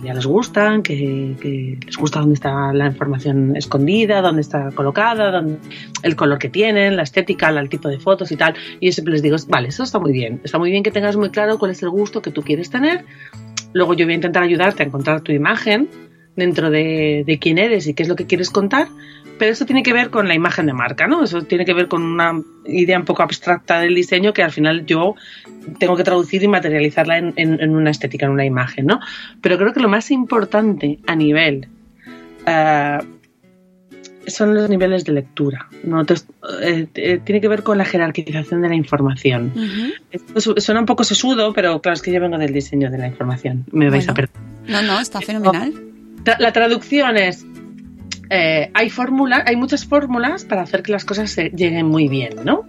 ya 0.02 0.14
les 0.14 0.26
gustan, 0.26 0.82
que, 0.82 1.34
que 1.40 1.78
les 1.84 1.96
gusta 1.96 2.20
dónde 2.20 2.34
está 2.34 2.72
la 2.72 2.86
información 2.86 3.56
escondida, 3.56 4.20
dónde 4.20 4.42
está 4.42 4.70
colocada, 4.72 5.30
dónde, 5.30 5.58
el 6.02 6.16
color 6.16 6.38
que 6.38 6.48
tienen, 6.48 6.96
la 6.96 7.02
estética, 7.02 7.48
el 7.48 7.68
tipo 7.68 7.88
de 7.88 7.98
fotos 7.98 8.30
y 8.30 8.36
tal. 8.36 8.54
Y 8.80 8.86
yo 8.86 8.92
siempre 8.92 9.12
les 9.12 9.22
digo, 9.22 9.36
vale, 9.48 9.68
eso 9.68 9.82
está 9.82 9.98
muy 9.98 10.12
bien. 10.12 10.40
Está 10.44 10.58
muy 10.58 10.70
bien 10.70 10.82
que 10.82 10.90
tengas 10.90 11.16
muy 11.16 11.30
claro 11.30 11.58
cuál 11.58 11.72
es 11.72 11.82
el 11.82 11.90
gusto 11.90 12.22
que 12.22 12.30
tú 12.30 12.42
quieres 12.42 12.70
tener. 12.70 13.04
Luego 13.72 13.94
yo 13.94 14.06
voy 14.06 14.12
a 14.12 14.16
intentar 14.16 14.42
ayudarte 14.42 14.82
a 14.82 14.86
encontrar 14.86 15.22
tu 15.22 15.32
imagen 15.32 15.88
dentro 16.36 16.70
de, 16.70 17.24
de 17.26 17.38
quién 17.38 17.58
eres 17.58 17.88
y 17.88 17.94
qué 17.94 18.04
es 18.04 18.08
lo 18.08 18.14
que 18.14 18.26
quieres 18.26 18.50
contar, 18.50 18.86
pero 19.38 19.52
eso 19.52 19.64
tiene 19.66 19.82
que 19.82 19.92
ver 19.92 20.10
con 20.10 20.26
la 20.28 20.34
imagen 20.34 20.66
de 20.66 20.72
marca, 20.72 21.06
¿no? 21.06 21.24
Eso 21.24 21.42
tiene 21.42 21.64
que 21.64 21.74
ver 21.74 21.88
con 21.88 22.02
una 22.02 22.32
idea 22.66 22.98
un 22.98 23.04
poco 23.04 23.22
abstracta 23.22 23.80
del 23.80 23.94
diseño 23.94 24.32
que 24.32 24.42
al 24.42 24.50
final 24.52 24.84
yo 24.86 25.14
tengo 25.78 25.96
que 25.96 26.04
traducir 26.04 26.42
y 26.42 26.48
materializarla 26.48 27.18
en, 27.18 27.32
en- 27.36 27.60
en 27.60 27.70
una 27.76 27.90
estética, 27.90 28.26
en 28.26 28.32
una 28.32 28.44
imagen, 28.44 28.86
¿no? 28.86 29.00
Pero 29.40 29.56
creo 29.58 29.72
que 29.72 29.80
lo 29.80 29.88
más 29.88 30.10
importante 30.10 30.98
a 31.06 31.14
nivel 31.14 31.68
eh, 32.46 32.98
son 34.26 34.54
los 34.54 34.68
niveles 34.68 35.04
de 35.04 35.12
lectura. 35.12 35.68
¿no? 35.84 36.00
Entonces, 36.00 36.26
eh, 36.62 36.86
eh, 36.96 37.20
tiene 37.24 37.40
que 37.40 37.48
ver 37.48 37.62
con 37.62 37.78
la 37.78 37.84
jerarquización 37.86 38.60
de 38.60 38.68
la 38.68 38.74
información. 38.74 39.52
Su- 40.36 40.54
suena 40.58 40.80
un 40.80 40.86
poco 40.86 41.02
sesudo, 41.04 41.52
pero 41.54 41.80
claro, 41.80 41.94
es 41.94 42.02
que 42.02 42.12
yo 42.12 42.20
vengo 42.20 42.36
del 42.36 42.52
diseño 42.52 42.90
de 42.90 42.98
la 42.98 43.06
información. 43.06 43.64
Me 43.72 43.88
vais 43.90 44.06
a 44.08 44.14
perder. 44.14 44.34
No, 44.66 44.82
no, 44.82 45.00
está 45.00 45.20
fenomenal. 45.22 45.72
La 46.38 46.52
traducción 46.52 47.16
es. 47.16 47.46
Eh, 48.30 48.70
hay 48.74 48.90
fórmulas, 48.90 49.42
hay 49.46 49.56
muchas 49.56 49.84
fórmulas 49.86 50.44
para 50.44 50.62
hacer 50.62 50.82
que 50.82 50.92
las 50.92 51.04
cosas 51.04 51.30
se 51.30 51.50
lleguen 51.50 51.86
muy 51.86 52.08
bien, 52.08 52.34
¿no? 52.44 52.64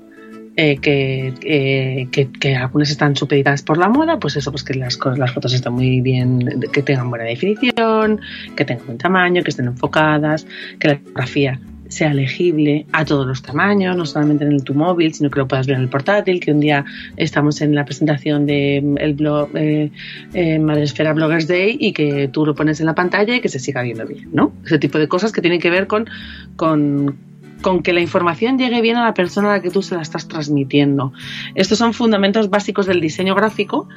Eh, 0.55 0.77
que, 0.77 1.33
que, 1.39 2.09
que- 2.11 2.31
que 2.37 2.55
algunas 2.55 2.89
están 2.89 3.15
supeditadas 3.15 3.61
por 3.61 3.77
la 3.77 3.87
moda, 3.87 4.19
pues 4.19 4.35
eso, 4.35 4.51
pues 4.51 4.63
que 4.63 4.73
las, 4.73 4.99
las 5.17 5.31
fotos 5.31 5.53
estén 5.53 5.71
muy 5.71 6.01
bien, 6.01 6.61
que 6.73 6.81
tengan 6.83 7.09
buena 7.09 7.23
definición, 7.25 8.19
que 8.57 8.65
tengan 8.65 8.85
buen 8.85 8.97
tamaño, 8.97 9.41
que 9.43 9.51
estén 9.51 9.67
enfocadas, 9.67 10.45
que 10.79 10.87
la 10.89 10.95
fotografía 10.97 11.59
sea 11.89 12.13
legible 12.13 12.85
a 12.93 13.03
todos 13.03 13.27
los 13.27 13.41
tamaños, 13.41 13.97
no 13.97 14.05
solamente 14.05 14.45
en 14.45 14.53
el 14.53 14.63
tu 14.63 14.73
móvil, 14.73 15.13
sino 15.13 15.29
que 15.29 15.39
lo 15.39 15.47
puedas 15.47 15.67
ver 15.67 15.75
en 15.75 15.81
el 15.83 15.89
portátil, 15.89 16.39
que 16.39 16.51
un 16.51 16.61
día 16.61 16.85
estamos 17.17 17.61
en 17.61 17.75
la 17.75 17.83
presentación 17.83 18.45
de 18.45 18.81
mm, 18.81 18.97
el 18.99 19.13
blog 19.15 19.49
eh, 19.55 19.91
eh, 20.33 20.59
Madresfera 20.59 21.13
Bloggers 21.13 21.47
Day 21.47 21.77
y 21.79 21.91
que 21.91 22.29
tú 22.29 22.45
lo 22.45 22.55
pones 22.55 22.79
en 22.79 22.85
la 22.85 22.95
pantalla 22.95 23.35
y 23.35 23.41
que 23.41 23.49
se 23.49 23.59
siga 23.59 23.81
viendo 23.81 24.05
bien, 24.05 24.29
¿no? 24.31 24.53
Ese 24.65 24.79
tipo 24.79 24.97
de 24.97 25.07
cosas 25.07 25.31
que 25.31 25.41
tienen 25.41 25.59
que 25.59 25.69
ver 25.69 25.87
con, 25.87 26.07
con, 26.55 27.17
con 27.61 27.81
que 27.81 27.91
la 27.91 28.01
información 28.01 28.57
llegue 28.57 28.81
bien 28.81 28.97
a 28.97 29.05
la 29.05 29.13
persona 29.15 29.49
a 29.49 29.57
la 29.57 29.61
que 29.61 29.71
tú 29.71 29.81
se 29.81 29.95
la 29.95 30.01
estás 30.01 30.27
transmitiendo. 30.27 31.11
Estos 31.55 31.79
son 31.79 31.93
fundamentos 31.93 32.49
básicos 32.49 32.85
del 32.85 33.01
diseño 33.01 33.33
gráfico 33.33 33.87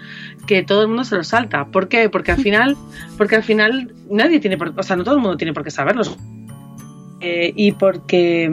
que 0.47 0.63
todo 0.63 0.83
el 0.83 0.89
mundo 0.89 1.05
se 1.05 1.17
los 1.17 1.29
salta. 1.29 1.67
¿Por 1.67 1.89
qué? 1.89 2.09
Porque 2.09 2.33
al 2.33 2.39
final, 2.43 2.77
porque 3.19 3.37
al 3.37 3.43
final 3.43 3.93
nadie 4.11 4.41
tiene 4.41 4.57
por, 4.57 4.73
o 4.77 4.83
sea, 4.83 4.97
no 4.97 5.05
todo 5.05 5.17
el 5.17 5.21
mundo 5.21 5.37
tiene 5.37 5.53
por 5.53 5.63
qué 5.63 5.71
saberlos. 5.71 6.17
Eh, 7.23 7.53
y 7.55 7.73
porque 7.73 8.51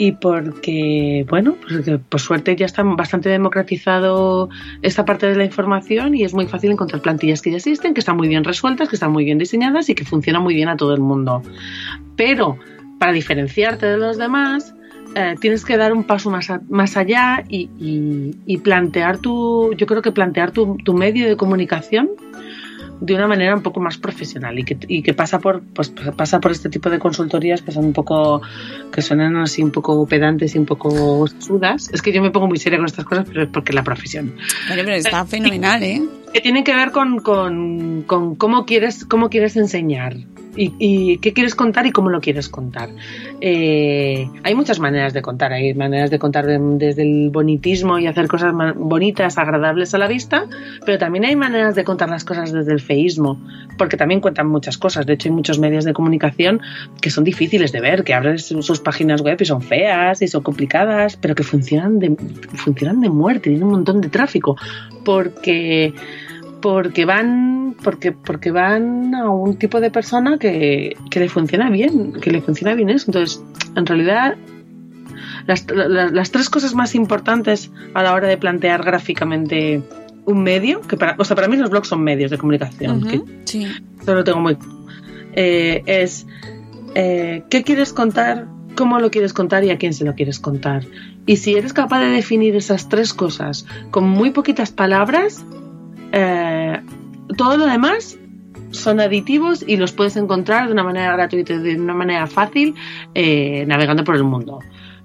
y 0.00 0.12
porque 0.12 1.24
bueno 1.28 1.56
pues 1.66 1.88
por 2.08 2.20
suerte 2.20 2.54
ya 2.56 2.66
está 2.66 2.82
bastante 2.84 3.28
democratizado 3.28 4.48
esta 4.82 5.04
parte 5.04 5.26
de 5.26 5.34
la 5.36 5.44
información 5.44 6.14
y 6.14 6.22
es 6.24 6.34
muy 6.34 6.46
fácil 6.46 6.70
encontrar 6.72 7.02
plantillas 7.02 7.40
que 7.42 7.50
ya 7.50 7.56
existen 7.56 7.94
que 7.94 8.00
están 8.00 8.16
muy 8.16 8.28
bien 8.28 8.44
resueltas 8.44 8.88
que 8.88 8.96
están 8.96 9.10
muy 9.12 9.24
bien 9.24 9.38
diseñadas 9.38 9.88
y 9.88 9.94
que 9.94 10.04
funcionan 10.04 10.42
muy 10.42 10.54
bien 10.54 10.68
a 10.68 10.76
todo 10.76 10.92
el 10.94 11.00
mundo. 11.00 11.42
Pero 12.16 12.58
para 12.98 13.12
diferenciarte 13.12 13.86
de 13.86 13.96
los 13.96 14.18
demás 14.18 14.74
eh, 15.14 15.34
tienes 15.40 15.64
que 15.64 15.76
dar 15.76 15.92
un 15.92 16.04
paso 16.04 16.30
más, 16.30 16.50
a- 16.50 16.60
más 16.68 16.96
allá 16.96 17.44
y, 17.48 17.68
y- 17.80 18.34
y 18.46 18.58
plantear 18.58 19.18
tu 19.18 19.72
yo 19.74 19.86
creo 19.86 20.02
que 20.02 20.12
plantear 20.12 20.50
tu, 20.52 20.76
tu 20.84 20.94
medio 20.94 21.26
de 21.28 21.36
comunicación 21.36 22.10
de 23.00 23.14
una 23.14 23.26
manera 23.26 23.54
un 23.54 23.62
poco 23.62 23.80
más 23.80 23.98
profesional 23.98 24.58
y 24.58 24.64
que, 24.64 24.76
y 24.88 25.02
que 25.02 25.14
pasa 25.14 25.38
por 25.38 25.62
pues 25.62 25.92
pasa 26.16 26.40
por 26.40 26.50
este 26.50 26.68
tipo 26.68 26.90
de 26.90 26.98
consultorías 26.98 27.62
que 27.62 27.72
son 27.72 27.86
un 27.86 27.92
poco 27.92 28.42
que 28.92 29.02
suenan 29.02 29.36
así 29.36 29.62
un 29.62 29.70
poco 29.70 30.06
pedantes 30.06 30.54
y 30.54 30.58
un 30.58 30.66
poco 30.66 31.26
sudas 31.38 31.90
es 31.92 32.02
que 32.02 32.12
yo 32.12 32.22
me 32.22 32.30
pongo 32.30 32.48
muy 32.48 32.58
seria 32.58 32.78
con 32.78 32.86
estas 32.86 33.04
cosas 33.04 33.26
pero 33.28 33.42
es 33.44 33.48
porque 33.48 33.72
es 33.72 33.74
la 33.74 33.84
profesión. 33.84 34.34
Pero 34.68 34.90
está 34.90 35.24
fenomenal, 35.24 35.82
¿eh? 35.82 36.02
que 36.32 36.40
tienen 36.40 36.64
que 36.64 36.74
ver 36.74 36.90
con, 36.92 37.20
con, 37.20 38.02
con 38.02 38.34
cómo 38.36 38.66
quieres 38.66 39.04
cómo 39.04 39.30
quieres 39.30 39.56
enseñar 39.56 40.16
y, 40.58 40.74
y 40.78 41.18
qué 41.18 41.32
quieres 41.32 41.54
contar 41.54 41.86
y 41.86 41.92
cómo 41.92 42.10
lo 42.10 42.20
quieres 42.20 42.48
contar. 42.48 42.90
Eh, 43.40 44.28
hay 44.42 44.54
muchas 44.54 44.80
maneras 44.80 45.12
de 45.14 45.22
contar, 45.22 45.52
hay 45.52 45.72
maneras 45.74 46.10
de 46.10 46.18
contar 46.18 46.46
de- 46.46 46.58
desde 46.58 47.02
el 47.02 47.30
bonitismo 47.30 47.98
y 47.98 48.06
hacer 48.06 48.26
cosas 48.28 48.52
bonitas, 48.76 49.38
agradables 49.38 49.94
a 49.94 49.98
la 49.98 50.08
vista, 50.08 50.46
pero 50.84 50.98
también 50.98 51.24
hay 51.24 51.36
maneras 51.36 51.74
de 51.74 51.84
contar 51.84 52.08
las 52.10 52.24
cosas 52.24 52.52
desde 52.52 52.72
el 52.72 52.80
feísmo, 52.80 53.40
porque 53.78 53.96
también 53.96 54.20
cuentan 54.20 54.48
muchas 54.48 54.76
cosas. 54.76 55.06
De 55.06 55.12
hecho, 55.14 55.28
hay 55.28 55.34
muchos 55.34 55.58
medios 55.58 55.84
de 55.84 55.92
comunicación 55.92 56.60
que 57.00 57.10
son 57.10 57.24
difíciles 57.24 57.70
de 57.72 57.80
ver, 57.80 58.04
que 58.04 58.14
abres 58.14 58.46
sus 58.46 58.80
páginas 58.80 59.22
web 59.22 59.36
y 59.40 59.44
son 59.44 59.62
feas 59.62 60.20
y 60.22 60.28
son 60.28 60.42
complicadas, 60.42 61.16
pero 61.16 61.34
que 61.34 61.44
funcionan 61.44 61.98
de, 62.00 62.16
funcionan 62.54 63.00
de 63.00 63.08
muerte, 63.08 63.50
tienen 63.50 63.62
un 63.64 63.70
montón 63.70 64.00
de 64.00 64.08
tráfico, 64.08 64.56
porque 65.04 65.94
porque 66.60 67.04
van 67.04 67.74
porque 67.82 68.12
porque 68.12 68.50
van 68.50 69.14
a 69.14 69.30
un 69.30 69.56
tipo 69.56 69.80
de 69.80 69.90
persona 69.90 70.38
que, 70.38 70.96
que 71.10 71.20
le 71.20 71.28
funciona 71.28 71.70
bien 71.70 72.12
que 72.14 72.30
le 72.30 72.40
funciona 72.40 72.74
bien 72.74 72.90
eso. 72.90 73.06
Entonces 73.08 73.42
en 73.76 73.86
realidad 73.86 74.36
las, 75.46 75.66
la- 75.70 76.08
las 76.08 76.30
tres 76.30 76.50
cosas 76.50 76.74
más 76.74 76.94
importantes 76.94 77.70
a 77.94 78.02
la 78.02 78.14
hora 78.14 78.28
de 78.28 78.36
plantear 78.36 78.82
gráficamente 78.84 79.82
un 80.26 80.42
medio 80.42 80.80
que 80.82 80.96
para 80.96 81.14
o 81.18 81.24
sea 81.24 81.34
para 81.36 81.48
mí 81.48 81.56
los 81.56 81.70
blogs 81.70 81.88
son 81.88 82.02
medios 82.02 82.30
de 82.30 82.38
comunicación 82.38 83.02
que 83.06 83.22
Sí. 83.44 83.66
eso 84.00 84.14
lo 84.14 84.24
tengo 84.24 84.40
muy 84.40 84.58
eh, 85.34 85.82
es 85.86 86.26
eh, 86.94 87.44
qué 87.48 87.62
quieres 87.62 87.92
contar 87.94 88.46
cómo 88.76 88.98
lo 89.00 89.10
quieres 89.10 89.32
contar 89.32 89.64
y 89.64 89.70
a 89.70 89.78
quién 89.78 89.94
se 89.94 90.04
lo 90.04 90.14
quieres 90.14 90.38
contar 90.38 90.84
y 91.24 91.36
si 91.36 91.54
eres 91.54 91.72
capaz 91.72 92.00
de 92.00 92.08
definir 92.08 92.56
esas 92.56 92.88
tres 92.90 93.14
cosas 93.14 93.64
con 93.90 94.08
muy 94.08 94.30
poquitas 94.32 94.70
palabras 94.70 95.42
eh, 96.12 96.80
todo 97.36 97.56
lo 97.56 97.66
demás 97.66 98.16
son 98.70 99.00
aditivos 99.00 99.64
y 99.66 99.76
los 99.76 99.92
puedes 99.92 100.16
encontrar 100.16 100.66
de 100.66 100.72
una 100.72 100.84
manera 100.84 101.12
gratuita 101.14 101.56
de 101.58 101.76
una 101.80 101.94
manera 101.94 102.26
fácil 102.26 102.74
eh, 103.14 103.64
navegando 103.66 104.04
por 104.04 104.14
el 104.16 104.24
mundo. 104.24 104.58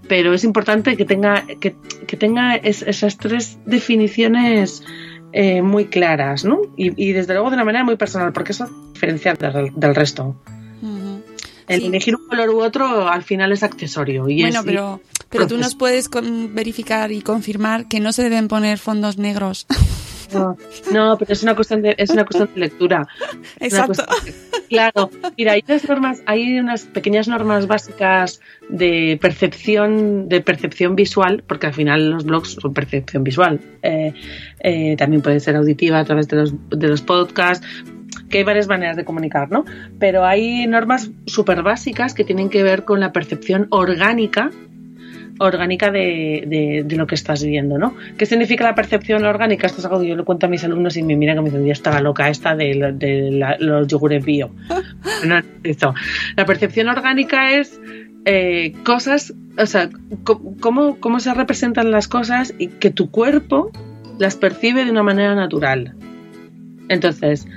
Pero 0.08 0.34
es 0.34 0.44
importante 0.44 0.98
que 0.98 1.06
tenga, 1.06 1.46
que, 1.62 1.76
que 2.08 2.18
tenga 2.18 2.56
es- 2.56 2.82
esas 2.82 3.18
tres 3.18 3.58
definiciones 3.66 4.84
eh, 5.32 5.62
muy 5.62 5.86
claras, 5.86 6.44
¿no? 6.44 6.60
Y, 6.76 6.92
y 7.10 7.14
desde 7.14 7.34
luego 7.34 7.50
de 7.50 7.56
una 7.56 7.64
manera 7.66 7.86
muy 7.86 7.96
personal, 7.96 8.34
porque 8.34 8.52
eso 8.52 8.66
es 8.66 8.72
diferenciar 8.94 9.38
del, 9.38 9.72
del 9.76 9.96
resto. 9.96 10.36
Ujú. 10.82 11.22
El 11.68 11.80
Sí. 11.80 11.88
elegir 11.88 12.16
un 12.18 12.28
color 12.28 12.50
u 12.50 12.60
otro 12.62 13.08
al 13.08 13.24
final 13.24 13.54
es 13.54 13.64
accesorio. 13.64 14.28
Y 14.28 14.42
Bueno, 14.42 14.60
es, 14.60 14.66
pero, 14.66 15.00
pero 15.30 15.48
tú 15.48 15.58
nos 15.58 15.74
puedes 15.76 16.10
con- 16.10 16.54
verificar 16.54 17.14
y 17.14 17.22
confirmar 17.22 17.88
que 17.88 18.02
no 18.02 18.12
se 18.12 18.24
deben 18.24 18.50
poner 18.50 18.78
fondos 18.80 19.18
negros. 19.18 19.66
No, 20.34 20.58
no, 20.92 21.18
pero 21.18 21.34
es 21.34 21.44
una 21.44 21.56
cuestión 21.56 21.82
de, 21.82 21.96
es 21.98 22.10
una 22.10 22.26
cuestión 22.26 22.50
de 22.54 22.60
lectura. 22.60 23.08
Exacto. 23.60 24.04
de- 24.26 24.34
claro, 24.70 25.10
mira, 25.38 25.54
hay 25.54 25.64
unas 25.68 25.88
normas, 25.88 26.22
hay 26.26 26.60
unas 26.60 26.86
pequeñas 26.86 27.28
normas 27.28 27.68
básicas 27.68 28.42
de 28.70 29.18
percepción, 29.22 30.28
de 30.30 30.42
percepción 30.42 30.96
visual, 30.96 31.44
porque 31.48 31.68
al 31.68 31.74
final 31.74 32.10
los 32.10 32.26
blogs 32.26 32.58
son 32.60 32.74
percepción 32.74 33.24
visual. 33.24 33.60
Eh, 33.82 34.14
eh, 34.60 34.96
también 34.98 35.22
puede 35.22 35.40
ser 35.40 35.56
auditiva 35.56 36.00
a 36.00 36.06
través 36.06 36.28
de 36.28 36.38
los, 36.38 36.54
de 36.70 36.88
los 36.88 37.02
podcasts 37.02 37.66
que 38.30 38.40
hay 38.40 38.44
varias 38.44 38.68
maneras 38.68 38.96
de 38.96 39.06
comunicar, 39.06 39.52
¿no? 39.52 39.64
Pero 40.00 40.26
hay 40.26 40.66
normas 40.68 41.12
súper 41.26 41.62
básicas 41.62 42.14
que 42.14 42.24
tienen 42.24 42.50
que 42.50 42.64
ver 42.64 42.84
con 42.84 43.00
la 43.00 43.12
percepción 43.12 43.68
orgánica 43.70 44.50
orgánica 45.40 45.92
de, 45.92 46.44
de- 46.48 46.84
de 46.86 46.96
lo 46.96 47.08
que 47.08 47.16
estás 47.16 47.44
viendo, 47.44 47.78
¿no? 47.78 47.96
¿Qué 48.18 48.26
significa 48.26 48.64
la 48.64 48.76
percepción 48.76 49.26
orgánica? 49.26 49.68
Esto 49.68 49.80
es 49.80 49.86
algo 49.86 50.02
que 50.02 50.08
yo 50.08 50.16
le 50.16 50.24
cuento 50.24 50.46
a 50.46 50.50
mis 50.50 50.64
alumnos 50.64 50.96
y 50.98 51.04
me 51.04 51.16
miran 51.16 51.38
que 51.38 51.42
me 51.44 51.50
dicen, 51.50 51.66
ya 51.66 51.74
estaba 51.74 52.00
loca 52.02 52.30
esta 52.30 52.56
de, 52.56 52.94
de 52.96 53.32
la- 53.32 53.58
los 53.60 53.88
yogures 53.88 54.24
bio. 54.24 54.52
No, 55.26 55.40
esto. 55.64 55.94
La 56.36 56.46
percepción 56.46 56.88
orgánica 56.90 57.52
es 57.54 57.80
eh, 58.26 58.74
cosas, 58.86 59.34
o 59.58 59.66
sea, 59.66 59.90
cómo, 60.60 60.98
cómo 61.00 61.20
se 61.20 61.34
representan 61.34 61.92
las 61.92 62.08
cosas 62.08 62.54
y 62.58 62.68
que 62.68 62.90
tu 62.90 63.10
cuerpo 63.12 63.72
las 64.20 64.36
percibe 64.36 64.86
de 64.86 64.92
una 64.92 65.04
manera 65.04 65.36
natural. 65.36 65.94
Entonces, 66.90 67.48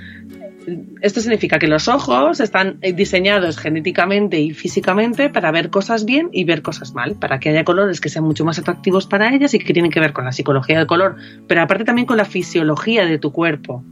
esto 1.01 1.21
significa 1.21 1.59
que 1.59 1.67
los 1.67 1.87
ojos 1.87 2.39
están 2.39 2.77
eh, 2.81 2.91
diseñados 2.91 3.57
genéticamente 3.57 4.39
y 4.39 4.51
físicamente 4.51 5.29
para 5.29 5.51
ver 5.51 5.69
cosas 5.69 6.05
bien 6.05 6.29
y 6.33 6.43
ver 6.43 6.61
cosas 6.61 6.93
mal, 6.93 7.15
para 7.15 7.39
que 7.39 7.49
haya 7.49 7.63
colores 7.63 8.01
que 8.01 8.09
sean 8.09 8.25
mucho 8.25 8.43
más 8.43 8.59
atractivos 8.59 9.07
para 9.07 9.33
ellas 9.33 9.53
y 9.53 9.59
que 9.59 9.73
tienen 9.73 9.91
que 9.91 9.99
ver 9.99 10.13
con 10.13 10.25
la 10.25 10.31
psicología 10.31 10.77
del 10.77 10.87
color, 10.87 11.15
pero 11.47 11.61
aparte 11.61 11.85
también 11.85 12.05
con 12.05 12.17
la 12.17 12.25
fisiología 12.25 13.05
de 13.05 13.17
tu 13.17 13.31
cuerpo. 13.31 13.83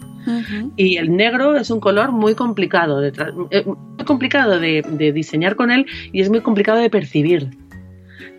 Y 0.75 0.97
el 0.97 1.15
negro 1.15 1.55
es 1.55 1.69
un 1.69 1.79
color 1.79 2.11
muy 2.11 2.33
complicado, 2.33 2.99
de 2.99 3.13
eh, 3.51 3.63
muy 3.63 4.05
complicado 4.05 4.59
de, 4.59 4.81
de 4.81 5.11
diseñar 5.11 5.55
con 5.55 5.69
él 5.69 5.85
y 6.11 6.21
es 6.21 6.31
muy 6.31 6.41
complicado 6.41 6.79
de 6.79 6.89
percibir. 6.89 7.51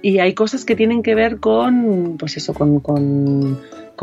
Y 0.09 0.21
hay 0.21 0.35
cosas 0.35 0.65
que 0.65 0.77
tienen 0.77 1.03
que 1.03 1.17
ver 1.17 1.39
con, 1.41 2.17
pues 2.17 2.37
eso, 2.37 2.55
con, 2.55 2.79
con, 2.79 3.59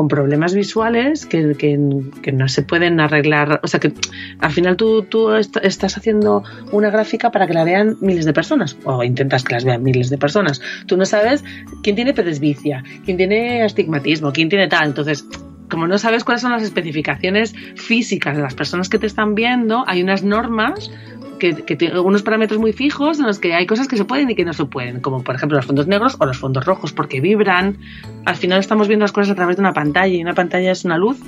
problemas 0.08 0.52
visuales 0.52 1.24
que, 1.24 1.54
que- 1.56 1.78
que 2.20 2.30
no 2.32 2.46
se 2.48 2.62
pueden 2.62 3.00
arreglar. 3.00 3.60
O 3.62 3.68
sea, 3.68 3.80
que 3.80 3.90
al 4.38 4.50
final 4.52 4.76
tú, 4.76 5.04
tú 5.04 5.32
est- 5.32 5.56
estás 5.62 5.96
haciendo 5.96 6.42
una 6.72 6.90
gráfica 6.90 7.30
para 7.30 7.46
que 7.46 7.54
la 7.54 7.64
vean 7.64 7.96
miles 8.02 8.26
de 8.26 8.34
personas, 8.34 8.76
o 8.84 9.02
intentas 9.02 9.44
que 9.44 9.54
las 9.54 9.64
vean 9.64 9.82
miles 9.82 10.10
de 10.10 10.18
personas. 10.18 10.60
Tú 10.86 10.98
no 10.98 11.06
sabes 11.06 11.42
quién 11.82 11.96
tiene 11.96 12.12
presbicia, 12.12 12.84
quién 13.06 13.16
tiene 13.16 13.62
astigmatismo, 13.62 14.30
quién 14.32 14.50
tiene 14.50 14.68
tal. 14.68 14.88
Entonces, 14.88 15.24
como 15.70 15.86
no 15.86 15.98
sabes 15.98 16.24
cuáles 16.24 16.42
son 16.42 16.52
las 16.52 16.62
especificaciones 16.62 17.54
físicas 17.76 18.36
de 18.36 18.42
las 18.42 18.54
personas 18.54 18.88
que 18.88 18.98
te 18.98 19.06
están 19.06 19.34
viendo, 19.34 19.84
hay 19.86 20.02
unas 20.02 20.22
normas 20.22 20.90
que, 21.38 21.54
que 21.54 21.76
tienen 21.76 21.98
unos 21.98 22.22
parámetros 22.22 22.60
muy 22.60 22.72
fijos 22.72 23.18
en 23.18 23.26
los 23.26 23.38
que 23.38 23.54
hay 23.54 23.66
cosas 23.66 23.88
que 23.88 23.96
se 23.96 24.04
pueden 24.04 24.30
y 24.30 24.34
que 24.34 24.44
no 24.44 24.52
se 24.52 24.64
pueden, 24.66 25.00
como 25.00 25.22
por 25.22 25.34
ejemplo 25.34 25.56
los 25.56 25.66
fondos 25.66 25.86
negros 25.86 26.16
o 26.18 26.26
los 26.26 26.38
fondos 26.38 26.64
rojos, 26.64 26.92
porque 26.92 27.20
vibran. 27.20 27.78
Al 28.24 28.36
final 28.36 28.60
estamos 28.60 28.88
viendo 28.88 29.04
las 29.04 29.12
cosas 29.12 29.30
a 29.30 29.34
través 29.34 29.56
de 29.56 29.60
una 29.60 29.72
pantalla 29.72 30.14
y 30.14 30.22
una 30.22 30.34
pantalla 30.34 30.70
es 30.70 30.84
una 30.84 30.98
luz 30.98 31.18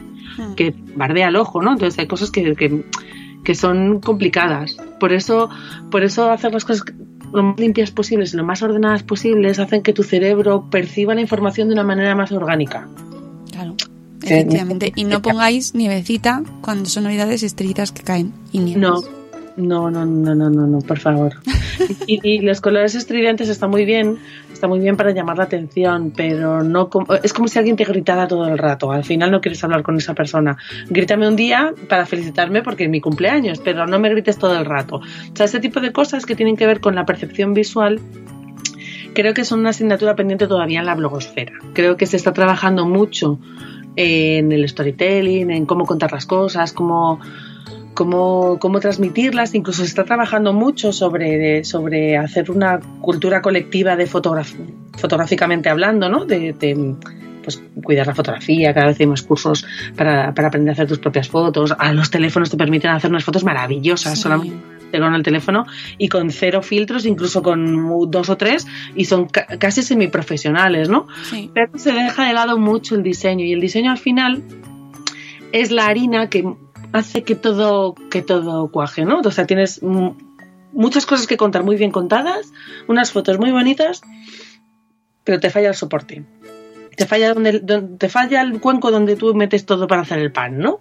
que 0.57 0.75
bardea 0.95 1.29
el 1.29 1.37
ojo, 1.37 1.63
¿no? 1.63 1.73
Entonces 1.73 1.99
hay 1.99 2.07
cosas 2.07 2.31
que, 2.31 2.55
que, 2.55 2.85
que 3.45 3.55
son 3.55 4.01
complicadas. 4.01 4.77
Por 5.01 5.13
eso, 5.13 5.49
por 5.91 6.05
eso 6.05 6.31
hacer 6.31 6.53
las 6.53 6.65
cosas 6.65 6.85
lo 7.33 7.43
más 7.43 7.59
limpias 7.59 7.91
posibles, 7.91 8.35
lo 8.35 8.45
más 8.45 8.63
ordenadas 8.63 9.03
posibles, 9.03 9.59
hacen 9.59 9.83
que 9.83 9.93
tu 9.93 10.03
cerebro 10.03 10.69
perciba 10.71 11.15
la 11.15 11.21
información 11.21 11.69
de 11.69 11.75
una 11.75 11.85
manera 11.85 12.15
más 12.15 12.33
orgánica. 12.33 12.89
Claro. 13.51 13.75
Efectivamente. 14.23 14.93
Y 14.97 15.05
no 15.05 15.23
pongáis 15.23 15.75
nievecita 15.75 16.43
cuando 16.61 16.89
son 16.89 17.05
navidades 17.05 17.43
y 17.43 17.47
estrellitas 17.47 17.93
que 17.93 18.03
caen. 18.03 18.33
Y 18.53 18.61
nieves. 18.61 18.83
No, 18.83 19.01
no, 19.57 19.91
no, 19.91 20.05
no, 20.05 20.35
no, 20.35 20.51
no, 20.51 20.67
no, 20.67 20.79
por 20.81 20.99
favor. 20.99 21.35
y, 22.07 22.21
y 22.29 22.41
los 22.41 22.61
colores 22.61 22.95
estridentes 22.95 23.49
están 23.49 23.71
muy 23.71 23.85
bien, 23.85 24.19
está 24.53 24.69
muy 24.69 24.81
bien 24.81 24.97
para 24.97 25.13
llamar 25.13 25.39
la 25.39 25.45
atención, 25.45 26.13
pero 26.15 26.63
no 26.63 26.89
como- 26.91 27.15
es 27.15 27.33
como 27.33 27.49
si 27.49 27.59
alguien 27.59 27.77
te 27.77 27.85
gritara 27.85 28.29
todo 28.29 28.47
el 28.47 28.59
rato. 28.59 28.93
Al 28.93 29.05
final 29.05 29.31
no 29.31 29.41
quieres 29.41 29.63
hablar 29.65 29.83
con 29.83 29.97
esa 29.97 30.15
persona. 30.15 30.57
Grítame 30.91 31.27
un 31.29 31.37
día 31.37 31.73
para 31.89 32.05
felicitarme 32.07 32.63
porque 32.63 32.85
es 32.85 32.91
mi 32.91 33.01
cumpleaños, 33.01 33.61
pero 33.65 33.87
no 33.87 33.99
me 33.99 34.11
grites 34.11 34.37
todo 34.39 34.59
el 34.59 34.65
rato. 34.67 34.97
O 34.97 35.37
sea, 35.37 35.47
ese 35.47 35.61
tipo 35.61 35.81
de 35.81 35.93
cosas 35.93 36.27
que 36.27 36.37
tienen 36.37 36.57
que 36.57 36.67
ver 36.67 36.81
con 36.81 36.95
la 36.95 37.07
percepción 37.07 37.55
visual 37.55 38.01
creo 39.15 39.33
que 39.33 39.47
son 39.47 39.61
una 39.61 39.71
asignatura 39.71 40.15
pendiente 40.15 40.47
todavía 40.47 40.81
en 40.81 40.85
la 40.87 40.95
blogosfera. 40.95 41.53
Creo 41.73 41.97
que 41.97 42.05
se 42.05 42.19
está 42.19 42.35
trabajando 42.35 42.85
mucho 42.87 43.39
en 43.97 44.53
el 44.53 44.69
storytelling, 44.69 45.51
en 45.51 45.67
cómo 45.67 45.87
contar 45.87 46.13
las 46.13 46.27
cosas, 46.27 46.73
cómo, 46.73 47.19
cómo, 47.95 48.59
cómo 48.61 48.81
transmitirlas. 48.81 49.55
Incluso 49.55 49.83
se 49.83 49.89
está 49.89 50.05
trabajando 50.05 50.53
mucho 50.53 50.93
sobre, 50.93 51.65
sobre 51.65 52.17
hacer 52.17 52.51
una 52.51 52.79
cultura 53.01 53.43
colectiva 53.43 53.97
de 53.97 54.07
fotográficamente 54.07 55.69
hablando, 55.69 56.09
¿no? 56.09 56.25
De, 56.25 56.53
de, 56.53 56.95
pues, 57.43 57.63
cuidar 57.83 58.07
la 58.07 58.15
fotografía, 58.15 58.75
cada 58.75 58.89
vez 58.89 59.01
hay 59.01 59.07
más 59.07 59.23
cursos 59.23 59.65
para, 59.97 60.35
para 60.35 60.49
aprender 60.49 60.71
a 60.71 60.73
hacer 60.75 60.89
tus 60.89 60.99
propias 60.99 61.29
fotos. 61.29 61.75
A 61.79 61.93
los 61.93 62.11
teléfonos 62.11 62.51
te 62.51 62.57
permiten 62.57 62.91
hacer 62.91 63.11
unas 63.11 63.25
fotos 63.25 63.45
maravillosas 63.45 64.15
Sí. 64.15 64.23
solamente 64.23 64.76
con 65.01 65.15
el 65.15 65.23
teléfono 65.23 65.67
y 65.99 66.09
con 66.09 66.31
cero 66.31 66.63
filtros, 66.63 67.07
incluso 67.07 67.43
con 67.43 68.11
dos 68.11 68.29
o 68.31 68.37
tres, 68.37 68.67
y 68.95 69.05
son 69.07 69.27
ca- 69.29 69.47
casi 69.59 69.83
semiprofesionales, 69.83 70.89
¿no? 70.89 71.07
Sí. 71.31 71.51
pero 71.55 71.79
se 71.79 71.93
deja 71.93 72.27
de 72.27 72.33
lado 72.35 72.59
mucho 72.59 72.95
el 72.95 73.03
diseño 73.03 73.45
y 73.45 73.53
el 73.53 73.61
diseño 73.61 73.91
al 73.91 73.99
final 73.99 74.43
es 75.53 75.71
la 75.71 75.87
harina 75.87 76.29
que 76.29 76.45
hace 76.93 77.23
que 77.23 77.35
todo 77.35 77.95
que 78.11 78.23
todo 78.23 78.71
cuaje, 78.71 79.05
¿no? 79.05 79.21
O 79.21 79.31
sea, 79.31 79.47
tienes 79.47 79.81
muchas 80.73 81.07
cosas 81.07 81.27
que 81.27 81.37
contar 81.37 81.63
muy 81.65 81.77
bien 81.77 81.91
contadas, 81.91 82.53
unas 82.89 83.13
fotos 83.13 83.39
muy 83.39 83.51
bonitas, 83.51 84.03
pero 85.25 85.41
te 85.41 85.51
falla 85.51 85.69
el 85.69 85.75
soporte. 85.75 86.25
Te 86.97 87.07
falla 87.07 87.35
donde, 87.35 87.61
donde- 87.61 87.99
te 87.99 88.09
falla 88.09 88.41
el 88.43 88.61
cuenco 88.61 88.91
donde 88.91 89.17
tú 89.17 89.35
metes 89.35 89.67
todo 89.67 89.87
para 89.87 90.03
hacer 90.03 90.19
el 90.19 90.33
pan, 90.33 90.59
¿no? 90.59 90.79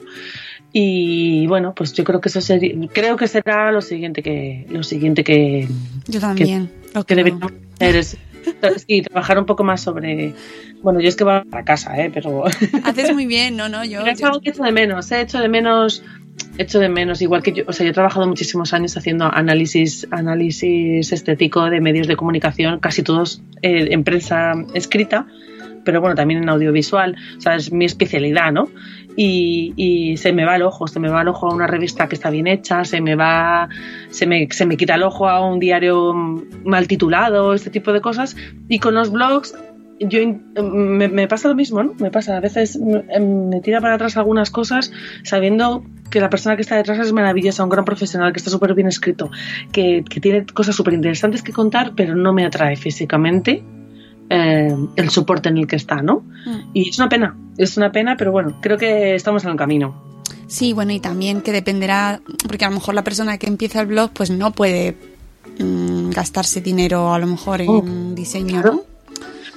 Y 0.77 1.47
bueno, 1.47 1.73
pues 1.73 1.93
yo 1.93 2.03
creo 2.03 2.19
que 2.19 2.27
eso 2.27 2.41
sería, 2.41 2.75
creo 2.91 3.15
que 3.15 3.29
será 3.29 3.71
lo 3.71 3.81
siguiente 3.81 4.21
que 4.21 4.65
lo 4.69 4.83
siguiente 4.83 5.23
que, 5.23 5.69
Yo 6.05 6.19
también. 6.19 6.69
lo 6.93 7.05
que 7.05 7.13
creo. 7.13 7.23
deberíamos 7.23 7.53
hacer 7.75 7.95
es 7.95 8.17
sí, 8.85 9.01
trabajar 9.01 9.39
un 9.39 9.45
poco 9.45 9.63
más 9.63 9.79
sobre 9.79 10.33
bueno, 10.81 10.99
yo 10.99 11.07
es 11.07 11.15
que 11.15 11.23
voy 11.23 11.35
a 11.49 11.63
casa, 11.63 11.97
¿eh? 11.97 12.11
pero 12.13 12.43
Haces 12.83 13.13
muy 13.13 13.25
bien, 13.25 13.55
no, 13.55 13.69
no, 13.69 13.85
yo. 13.85 14.01
Pero 14.01 14.11
es 14.11 14.21
algo 14.25 14.41
que 14.41 14.49
echo 14.49 14.63
de 14.63 14.73
menos, 14.73 15.09
he 15.13 15.21
hecho 15.21 15.39
de 15.39 15.47
menos, 15.47 16.03
hecho 16.57 16.79
de 16.79 16.89
menos, 16.89 17.21
igual 17.21 17.41
que 17.41 17.53
yo, 17.53 17.63
o 17.67 17.71
sea, 17.71 17.85
yo 17.85 17.91
he 17.91 17.93
trabajado 17.93 18.27
muchísimos 18.27 18.73
años 18.73 18.97
haciendo 18.97 19.33
análisis, 19.33 20.05
análisis 20.11 21.13
estético 21.13 21.69
de 21.69 21.79
medios 21.79 22.07
de 22.07 22.17
comunicación, 22.17 22.81
casi 22.81 23.01
todos 23.01 23.41
eh, 23.61 23.87
en 23.91 24.03
prensa 24.03 24.55
escrita, 24.73 25.25
pero 25.85 26.01
bueno, 26.01 26.15
también 26.15 26.43
en 26.43 26.49
audiovisual, 26.49 27.15
o 27.37 27.39
sea, 27.39 27.55
es 27.55 27.71
mi 27.71 27.85
especialidad, 27.85 28.51
¿no? 28.51 28.67
Y, 29.17 30.15
se 30.17 30.33
me 30.33 30.45
va 30.45 30.55
el 30.55 30.63
ojo, 30.63 30.87
se 30.87 30.99
me 30.99 31.09
va 31.09 31.21
el 31.21 31.27
ojo 31.27 31.49
a 31.49 31.53
una 31.53 31.67
revista 31.67 32.07
que 32.07 32.15
está 32.15 32.29
bien 32.29 32.47
hecha, 32.47 32.83
se 32.83 33.01
me 33.01 33.15
va, 33.15 33.69
se 34.09 34.25
me, 34.25 34.47
se 34.51 34.65
me 34.65 34.77
quita 34.77 34.95
el 34.95 35.03
ojo 35.03 35.27
a 35.27 35.45
un 35.45 35.59
diario 35.59 36.13
mal 36.13 36.87
titulado, 36.87 37.53
este 37.53 37.69
tipo 37.69 37.93
de 37.93 38.01
cosas, 38.01 38.35
y 38.67 38.79
con 38.79 38.93
los 38.93 39.11
blogs 39.11 39.55
yo 39.99 40.19
me, 40.61 41.27
pasa 41.27 41.47
lo 41.47 41.55
mismo, 41.55 41.81
¿no? 41.81 41.93
Me 41.99 42.11
pasa, 42.11 42.35
a 42.35 42.39
veces 42.41 42.77
me, 42.77 43.03
me 43.19 43.61
tira 43.61 43.79
para 43.79 43.95
atrás 43.95 44.17
algunas 44.17 44.51
cosas 44.51 44.91
sabiendo 45.23 45.85
que 46.09 46.19
la 46.19 46.29
persona 46.29 46.55
que 46.55 46.63
está 46.63 46.75
detrás 46.75 46.99
es 46.99 47.13
maravillosa, 47.13 47.63
un 47.63 47.69
gran 47.69 47.85
profesional, 47.85 48.33
que 48.33 48.39
está 48.39 48.51
súper 48.51 48.73
bien 48.73 48.87
escrito, 48.87 49.31
que, 49.71 50.03
que 50.07 50.19
tiene 50.19 50.45
cosas 50.45 50.75
súper 50.75 50.93
interesantes 50.93 51.41
que 51.41 51.53
contar, 51.53 51.93
pero 51.95 52.15
no 52.15 52.33
me 52.33 52.45
atrae 52.45 52.75
físicamente 52.75 53.63
eh, 54.29 54.75
el 54.95 55.09
soporte 55.09 55.49
en 55.49 55.57
el 55.57 55.67
que 55.67 55.75
está, 55.75 56.01
¿no? 56.01 56.23
Mm. 56.45 56.59
Y 56.73 56.89
es 56.89 56.97
una 56.97 57.09
pena, 57.09 57.35
es 57.57 57.77
una 57.77 57.91
pena, 57.91 58.15
pero 58.17 58.31
bueno, 58.31 58.57
creo 58.61 58.77
que 58.77 59.15
estamos 59.15 59.43
en 59.43 59.51
el 59.51 59.55
camino. 59.57 59.95
Sí, 60.47 60.73
bueno, 60.73 60.91
y 60.91 60.99
también 60.99 61.41
que 61.41 61.51
dependerá, 61.51 62.21
porque 62.47 62.65
a 62.65 62.69
lo 62.69 62.75
mejor 62.75 62.93
la 62.93 63.03
persona 63.03 63.37
que 63.37 63.47
empieza 63.47 63.81
el 63.81 63.87
blog 63.87 64.11
pues 64.11 64.29
no 64.29 64.51
puede 64.51 64.95
mm, 65.59 66.11
gastarse 66.11 66.61
dinero 66.61 67.13
a 67.13 67.19
lo 67.19 67.27
mejor 67.27 67.61
en 67.61 67.69
Oh, 67.69 67.83
diseño, 68.13 68.61
claro. 68.61 68.73
¿no? 68.73 68.81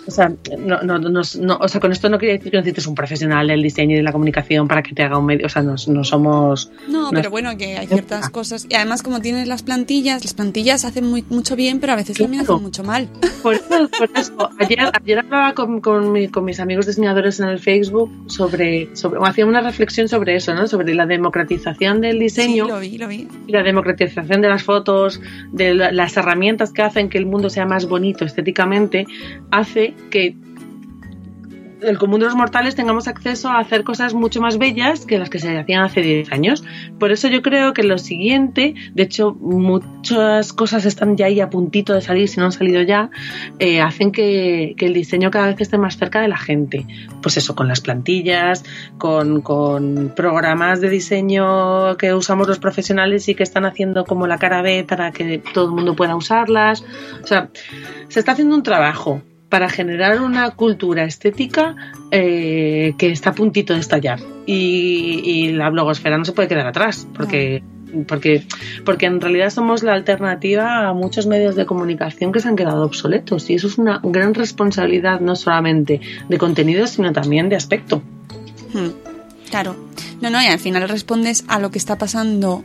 O 0.08 0.10
sea, 0.10 0.32
no, 0.58 0.80
no, 0.82 0.98
no, 0.98 1.10
no- 1.38 1.56
o 1.60 1.68
sea, 1.68 1.80
con 1.80 1.92
esto 1.92 2.08
no 2.08 2.18
quiere 2.18 2.38
decir 2.38 2.50
que 2.50 2.56
necesites 2.56 2.86
un 2.86 2.94
profesional 2.94 3.46
del 3.46 3.62
diseño 3.62 3.92
y 3.94 3.98
de 3.98 4.02
la 4.02 4.10
comunicación 4.10 4.66
para 4.66 4.82
que 4.82 4.94
te 4.94 5.02
haga 5.02 5.18
un 5.18 5.26
medio. 5.26 5.44
O 5.46 5.48
sea, 5.50 5.62
no, 5.62 5.74
no 5.86 6.02
somos. 6.04 6.70
No, 6.88 7.10
pero 7.12 7.30
bueno, 7.30 7.56
que 7.58 7.76
hay 7.76 7.86
ciertas 7.86 8.30
cosas. 8.30 8.66
Y 8.68 8.74
además, 8.74 9.02
como 9.02 9.20
tienes 9.20 9.46
las 9.46 9.62
plantillas, 9.62 10.24
las 10.24 10.34
plantillas 10.34 10.84
hacen 10.86 11.04
muy, 11.04 11.24
mucho 11.28 11.54
bien, 11.56 11.78
pero 11.78 11.92
a 11.92 11.96
veces 11.96 12.16
también 12.16 12.42
hacen 12.42 12.62
mucho 12.62 12.82
mal. 12.82 13.08
Por 13.42 13.54
eso, 13.54 13.88
por 13.98 14.10
eso, 14.16 14.50
ayer, 14.58 14.78
ayer 15.00 15.18
hablaba 15.18 15.52
con, 15.54 15.80
con, 15.80 16.10
mi- 16.10 16.28
con 16.28 16.44
mis 16.44 16.58
amigos 16.58 16.86
diseñadores 16.86 17.38
en 17.40 17.48
el 17.48 17.58
Facebook 17.58 18.10
sobre, 18.28 18.94
sobre, 18.96 19.20
hacía 19.28 19.44
una 19.46 19.60
reflexión 19.60 20.08
sobre 20.08 20.36
eso, 20.36 20.54
¿no? 20.54 20.66
Sobre 20.66 20.94
la 20.94 21.04
democratización 21.06 22.00
del 22.00 22.18
diseño 22.18 22.64
Sí, 22.64 22.70
lo 22.70 22.80
vi, 22.80 22.98
lo 22.98 23.08
vi. 23.08 23.28
y 23.46 23.52
la 23.52 23.62
democratización 23.62 24.40
de 24.40 24.48
las 24.48 24.62
fotos, 24.62 25.20
de 25.52 25.74
la- 25.74 25.92
las 25.92 26.16
herramientas 26.16 26.72
que 26.72 26.82
hacen 26.82 27.08
que 27.08 27.18
el 27.18 27.26
mundo 27.26 27.50
sea 27.50 27.66
más 27.66 27.86
bonito 27.86 28.24
estéticamente, 28.24 29.06
hace 29.50 29.94
que 30.10 30.36
el 31.82 31.98
común 31.98 32.20
de 32.20 32.26
los 32.26 32.34
mortales 32.34 32.74
tengamos 32.74 33.08
acceso 33.08 33.48
a 33.48 33.58
hacer 33.58 33.84
cosas 33.84 34.14
mucho 34.14 34.40
más 34.40 34.58
bellas 34.58 35.06
que 35.06 35.18
las 35.18 35.30
que 35.30 35.38
se 35.38 35.56
hacían 35.56 35.84
hace 35.84 36.00
10 36.00 36.32
años. 36.32 36.64
Por 36.98 37.12
eso 37.12 37.28
yo 37.28 37.42
creo 37.42 37.72
que 37.72 37.82
lo 37.82 37.98
siguiente, 37.98 38.74
de 38.94 39.02
hecho 39.02 39.34
muchas 39.34 40.52
cosas 40.52 40.84
están 40.84 41.16
ya 41.16 41.26
ahí 41.26 41.40
a 41.40 41.50
puntito 41.50 41.94
de 41.94 42.00
salir, 42.00 42.28
si 42.28 42.40
no 42.40 42.46
han 42.46 42.52
salido 42.52 42.82
ya, 42.82 43.10
eh, 43.58 43.80
hacen 43.80 44.12
que, 44.12 44.74
el 44.78 44.94
diseño 44.94 45.30
cada 45.30 45.48
vez 45.48 45.60
esté 45.60 45.78
más 45.78 45.96
cerca 45.96 46.20
de 46.20 46.28
la 46.28 46.38
gente. 46.38 46.86
Pues 47.22 47.36
eso, 47.36 47.54
con 47.54 47.68
las 47.68 47.80
plantillas, 47.80 48.64
con, 48.96 49.42
con 49.42 50.12
programas 50.16 50.80
de 50.80 50.88
diseño 50.88 51.96
que 51.96 52.14
usamos 52.14 52.48
los 52.48 52.58
profesionales 52.58 53.28
y 53.28 53.34
que 53.34 53.42
están 53.42 53.64
haciendo 53.64 54.04
como 54.04 54.26
la 54.26 54.38
cara 54.38 54.62
B 54.62 54.84
para 54.88 55.12
que 55.12 55.38
todo 55.52 55.66
el 55.66 55.72
mundo 55.72 55.94
pueda 55.94 56.16
usarlas. 56.16 56.84
O 57.22 57.26
sea, 57.26 57.50
se 58.08 58.18
está 58.18 58.32
haciendo 58.32 58.56
un 58.56 58.62
trabajo 58.62 59.22
para 59.48 59.68
generar 59.68 60.20
una 60.20 60.50
cultura 60.50 61.04
estética 61.04 61.74
eh, 62.10 62.94
que 62.98 63.10
está 63.10 63.30
a 63.30 63.34
puntito 63.34 63.74
de 63.74 63.80
estallar. 63.80 64.20
Y, 64.46 65.20
y 65.24 65.52
la 65.52 65.70
blogosfera 65.70 66.18
no 66.18 66.24
se 66.24 66.32
puede 66.32 66.48
quedar 66.48 66.66
atrás, 66.66 67.06
porque, 67.14 67.62
porque, 68.06 68.42
porque 68.84 69.06
en 69.06 69.20
realidad 69.20 69.50
somos 69.50 69.82
la 69.82 69.94
alternativa 69.94 70.88
a 70.88 70.92
muchos 70.92 71.26
medios 71.26 71.56
de 71.56 71.66
comunicación 71.66 72.32
que 72.32 72.40
se 72.40 72.48
han 72.48 72.56
quedado 72.56 72.84
obsoletos. 72.84 73.48
Y 73.50 73.54
eso 73.54 73.66
es 73.68 73.78
una 73.78 74.00
gran 74.02 74.34
responsabilidad 74.34 75.20
no 75.20 75.36
solamente 75.36 76.00
de 76.28 76.38
contenido, 76.38 76.86
sino 76.86 77.12
también 77.12 77.48
de 77.48 77.56
aspecto. 77.56 78.02
Hmm, 78.72 79.08
Claro. 79.50 79.76
No, 80.20 80.30
no, 80.30 80.42
y 80.42 80.46
al 80.46 80.58
final 80.58 80.88
respondes 80.88 81.44
a 81.48 81.58
lo 81.58 81.70
que 81.70 81.78
está 81.78 81.96
pasando 81.96 82.64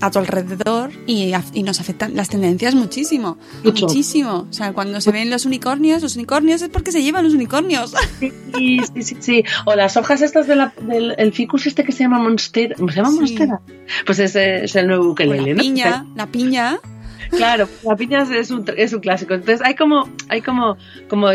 a 0.00 0.10
tu 0.10 0.18
alrededor 0.18 0.90
y, 1.06 1.32
a- 1.32 1.44
y 1.52 1.62
nos 1.62 1.80
afectan 1.80 2.14
las 2.16 2.28
tendencias 2.28 2.74
muchísimo. 2.74 3.38
Mucho. 3.64 3.86
Muchísimo. 3.86 4.46
O 4.48 4.52
sea, 4.52 4.72
cuando 4.72 5.00
se 5.00 5.10
ven 5.12 5.30
los 5.30 5.44
unicornios, 5.46 6.02
los 6.02 6.16
unicornios 6.16 6.62
es 6.62 6.68
porque 6.70 6.92
se 6.92 7.02
llevan 7.02 7.24
los 7.24 7.34
unicornios. 7.34 7.94
Sí, 8.20 8.80
sí, 8.94 9.02
sí, 9.02 9.16
sí. 9.20 9.44
O 9.64 9.74
las 9.76 9.96
hojas 9.96 10.20
estas 10.22 10.46
de 10.46 10.56
la- 10.56 10.72
del 10.82 11.14
el 11.18 11.32
ficus 11.32 11.66
este 11.66 11.84
que 11.84 11.92
se 11.92 12.00
llama 12.04 12.18
monstera. 12.18 12.74
¿Se 12.76 12.84
llama 12.96 13.10
Sí. 13.10 13.16
monstera? 13.18 13.60
Pues 14.06 14.18
ese 14.18 14.64
es 14.64 14.74
el 14.76 14.86
nuevo 14.88 15.04
O 15.06 15.10
ukelele, 15.12 15.50
la 15.50 15.54
¿no? 15.54 15.60
piña, 15.62 16.06
la 16.16 16.26
piña. 16.26 16.78
Claro, 17.30 17.68
la 17.84 17.96
piña 17.96 18.22
es 18.22 18.50
un, 18.50 18.64
es 18.76 18.92
un 18.92 19.00
clásico. 19.00 19.34
Entonces 19.34 19.60
hay 19.64 19.74
como, 19.74 20.08
hay 20.28 20.42
como, 20.42 20.76
como 21.08 21.28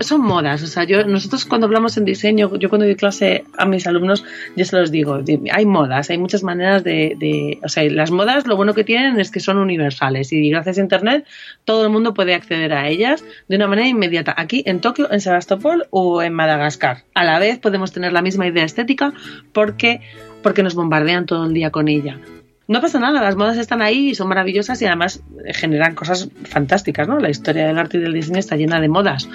son 0.00 0.20
modas. 0.22 0.62
O 0.62 0.66
sea, 0.66 0.84
yo, 0.84 1.04
nosotros 1.06 1.44
cuando 1.44 1.66
hablamos 1.66 1.96
en 1.96 2.04
diseño, 2.04 2.56
yo 2.58 2.68
cuando 2.68 2.84
doy 2.86 2.96
clase 2.96 3.44
a 3.56 3.64
mis 3.66 3.86
alumnos, 3.86 4.24
yo 4.56 4.64
se 4.64 4.76
los 4.76 4.90
digo, 4.90 5.22
di- 5.22 5.40
hay 5.52 5.64
modas, 5.66 6.10
hay 6.10 6.18
muchas 6.18 6.42
maneras 6.42 6.82
de, 6.82 7.14
de, 7.18 7.60
o 7.62 7.68
sea, 7.68 7.84
las 7.90 8.10
modas 8.10 8.46
lo 8.46 8.56
bueno 8.56 8.74
que 8.74 8.82
tienen 8.84 9.20
es 9.20 9.30
que 9.30 9.38
son 9.40 9.58
universales 9.58 10.32
y 10.32 10.50
gracias 10.50 10.78
a 10.78 10.80
internet 10.80 11.24
todo 11.64 11.84
el 11.84 11.90
mundo 11.90 12.12
puede 12.12 12.34
acceder 12.34 12.72
a 12.72 12.88
ellas 12.88 13.24
de 13.48 13.56
una 13.56 13.68
manera 13.68 13.88
inmediata. 13.88 14.34
Aquí 14.36 14.62
en 14.66 14.80
Tokio, 14.80 15.10
en 15.12 15.20
Sebastopol 15.20 15.86
o 15.90 16.22
en 16.22 16.32
Madagascar. 16.32 17.04
A 17.14 17.24
la 17.24 17.38
vez 17.38 17.58
podemos 17.58 17.92
tener 17.92 18.12
la 18.12 18.22
misma 18.22 18.46
idea 18.48 18.64
estética 18.64 19.12
porque, 19.52 20.00
porque 20.42 20.62
nos 20.64 20.74
bombardean 20.74 21.26
todo 21.26 21.46
el 21.46 21.54
día 21.54 21.70
con 21.70 21.88
ella. 21.88 22.18
No 22.68 22.80
pasa 22.80 22.98
nada, 22.98 23.20
las 23.22 23.36
modas 23.36 23.58
están 23.58 23.80
ahí 23.80 24.10
y 24.10 24.14
son 24.16 24.28
maravillosas 24.28 24.82
y 24.82 24.86
además 24.86 25.22
generan 25.54 25.94
cosas 25.94 26.28
fantásticas, 26.44 27.06
¿no? 27.06 27.20
La 27.20 27.30
historia 27.30 27.66
del 27.66 27.78
arte 27.78 27.98
y 27.98 28.00
del 28.00 28.12
diseño 28.12 28.38
está 28.40 28.56
llena 28.56 28.80
de 28.80 28.88
modas. 28.88 29.28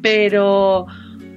Pero, 0.00 0.86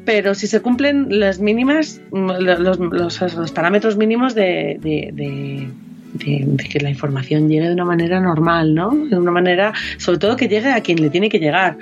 pero 0.06 0.36
si 0.36 0.48
se 0.48 0.62
cumplen 0.62 1.20
las 1.20 1.40
mínimas, 1.40 2.00
mm, 2.12 2.32
los, 2.40 2.80
los- 2.80 3.36
los 3.36 3.52
parámetros 3.52 3.98
mínimos 3.98 4.36
de, 4.36 4.78
de- 4.82 5.10
de- 5.14 5.70
de- 6.14 6.44
de 6.46 6.64
que 6.66 6.80
la 6.80 6.90
información 6.90 7.50
llegue 7.50 7.68
de 7.68 7.74
una 7.74 7.86
manera 7.86 8.22
normal, 8.22 8.74
¿no? 8.74 8.92
De 8.92 9.18
una 9.18 9.32
manera, 9.32 9.74
sobre 9.98 10.20
todo 10.20 10.38
que 10.38 10.48
llegue 10.48 10.70
a 10.72 10.80
quien 10.82 11.02
le 11.02 11.10
tiene 11.10 11.28
que 11.28 11.40
llegar. 11.40 11.78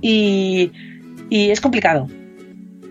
Y, 0.00 0.72
y 1.30 1.50
es 1.50 1.60
complicado. 1.60 2.08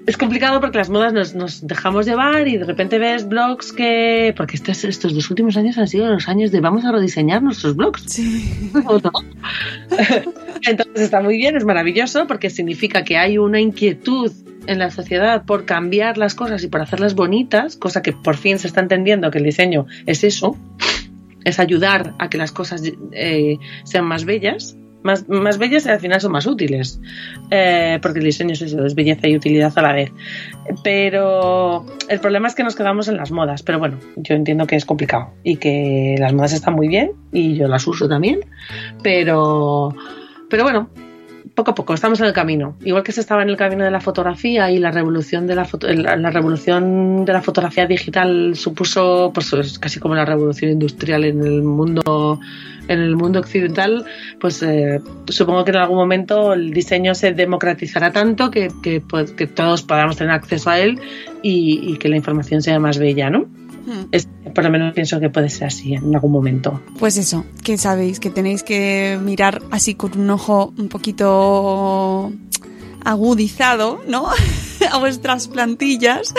Es 0.05 0.17
complicado 0.17 0.59
porque 0.59 0.77
las 0.77 0.89
modas 0.89 1.13
nos, 1.13 1.33
nos 1.33 1.65
dejamos 1.65 2.05
llevar 2.05 2.47
y 2.47 2.57
de 2.57 2.65
repente 2.65 2.99
ves 2.99 3.27
blogs 3.27 3.71
que... 3.71 4.33
Porque 4.35 4.57
estos, 4.57 4.83
estos 4.83 5.13
dos 5.13 5.29
últimos 5.29 5.55
años 5.55 5.77
han 5.77 5.87
sido 5.87 6.07
los 6.07 6.27
años 6.27 6.51
de 6.51 6.59
vamos 6.59 6.83
a 6.83 6.91
rediseñar 6.91 7.41
nuestros 7.41 7.75
blogs. 7.75 8.03
Sí. 8.07 8.71
¿O 8.85 8.99
no? 9.03 9.11
Entonces 10.67 11.01
está 11.01 11.21
muy 11.21 11.37
bien, 11.37 11.55
es 11.55 11.63
maravilloso 11.63 12.27
porque 12.27 12.49
significa 12.49 13.03
que 13.03 13.17
hay 13.17 13.37
una 13.37 13.61
inquietud 13.61 14.31
en 14.67 14.79
la 14.79 14.91
sociedad 14.91 15.45
por 15.45 15.65
cambiar 15.65 16.17
las 16.17 16.35
cosas 16.35 16.63
y 16.63 16.67
por 16.67 16.81
hacerlas 16.81 17.15
bonitas, 17.15 17.77
cosa 17.77 18.01
que 18.01 18.13
por 18.13 18.37
fin 18.37 18.59
se 18.59 18.67
está 18.67 18.81
entendiendo 18.81 19.31
que 19.31 19.37
el 19.37 19.43
diseño 19.45 19.85
es 20.05 20.23
eso, 20.23 20.57
es 21.43 21.59
ayudar 21.59 22.13
a 22.19 22.29
que 22.29 22.37
las 22.37 22.51
cosas 22.51 22.83
eh, 23.11 23.57
sean 23.83 24.05
más 24.05 24.25
bellas. 24.25 24.77
Más, 25.03 25.27
más 25.29 25.57
bellas 25.57 25.85
y 25.85 25.89
al 25.89 25.99
final 25.99 26.19
son 26.21 26.31
más 26.31 26.45
útiles. 26.47 26.99
Eh, 27.51 27.99
porque 28.01 28.19
el 28.19 28.25
diseño 28.25 28.53
es 28.53 28.61
eso, 28.61 28.85
es 28.85 28.95
belleza 28.95 29.27
y 29.27 29.35
utilidad 29.35 29.71
a 29.75 29.81
la 29.81 29.93
vez. 29.93 30.11
Pero 30.83 31.85
el 32.09 32.19
problema 32.19 32.47
es 32.47 32.55
que 32.55 32.63
nos 32.63 32.75
quedamos 32.75 33.07
en 33.07 33.17
las 33.17 33.31
modas. 33.31 33.63
Pero 33.63 33.79
bueno, 33.79 33.99
yo 34.15 34.35
entiendo 34.35 34.65
que 34.65 34.75
es 34.75 34.85
complicado 34.85 35.31
y 35.43 35.57
que 35.57 36.15
las 36.17 36.33
modas 36.33 36.53
están 36.53 36.73
muy 36.75 36.87
bien 36.87 37.11
y 37.31 37.55
yo 37.55 37.67
las 37.67 37.85
uso 37.87 38.07
también. 38.07 38.39
Pero, 39.03 39.93
pero 40.49 40.63
bueno, 40.63 40.89
poco 41.55 41.71
a 41.71 41.75
poco 41.75 41.93
estamos 41.93 42.19
en 42.19 42.27
el 42.27 42.33
camino. 42.33 42.75
Igual 42.83 43.03
que 43.03 43.11
se 43.11 43.21
estaba 43.21 43.43
en 43.43 43.49
el 43.49 43.57
camino 43.57 43.83
de 43.83 43.91
la 43.91 43.99
fotografía 44.01 44.71
y 44.71 44.79
la 44.79 44.91
revolución 44.91 45.45
de 45.47 45.55
la, 45.55 45.65
foto- 45.65 45.87
la, 45.91 46.29
revolución 46.31 47.25
de 47.25 47.33
la 47.33 47.41
fotografía 47.41 47.85
digital 47.85 48.55
supuso 48.55 49.31
pues 49.33 49.53
es 49.53 49.77
casi 49.79 49.99
como 49.99 50.15
la 50.15 50.25
revolución 50.25 50.71
industrial 50.71 51.25
en 51.25 51.43
el 51.43 51.61
mundo 51.61 52.39
en 52.87 52.99
el 52.99 53.15
mundo 53.15 53.39
occidental, 53.39 54.05
pues 54.39 54.61
eh, 54.63 55.01
supongo 55.27 55.63
que 55.63 55.71
en 55.71 55.77
algún 55.77 55.97
momento 55.97 56.53
el 56.53 56.71
diseño 56.71 57.15
se 57.15 57.33
democratizará 57.33 58.11
tanto 58.11 58.51
que, 58.51 58.69
que, 58.81 59.01
pues, 59.01 59.31
que 59.31 59.47
todos 59.47 59.83
podamos 59.83 60.17
tener 60.17 60.33
acceso 60.33 60.69
a 60.69 60.79
él 60.79 60.99
y, 61.41 61.79
y 61.91 61.97
que 61.97 62.09
la 62.09 62.17
información 62.17 62.61
sea 62.61 62.79
más 62.79 62.97
bella, 62.97 63.29
¿no? 63.29 63.45
Hmm. 63.85 64.07
Es, 64.11 64.27
por 64.53 64.63
lo 64.63 64.69
menos 64.69 64.93
pienso 64.93 65.19
que 65.19 65.29
puede 65.29 65.49
ser 65.49 65.67
así 65.67 65.93
en 65.93 66.13
algún 66.13 66.31
momento. 66.31 66.81
Pues 66.99 67.17
eso, 67.17 67.45
que 67.63 67.77
sabéis 67.77 68.19
que 68.19 68.29
tenéis 68.29 68.63
que 68.63 69.19
mirar 69.21 69.61
así 69.71 69.95
con 69.95 70.17
un 70.17 70.29
ojo 70.29 70.73
un 70.77 70.87
poquito 70.87 72.31
agudizado, 73.05 74.01
¿no? 74.07 74.27
a 74.91 74.97
vuestras 74.97 75.47
plantillas, 75.47 76.33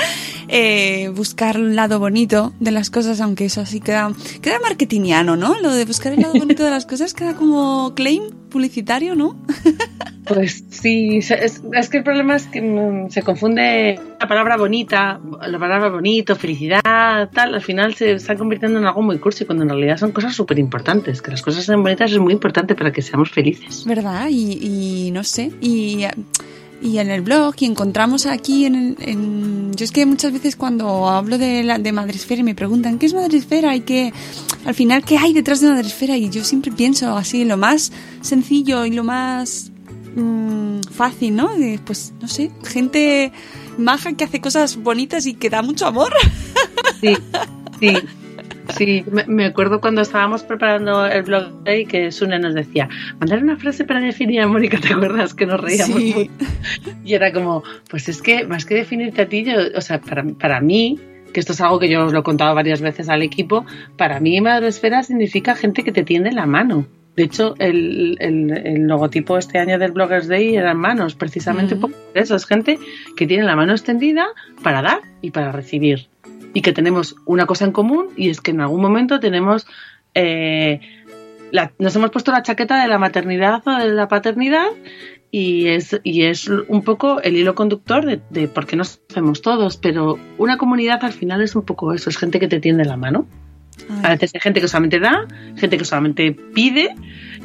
eh, 0.48 1.10
buscar 1.14 1.56
el 1.56 1.76
lado 1.76 1.98
bonito 1.98 2.52
de 2.60 2.70
las 2.70 2.90
cosas, 2.90 3.20
aunque 3.20 3.46
eso 3.46 3.60
así 3.60 3.80
queda, 3.80 4.12
queda 4.42 4.58
marketingiano, 4.60 5.36
¿no? 5.36 5.58
Lo 5.60 5.72
de 5.72 5.84
buscar 5.84 6.12
el 6.12 6.20
lado 6.20 6.34
bonito 6.34 6.64
de 6.64 6.70
las 6.70 6.86
cosas 6.86 7.14
queda 7.14 7.34
como 7.34 7.94
claim 7.94 8.22
publicitario, 8.54 9.14
¿no? 9.16 9.36
Pues 10.26 10.64
sí, 10.70 11.18
es, 11.18 11.30
es 11.30 11.88
que 11.90 11.98
el 11.98 12.02
problema 12.02 12.36
es 12.36 12.46
que 12.46 12.62
mm, 12.62 13.10
se 13.10 13.20
confunde 13.20 14.00
la 14.18 14.26
palabra 14.26 14.56
bonita, 14.56 15.20
la 15.46 15.58
palabra 15.58 15.90
bonito, 15.90 16.34
felicidad, 16.34 17.28
tal, 17.30 17.54
al 17.54 17.60
final 17.60 17.94
se 17.94 18.12
está 18.12 18.34
convirtiendo 18.34 18.78
en 18.78 18.86
algo 18.86 19.02
muy 19.02 19.18
cursi, 19.18 19.44
cuando 19.44 19.64
en 19.64 19.68
realidad 19.68 19.98
son 19.98 20.12
cosas 20.12 20.34
súper 20.34 20.58
importantes. 20.58 21.20
Que 21.20 21.30
las 21.30 21.42
cosas 21.42 21.66
sean 21.66 21.82
bonitas 21.82 22.10
es 22.10 22.18
muy 22.18 22.32
importante 22.32 22.74
para 22.74 22.90
que 22.90 23.02
seamos 23.02 23.30
felices. 23.30 23.84
¿Verdad? 23.84 24.28
Y, 24.30 25.06
y 25.08 25.10
no 25.10 25.24
sé, 25.24 25.52
y, 25.60 26.06
y 26.82 26.98
en 26.98 27.10
el 27.10 27.22
blog, 27.22 27.54
y 27.60 27.64
encontramos 27.66 28.26
aquí 28.26 28.66
en, 28.66 28.96
en- 29.00 29.72
Yo 29.74 29.84
es 29.84 29.90
que 29.92 30.04
muchas 30.06 30.32
veces 30.32 30.54
cuando 30.56 31.08
hablo 31.08 31.38
de, 31.38 31.62
la, 31.64 31.78
de 31.78 31.92
Madresfera 31.92 32.40
y 32.40 32.44
me 32.44 32.54
preguntan, 32.54 32.98
¿qué 32.98 33.06
es 33.06 33.14
Madresfera? 33.14 33.74
Y 33.74 33.80
que 33.80 34.12
al 34.66 34.74
final, 34.74 35.02
¿qué 35.04 35.16
hay 35.18 35.32
detrás 35.32 35.60
de 35.60 35.68
Madresfera? 35.68 36.16
Y 36.16 36.30
yo 36.30 36.44
siempre 36.44 36.70
pienso 36.72 37.16
así, 37.16 37.44
lo 37.44 37.56
más 37.56 37.90
sencillo 38.20 38.84
y 38.86 38.90
lo 38.90 39.02
más 39.04 39.70
mm, 40.14 40.80
fácil, 40.90 41.34
¿no? 41.36 41.54
De, 41.56 41.80
pues, 41.84 42.12
no 42.20 42.28
sé, 42.28 42.50
gente 42.64 43.32
maja 43.78 44.12
que 44.12 44.24
hace 44.24 44.40
cosas 44.40 44.76
bonitas 44.76 45.26
y 45.26 45.34
que 45.34 45.50
da 45.50 45.62
mucho 45.62 45.86
amor. 45.86 46.12
Sí, 47.00 47.16
sí. 47.80 47.92
Sí, 48.70 49.04
me, 49.28 49.44
acuerdo 49.44 49.80
cuando 49.80 50.00
estábamos 50.00 50.42
preparando 50.42 51.04
el 51.06 51.22
blog 51.22 51.52
y 51.68 51.84
que 51.86 52.10
Sune 52.10 52.38
nos 52.38 52.54
decía, 52.54 52.88
mandar 53.20 53.42
una 53.42 53.56
frase 53.56 53.84
para 53.84 54.00
definir 54.00 54.40
a 54.40 54.48
Mónica, 54.48 54.78
¿te 54.80 54.92
acuerdas? 54.94 55.34
Que 55.34 55.46
nos 55.46 55.60
reíamos 55.60 55.96
Sí. 55.98 56.14
mucho. 56.16 56.96
Y 57.04 57.14
era 57.14 57.32
como, 57.32 57.62
pues 57.90 58.08
es 58.08 58.22
que 58.22 58.46
más 58.46 58.64
que 58.64 58.74
definirte 58.74 59.22
a 59.22 59.28
ti, 59.28 59.44
yo, 59.44 59.52
o 59.76 59.80
sea, 59.80 60.00
para, 60.00 60.24
para 60.24 60.60
mí, 60.60 60.98
que 61.32 61.40
esto 61.40 61.52
es 61.52 61.60
algo 61.60 61.78
que 61.78 61.88
yo 61.90 62.04
os 62.06 62.12
lo 62.12 62.20
he 62.20 62.22
contado 62.22 62.54
varias 62.54 62.80
veces 62.80 63.08
al 63.08 63.22
equipo, 63.22 63.66
para 63.96 64.18
mí 64.20 64.40
Madresfera 64.40 65.02
significa 65.02 65.54
gente 65.54 65.82
que 65.82 65.92
te 65.92 66.02
tiende 66.04 66.32
la 66.32 66.46
mano. 66.46 66.86
De 67.16 67.22
hecho, 67.24 67.54
el, 67.60 68.16
el- 68.18 68.50
el 68.66 68.86
logotipo 68.88 69.38
este 69.38 69.58
año 69.58 69.78
del 69.78 69.92
Bloggers 69.92 70.26
Day 70.26 70.56
eran 70.56 70.78
manos, 70.78 71.14
precisamente 71.14 71.74
Ujú. 71.74 71.90
por 71.90 71.94
eso. 72.14 72.34
Es 72.34 72.44
gente 72.44 72.78
que 73.16 73.26
tiene 73.28 73.44
la 73.44 73.54
mano 73.54 73.72
extendida 73.72 74.26
para 74.64 74.82
dar 74.82 75.00
y 75.22 75.30
para 75.30 75.52
recibir. 75.52 76.08
Y 76.54 76.62
que 76.62 76.72
tenemos 76.72 77.16
una 77.26 77.44
cosa 77.44 77.66
en 77.66 77.72
común 77.72 78.06
y 78.16 78.30
es 78.30 78.40
que 78.40 78.52
en 78.52 78.60
algún 78.62 78.80
momento 78.80 79.20
tenemos... 79.20 79.66
eh, 80.14 80.80
la- 81.52 81.72
nos 81.78 81.94
hemos 81.94 82.10
puesto 82.10 82.32
la 82.32 82.42
chaqueta 82.42 82.80
de 82.82 82.88
la 82.88 82.98
maternidad 82.98 83.62
o 83.66 83.70
de 83.76 83.92
la 83.92 84.08
paternidad 84.08 84.66
y 85.30 85.66
es, 85.68 86.00
y 86.02 86.22
es 86.22 86.48
un 86.48 86.82
poco 86.82 87.20
el 87.22 87.36
hilo 87.36 87.54
conductor 87.54 88.04
de, 88.06 88.20
de 88.30 88.48
por 88.48 88.66
qué 88.66 88.74
nos 88.76 89.00
hacemos 89.10 89.42
todos, 89.42 89.76
pero 89.76 90.18
una 90.38 90.56
comunidad 90.58 91.04
al 91.04 91.12
final 91.12 91.42
es 91.42 91.54
un 91.54 91.62
poco 91.64 91.92
eso, 91.92 92.08
es 92.10 92.16
gente 92.16 92.40
que 92.40 92.48
te 92.48 92.58
tiende 92.60 92.84
la 92.84 92.96
mano. 92.96 93.26
A 94.04 94.10
veces 94.10 94.32
hay 94.34 94.40
gente 94.40 94.60
que 94.60 94.68
solamente 94.68 95.00
da, 95.00 95.26
gente 95.56 95.76
que 95.76 95.84
solamente 95.84 96.32
pide 96.32 96.94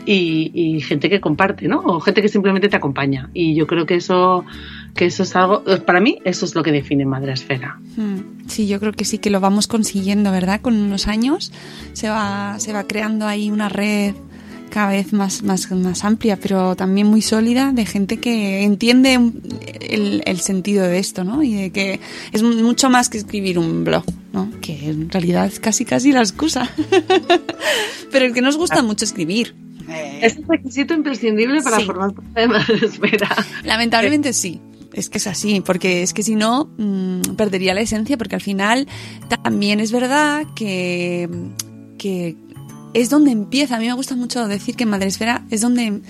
y, 0.06 0.52
y 0.54 0.82
gente 0.82 1.10
que 1.10 1.20
comparte, 1.20 1.68
¿no? 1.68 1.80
O 1.80 2.00
gente 2.00 2.22
que 2.22 2.30
simplemente 2.30 2.70
te 2.70 2.76
acompaña. 2.78 3.30
Y 3.34 3.56
yo 3.56 3.66
creo 3.66 3.88
que 3.88 3.96
eso, 3.96 4.46
que 5.00 5.06
eso 5.06 5.24
es 5.24 5.34
algo, 5.34 5.64
para 5.86 6.02
mí 6.02 6.20
eso 6.26 6.44
es 6.46 6.56
lo 6.56 6.62
que 6.62 6.74
define 6.74 7.06
Madresfera. 7.06 7.80
Mm, 7.96 8.48
Sí, 8.50 8.68
yo 8.68 8.80
creo 8.82 8.92
que 8.92 9.06
sí 9.06 9.18
que 9.20 9.30
lo 9.30 9.40
vamos 9.40 9.68
consiguiendo, 9.68 10.30
¿verdad? 10.32 10.60
Con 10.60 10.90
los 10.90 11.08
años 11.08 11.54
se 11.94 12.10
va, 12.10 12.60
se 12.60 12.74
va 12.74 12.84
creando 12.84 13.26
ahí 13.28 13.50
una 13.50 13.70
red 13.70 14.14
cada 14.70 14.90
vez 14.92 15.14
más, 15.14 15.42
más, 15.44 15.72
más 15.72 16.04
amplia, 16.04 16.38
pero 16.38 16.76
también 16.76 17.08
muy 17.08 17.22
sólida 17.22 17.72
de 17.72 17.86
gente 17.86 18.18
que 18.18 18.64
entiende 18.64 19.14
el, 19.82 20.22
el 20.26 20.40
sentido 20.42 20.84
de 20.86 21.00
esto, 21.00 21.24
¿no? 21.24 21.42
Y 21.44 21.54
de 21.56 21.72
que 21.72 22.00
es 22.34 22.44
mucho 22.44 22.90
más 22.90 23.08
que 23.10 23.18
escribir 23.20 23.58
un 23.58 23.84
blog, 23.86 24.04
¿no? 24.34 24.50
Que 24.62 24.90
en 24.90 25.10
realidad 25.10 25.46
es 25.48 25.60
casi 25.60 25.86
casi 25.86 26.12
la 26.12 26.20
excusa. 26.20 26.70
pero 28.12 28.26
el 28.26 28.34
que 28.34 28.42
nos 28.42 28.58
gusta 28.58 28.82
mucho 28.84 29.06
escribir. 29.06 29.56
Es 30.22 30.38
un 30.38 30.48
requisito 30.48 30.94
imprescindible 30.94 31.62
para 31.64 31.80
Sí. 31.80 31.86
formar 31.86 32.14
parte 32.14 32.42
de 32.42 32.48
Madresfera. 32.48 33.30
Lamentablemente 33.64 34.34
sí. 34.34 34.60
Es 34.94 35.10
que 35.10 35.20
es 35.20 35.28
así, 35.28 35.62
porque 35.62 36.02
es 36.02 36.14
que 36.14 36.24
si 36.24 36.36
no, 36.36 36.70
mm, 36.78 37.36
perdería 37.36 37.74
la 37.74 37.82
esencia, 37.82 38.18
porque 38.18 38.36
al 38.36 38.42
final 38.42 38.88
también 39.44 39.80
es 39.80 39.92
verdad 39.92 40.46
que, 40.56 41.30
que 41.98 42.36
es 42.94 43.10
donde 43.10 43.32
empieza. 43.32 43.76
A 43.76 43.80
mí 43.80 43.88
me 43.88 43.94
gusta 43.94 44.16
mucho 44.16 44.48
decir 44.48 44.76
que 44.76 44.86
Madresfera 44.86 45.46
es 45.52 45.62
donde 45.62 46.02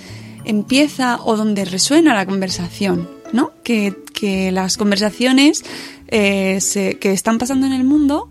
empieza 0.45 1.19
o 1.23 1.35
donde 1.35 1.65
resuena 1.65 2.13
la 2.13 2.25
conversación, 2.25 3.09
¿no? 3.33 3.51
Que, 3.63 3.95
que 4.13 4.51
las 4.51 4.77
conversaciones 4.77 5.63
eh, 6.07 6.59
que 6.99 7.11
están 7.11 7.37
pasando 7.37 7.67
en 7.67 7.73
el 7.73 7.83
mundo 7.83 8.29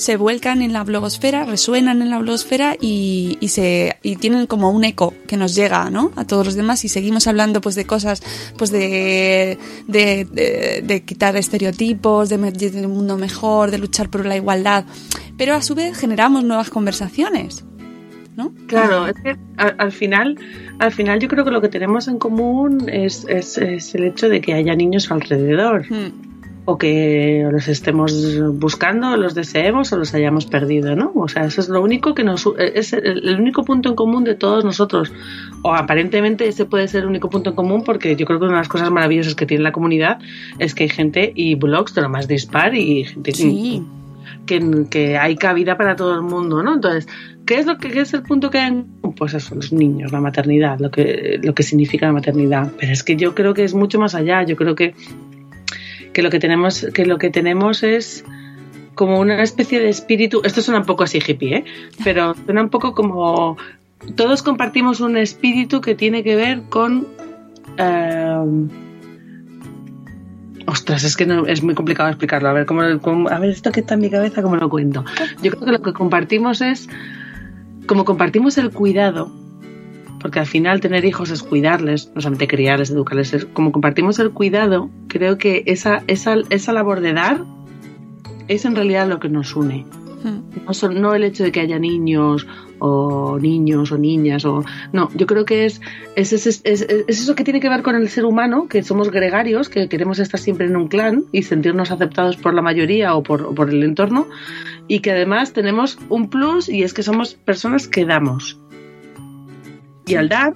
se 0.00 0.16
vuelcan 0.16 0.62
en 0.62 0.72
la 0.72 0.82
blogosfera, 0.82 1.44
resuenan 1.44 2.00
en 2.00 2.08
la 2.08 2.18
blogosfera 2.18 2.74
y, 2.80 3.36
y 3.40 3.48
se 3.48 3.96
y 4.02 4.16
tienen 4.16 4.46
como 4.46 4.70
un 4.70 4.84
eco 4.84 5.12
que 5.26 5.36
nos 5.36 5.54
llega, 5.54 5.90
¿no? 5.90 6.10
A 6.16 6.24
todos 6.26 6.46
los 6.46 6.54
demás 6.54 6.82
y 6.86 6.88
seguimos 6.88 7.26
hablando 7.26 7.60
pues 7.60 7.74
de 7.74 7.84
cosas, 7.84 8.22
pues 8.56 8.70
de 8.70 9.58
de, 9.88 10.24
de- 10.24 10.82
de 10.86 11.02
quitar 11.02 11.36
estereotipos, 11.36 12.30
de 12.30 12.36
un 12.36 12.92
mundo 12.94 13.18
mejor, 13.18 13.70
de 13.70 13.76
luchar 13.76 14.08
por 14.08 14.24
la 14.24 14.36
igualdad, 14.36 14.84
pero 15.36 15.54
a 15.54 15.60
su 15.60 15.74
vez 15.74 15.98
generamos 15.98 16.44
nuevas 16.44 16.70
conversaciones, 16.70 17.64
¿no? 18.38 18.54
Claro, 18.68 19.06
es 19.06 19.14
que 19.22 19.36
al, 19.58 19.74
al 19.76 19.92
final, 19.92 20.38
al 20.78 20.92
final 20.92 21.20
yo 21.20 21.28
creo 21.28 21.44
que 21.44 21.50
lo 21.50 21.60
que 21.60 21.68
tenemos 21.68 22.08
en 22.08 22.18
común 22.18 22.88
es, 22.88 23.26
es, 23.28 23.58
es 23.58 23.94
el 23.94 24.04
hecho 24.04 24.30
de 24.30 24.40
que 24.40 24.54
haya 24.54 24.74
niños 24.74 25.10
alrededor. 25.10 25.84
Mm, 25.92 26.29
o 26.64 26.78
que 26.78 27.46
los 27.50 27.68
estemos 27.68 28.12
buscando, 28.58 29.16
los 29.16 29.34
deseemos 29.34 29.92
o 29.92 29.98
los 29.98 30.14
hayamos 30.14 30.46
perdido, 30.46 30.94
¿no? 30.94 31.12
O 31.14 31.28
sea, 31.28 31.44
eso 31.44 31.60
es 31.60 31.68
lo 31.68 31.82
único 31.82 32.14
que 32.14 32.22
nos 32.22 32.46
es 32.58 32.92
el, 32.92 33.38
único 33.40 33.64
punto 33.64 33.88
en 33.88 33.94
común 33.94 34.24
de 34.24 34.34
todos 34.34 34.64
nosotros. 34.64 35.12
O 35.62 35.74
aparentemente 35.74 36.46
ese 36.46 36.66
puede 36.66 36.88
ser 36.88 37.02
el 37.02 37.08
único 37.08 37.30
punto 37.30 37.50
en 37.50 37.56
común 37.56 37.82
porque 37.84 38.16
yo 38.16 38.26
creo 38.26 38.38
que 38.38 38.44
una 38.44 38.54
de 38.54 38.60
las 38.60 38.68
cosas 38.68 38.90
maravillosas 38.90 39.34
que 39.34 39.46
tiene 39.46 39.62
la 39.62 39.72
comunidad 39.72 40.18
es 40.58 40.74
que 40.74 40.84
hay 40.84 40.90
gente 40.90 41.32
y 41.34 41.54
blogs 41.54 41.94
de 41.94 42.02
lo 42.02 42.08
más 42.08 42.28
dispar 42.28 42.74
y 42.74 43.04
gente 43.04 43.32
Sí. 43.32 43.82
que, 44.46 44.86
que 44.90 45.18
hay 45.18 45.36
cabida 45.36 45.76
para 45.76 45.96
todo 45.96 46.14
el 46.14 46.22
mundo, 46.22 46.62
¿no? 46.62 46.74
Entonces, 46.74 47.08
¿qué 47.46 47.58
es 47.58 47.66
lo 47.66 47.78
que 47.78 47.90
qué 47.90 48.00
es 48.00 48.12
el 48.14 48.22
punto 48.22 48.50
que 48.50 48.58
hay 48.58 48.68
en 48.68 48.82
común? 49.00 49.14
Pues 49.16 49.34
eso, 49.34 49.54
los 49.54 49.72
niños, 49.72 50.12
la 50.12 50.20
maternidad, 50.20 50.78
lo 50.78 50.90
que, 50.90 51.40
lo 51.42 51.54
que 51.54 51.62
significa 51.62 52.06
la 52.06 52.12
maternidad. 52.12 52.70
Pero 52.78 52.92
es 52.92 53.02
que 53.02 53.16
yo 53.16 53.34
creo 53.34 53.54
que 53.54 53.64
es 53.64 53.74
mucho 53.74 53.98
más 53.98 54.14
allá. 54.14 54.42
Yo 54.44 54.56
creo 54.56 54.74
que, 54.74 54.94
que 56.12 56.22
lo 56.22 56.30
que 56.30 56.38
tenemos, 56.38 56.86
que 56.94 57.04
lo 57.06 57.18
que 57.18 57.30
tenemos 57.30 57.82
es 57.82 58.24
como 58.94 59.18
una 59.20 59.42
especie 59.42 59.80
de 59.80 59.88
espíritu. 59.88 60.40
Esto 60.44 60.60
suena 60.62 60.80
un 60.80 60.86
poco 60.86 61.04
así 61.04 61.18
hippie, 61.26 61.56
¿eh? 61.56 61.64
Pero 62.04 62.34
suena 62.44 62.62
un 62.62 62.70
poco 62.70 62.94
como. 62.94 63.56
Todos 64.16 64.42
compartimos 64.42 65.00
un 65.00 65.16
espíritu 65.16 65.80
que 65.80 65.94
tiene 65.94 66.22
que 66.24 66.36
ver 66.36 66.62
con. 66.68 67.06
eh, 67.78 68.68
Ostras, 70.66 71.02
es 71.04 71.16
que 71.16 71.26
no, 71.26 71.46
es 71.46 71.62
muy 71.62 71.74
complicado 71.74 72.08
explicarlo. 72.10 72.48
A 72.48 72.52
ver, 72.52 72.66
cómo, 72.66 72.82
cómo- 73.00 73.28
a 73.28 73.38
ver, 73.38 73.50
esto 73.50 73.72
que 73.72 73.80
está 73.80 73.94
en 73.94 74.00
mi 74.00 74.10
cabeza, 74.10 74.42
¿cómo 74.42 74.56
lo 74.56 74.68
cuento? 74.68 75.04
Yo 75.42 75.50
creo 75.50 75.64
que 75.64 75.72
lo 75.72 75.82
que 75.82 75.92
compartimos 75.92 76.60
es. 76.60 76.88
Como 77.86 78.04
compartimos 78.04 78.56
el 78.58 78.70
cuidado, 78.70 79.32
porque 80.20 80.38
al 80.38 80.46
final 80.46 80.80
tener 80.80 81.04
hijos 81.04 81.30
es 81.30 81.42
cuidarles, 81.42 82.10
no 82.14 82.20
solamente 82.20 82.46
criarles, 82.48 82.90
educarles. 82.90 83.32
es- 83.34 83.44
como 83.46 83.72
compartimos 83.72 84.18
el 84.18 84.30
cuidado, 84.30 84.90
creo 85.08 85.38
que 85.38 85.62
esa, 85.66 86.02
esa, 86.06 86.34
esa 86.50 86.72
labor 86.72 87.00
de 87.00 87.12
dar 87.14 87.44
es 88.48 88.64
en 88.64 88.74
realidad 88.76 89.08
lo 89.08 89.18
que 89.20 89.28
nos 89.28 89.54
une. 89.56 89.86
Mm. 90.22 90.64
No, 90.66 90.74
son- 90.74 91.00
no 91.00 91.14
el 91.14 91.24
hecho 91.24 91.44
de 91.44 91.50
que 91.52 91.60
haya 91.60 91.78
niños 91.78 92.46
o 92.78 93.38
niños 93.40 93.90
o 93.92 93.98
niñas 93.98 94.44
o 94.46 94.62
no 94.92 95.10
yo 95.14 95.26
creo 95.26 95.44
que 95.46 95.64
es 95.66 95.80
es, 96.16 96.32
es, 96.34 96.46
es- 96.46 96.60
es- 96.64 96.82
es 96.82 97.20
eso 97.22 97.34
que 97.34 97.44
tiene 97.44 97.60
que 97.60 97.68
ver 97.70 97.82
con 97.82 97.94
el 97.94 98.08
ser 98.10 98.24
humano 98.26 98.68
que 98.68 98.82
somos 98.82 99.10
gregarios 99.10 99.68
que 99.70 99.88
queremos 99.88 100.18
estar 100.18 100.38
siempre 100.40 100.66
en 100.66 100.76
un 100.76 100.88
clan 100.88 101.24
y 101.32 101.42
sentirnos 101.42 101.90
aceptados 101.90 102.36
por 102.36 102.52
la 102.54 102.60
mayoría 102.62 103.14
o 103.14 103.22
por, 103.22 103.42
o 103.42 103.54
por 103.54 103.70
el 103.70 103.82
entorno 103.82 104.26
y 104.88 105.00
que 105.00 105.10
además 105.10 105.52
tenemos 105.54 105.98
un 106.10 106.28
plus 106.28 106.68
y 106.68 106.82
es 106.82 106.92
que 106.92 107.02
somos 107.02 107.34
personas 107.34 107.86
que 107.88 108.04
damos 108.04 108.58
y 110.10 110.14
al 110.16 110.28
dar 110.28 110.54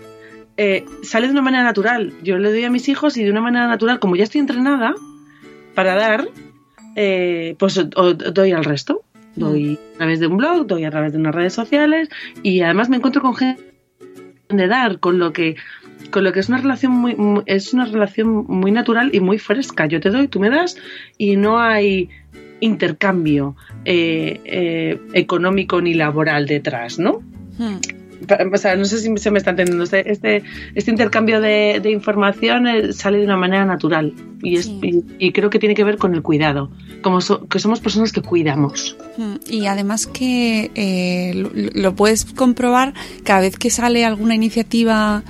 eh, 0.56 0.84
sale 1.02 1.26
de 1.26 1.32
una 1.32 1.42
manera 1.42 1.64
natural 1.64 2.12
yo 2.22 2.38
le 2.38 2.50
doy 2.50 2.64
a 2.64 2.70
mis 2.70 2.88
hijos 2.88 3.16
y 3.16 3.24
de 3.24 3.30
una 3.30 3.40
manera 3.40 3.66
natural 3.66 3.98
como 3.98 4.14
ya 4.16 4.24
estoy 4.24 4.40
entrenada 4.40 4.94
para 5.74 5.94
dar 5.94 6.28
eh, 6.96 7.56
pues 7.58 7.76
o- 7.78 7.88
o- 7.96 8.14
doy 8.14 8.52
al 8.52 8.64
resto 8.64 9.02
doy 9.36 9.78
a 9.94 9.96
través 9.98 10.20
de 10.20 10.28
un 10.28 10.36
blog, 10.36 10.66
doy 10.68 10.84
a 10.84 10.90
través 10.92 11.12
de 11.12 11.18
unas 11.18 11.34
redes 11.34 11.52
sociales 11.54 12.08
y 12.44 12.60
además 12.60 12.88
me 12.88 12.96
encuentro 12.98 13.20
con 13.20 13.34
gente 13.34 13.60
de 14.48 14.68
dar, 14.68 15.00
con 15.00 15.18
lo 15.18 15.32
que 15.32 15.56
con 16.12 16.22
lo 16.22 16.32
que 16.32 16.38
es 16.38 16.48
una 16.48 16.58
relación 16.58 16.92
muy, 16.92 17.16
muy- 17.16 17.42
es 17.46 17.72
una 17.74 17.86
relación 17.86 18.44
muy 18.46 18.70
natural 18.70 19.10
y 19.12 19.18
muy 19.18 19.38
fresca. 19.40 19.86
Yo 19.86 19.98
te 20.00 20.10
doy, 20.10 20.28
tú 20.28 20.38
me 20.38 20.50
das 20.50 20.76
y 21.18 21.34
no 21.36 21.58
hay 21.58 22.08
intercambio 22.60 23.56
eh, 23.84 24.40
eh, 24.44 25.00
económico 25.14 25.80
ni 25.80 25.94
laboral 25.94 26.46
detrás, 26.46 26.98
¿no? 27.00 27.20
Mm. 27.58 27.78
Pa- 28.26 28.38
O 28.52 28.56
sea, 28.58 28.76
no 28.76 28.84
sé 28.84 28.98
si 28.98 29.16
se 29.16 29.30
me 29.30 29.38
está 29.38 29.50
entendiendo. 29.50 29.84
Este, 29.84 30.10
este, 30.10 30.42
este 30.74 30.90
intercambio 30.90 31.40
de, 31.40 31.80
de 31.82 31.90
información 31.90 32.66
eh, 32.66 32.92
sale 32.92 33.18
de 33.18 33.24
una 33.24 33.36
manera 33.36 33.64
natural 33.64 34.12
y, 34.42 34.56
es, 34.56 34.66
Sí. 34.66 34.78
y, 35.18 35.26
y 35.26 35.32
creo 35.32 35.50
que 35.50 35.58
tiene 35.58 35.74
que 35.74 35.84
ver 35.84 35.96
con 35.98 36.14
el 36.14 36.22
cuidado, 36.22 36.70
como 37.02 37.20
so- 37.20 37.46
que 37.48 37.58
somos 37.58 37.80
personas 37.80 38.12
que 38.12 38.20
cuidamos. 38.22 38.96
Mm, 39.16 39.34
Y 39.48 39.66
además 39.66 40.06
que 40.06 40.70
eh, 40.74 41.32
lo, 41.34 41.50
lo 41.54 41.94
puedes 41.96 42.24
comprobar 42.24 42.94
cada 43.24 43.40
vez 43.40 43.56
que 43.58 43.70
sale 43.70 44.04
alguna 44.04 44.34
iniciativa 44.34 45.22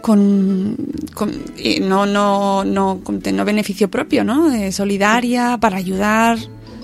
con, 0.00 0.76
con- 1.14 1.30
eh, 1.56 1.80
no, 1.80 2.06
no, 2.06 2.64
no, 2.64 3.00
con 3.04 3.20
no 3.34 3.44
beneficio 3.44 3.88
propio, 3.88 4.24
¿no? 4.24 4.50
Eh, 4.52 4.72
solidaria, 4.72 5.58
para 5.60 5.76
ayudar, 5.76 6.38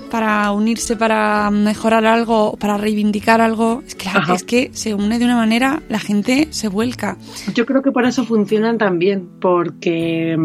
para 0.09 0.51
unirse, 0.51 0.95
para 0.95 1.49
mejorar 1.51 2.05
algo, 2.05 2.57
para 2.59 2.77
reivindicar 2.77 3.41
algo. 3.41 3.81
Es 3.87 3.95
que, 3.95 4.05
la- 4.05 4.33
es 4.33 4.43
que 4.43 4.69
se 4.73 4.93
une 4.93 5.19
de 5.19 5.25
una 5.25 5.35
manera, 5.35 5.81
la 5.89 5.99
gente 5.99 6.47
se 6.51 6.67
vuelca. 6.67 7.17
Yo 7.53 7.65
creo 7.65 7.81
que 7.81 7.91
por 7.91 8.05
eso 8.05 8.23
funcionan 8.25 8.77
también, 8.77 9.27
porque 9.39 10.37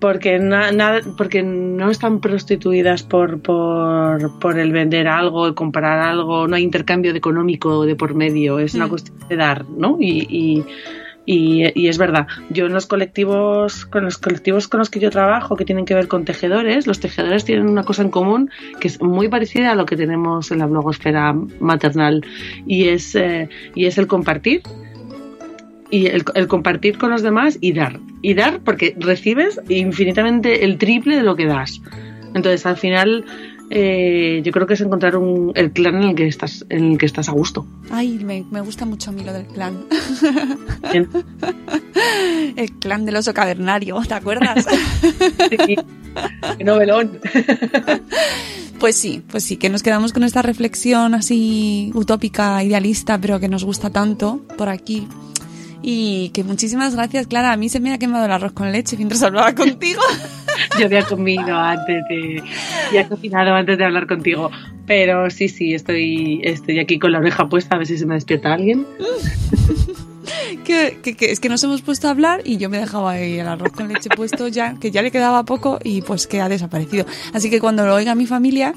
porque 0.00 0.38
na- 0.38 1.00
porque 1.16 1.42
no 1.42 1.90
están 1.90 2.20
prostituidas 2.20 3.02
por, 3.04 3.40
por, 3.40 4.38
por 4.38 4.58
el 4.58 4.70
vender 4.70 5.08
algo, 5.08 5.46
el 5.46 5.54
comprar 5.54 5.98
algo, 6.00 6.46
no 6.46 6.56
hay 6.56 6.62
intercambio 6.62 7.12
de 7.12 7.18
económico 7.18 7.86
de 7.86 7.96
por 7.96 8.14
medio, 8.14 8.58
es 8.58 8.74
una 8.74 8.84
Mm. 8.86 8.90
cuestión 8.90 9.16
de 9.30 9.36
dar, 9.36 9.64
¿no? 9.70 9.96
Y, 9.98 10.26
y, 10.28 10.64
y- 11.26 11.88
es 11.88 11.98
verdad, 11.98 12.26
yo 12.50 12.66
en 12.66 12.72
los 12.72 12.86
colectivos, 12.86 13.86
con 13.86 14.04
los 14.04 14.18
colectivos 14.18 14.68
con 14.68 14.78
los 14.78 14.90
que 14.90 15.00
yo 15.00 15.10
trabajo, 15.10 15.56
que 15.56 15.64
tienen 15.64 15.84
que 15.84 15.94
ver 15.94 16.08
con 16.08 16.24
tejedores, 16.24 16.86
los 16.86 17.00
tejedores 17.00 17.44
tienen 17.44 17.68
una 17.68 17.82
cosa 17.82 18.02
en 18.02 18.10
común 18.10 18.50
que 18.80 18.88
es 18.88 19.00
muy 19.00 19.28
parecida 19.28 19.72
a 19.72 19.74
lo 19.74 19.86
que 19.86 19.96
tenemos 19.96 20.50
en 20.50 20.58
la 20.58 20.66
blogosfera 20.66 21.34
maternal 21.60 22.24
y 22.66 22.88
es, 22.88 23.14
eh, 23.14 23.48
y 23.74 23.86
es 23.86 23.98
el 23.98 24.06
compartir 24.06 24.62
y 25.90 26.06
el 26.06 26.24
compartir 26.48 26.98
con 26.98 27.10
los 27.10 27.22
demás 27.22 27.58
y 27.60 27.72
dar. 27.72 28.00
Y 28.20 28.34
dar 28.34 28.60
porque 28.60 28.96
recibes 28.98 29.60
infinitamente 29.68 30.64
el 30.64 30.76
triple 30.78 31.16
de 31.16 31.22
lo 31.22 31.36
que 31.36 31.46
das. 31.46 31.80
Entonces, 32.34 32.66
al 32.66 32.76
final, 32.76 33.24
eh, 33.70 34.40
yo 34.44 34.52
creo 34.52 34.66
que 34.66 34.74
es 34.74 34.80
encontrar 34.80 35.16
un, 35.16 35.52
el 35.54 35.72
clan 35.72 35.96
en 35.96 36.02
el 36.10 36.14
que 36.14 36.26
estás, 36.26 36.64
en 36.68 36.92
el 36.92 36.98
que 36.98 37.06
estás 37.06 37.28
a 37.28 37.32
gusto. 37.32 37.66
Ay, 37.90 38.18
me, 38.22 38.44
me 38.50 38.60
gusta 38.60 38.84
mucho 38.84 39.10
a 39.10 39.12
mí 39.12 39.24
lo 39.24 39.32
del 39.32 39.46
clan. 39.46 39.84
Bien. 40.90 41.08
El 42.56 42.70
clan 42.78 43.04
del 43.04 43.16
oso 43.16 43.34
cavernario, 43.34 44.00
¿te 44.06 44.14
acuerdas? 44.14 44.66
Sí. 45.66 45.76
Qué 46.58 46.64
novelón. 46.64 47.18
Pues 48.78 48.96
sí, 48.96 49.22
pues 49.28 49.44
sí, 49.44 49.56
que 49.56 49.70
nos 49.70 49.82
quedamos 49.82 50.12
con 50.12 50.24
esta 50.24 50.42
reflexión 50.42 51.14
así 51.14 51.90
utópica, 51.94 52.62
idealista, 52.62 53.18
pero 53.20 53.40
que 53.40 53.48
nos 53.48 53.64
gusta 53.64 53.90
tanto 53.90 54.42
por 54.56 54.68
aquí. 54.68 55.08
Y 55.86 56.30
que 56.30 56.44
muchísimas 56.44 56.94
gracias, 56.94 57.26
Clara. 57.26 57.52
A 57.52 57.56
mí 57.58 57.68
se 57.68 57.78
me 57.78 57.92
ha 57.92 57.98
quemado 57.98 58.24
el 58.24 58.32
arroz 58.32 58.52
con 58.52 58.72
leche 58.72 58.96
mientras 58.96 59.22
hablaba 59.22 59.54
contigo. 59.54 60.00
Yo 60.78 60.86
había 60.86 61.02
comido 61.04 61.54
antes 61.58 62.02
de. 62.08 62.42
Ya 62.92 63.06
cocinado 63.06 63.52
antes 63.54 63.76
de 63.76 63.84
hablar 63.84 64.06
contigo. 64.06 64.50
Pero 64.86 65.28
sí, 65.30 65.48
sí, 65.48 65.74
estoy, 65.74 66.40
estoy 66.42 66.78
aquí 66.78 66.98
con 66.98 67.12
la 67.12 67.18
oreja 67.18 67.48
puesta 67.50 67.74
a 67.74 67.78
ver 67.78 67.86
si 67.86 67.98
se 67.98 68.06
me 68.06 68.14
despierta 68.14 68.54
alguien. 68.54 68.86
que, 70.64 70.98
que- 71.02 71.14
que 71.16 71.30
es 71.30 71.40
que 71.40 71.48
nos 71.48 71.62
hemos 71.64 71.82
puesto 71.82 72.08
a 72.08 72.10
hablar 72.12 72.40
y 72.44 72.56
yo 72.56 72.70
me 72.70 72.78
dejaba 72.78 73.12
ahí 73.12 73.38
el 73.38 73.46
arroz 73.48 73.72
con 73.72 73.88
leche 73.88 74.08
puesto 74.08 74.48
ya, 74.48 74.76
que 74.80 74.90
ya 74.90 75.02
le 75.02 75.10
quedaba 75.10 75.44
poco 75.44 75.78
y 75.84 76.02
pues 76.02 76.26
que 76.26 76.40
ha 76.40 76.48
desaparecido. 76.48 77.04
Así 77.34 77.50
que 77.50 77.60
cuando 77.60 77.84
lo 77.86 77.94
oiga 77.94 78.14
mi 78.14 78.26
familia, 78.26 78.74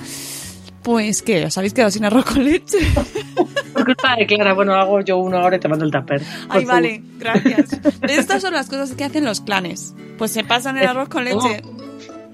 pues 0.87 1.21
que 1.21 1.43
os 1.43 1.57
habéis 1.57 1.73
quedado 1.73 1.91
sin 1.91 2.05
arroz 2.05 2.23
con 2.23 2.45
leche. 2.45 2.77
Por 3.73 3.83
culpa 3.83 4.15
de 4.15 4.25
Clara, 4.25 4.53
bueno, 4.53 4.73
hago 4.73 5.01
yo 5.01 5.17
uno 5.17 5.37
ahora 5.37 5.57
y 5.57 5.59
te 5.59 5.67
mando 5.67 5.83
el 5.83 5.91
tupper. 5.91 6.21
Ay, 6.47 6.63
vale, 6.63 7.03
gracias. 7.19 7.77
Estas 8.03 8.41
son 8.41 8.53
las 8.53 8.69
cosas 8.69 8.93
que 8.93 9.03
hacen 9.03 9.25
los 9.25 9.41
clanes. 9.41 9.93
Pues 10.17 10.31
se 10.31 10.45
pasan 10.45 10.77
el 10.77 10.87
arroz 10.87 11.09
con 11.09 11.25
leche. 11.25 11.61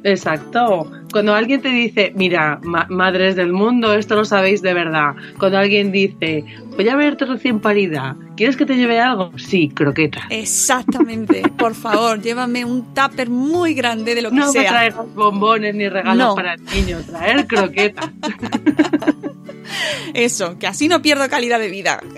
Exacto. 0.04 0.92
Cuando 1.12 1.34
alguien 1.34 1.62
te 1.62 1.70
dice, 1.70 2.12
mira, 2.16 2.60
ma- 2.64 2.88
madres 2.90 3.36
del 3.36 3.54
mundo, 3.54 3.94
esto 3.94 4.16
lo 4.16 4.26
sabéis 4.26 4.62
de 4.62 4.74
verdad. 4.74 5.14
Cuando 5.40 5.58
alguien 5.60 5.92
dice, 5.92 6.44
voy 6.76 6.90
a 6.90 6.96
verte 6.96 7.26
recién 7.26 7.60
parida, 7.60 8.16
¿quieres 8.36 8.58
que 8.58 8.66
te 8.66 8.76
lleve 8.76 9.00
algo? 9.00 9.32
Sí, 9.38 9.70
croqueta. 9.70 10.24
Exactamente. 10.30 11.44
Por 11.58 11.76
favor, 11.76 12.22
llévame 12.22 12.66
un 12.66 12.94
tupper 12.94 13.30
muy 13.30 13.74
grande 13.76 14.16
de 14.16 14.24
lo 14.24 14.30
que 14.32 14.36
No 14.38 14.48
me 14.48 14.52
sea. 14.52 14.70
traigas 14.72 15.14
bombones 15.14 15.76
ni 15.76 15.88
regalos 15.88 16.18
No. 16.18 16.36
para 16.36 16.56
el 16.56 16.64
niño, 16.66 16.98
traer 17.10 17.46
croqueta. 17.48 18.12
Eso, 20.14 20.58
que 20.60 20.68
así 20.68 20.88
no 20.88 21.02
pierdo 21.02 21.28
calidad 21.30 21.60
de 21.60 21.70
vida. 21.70 22.00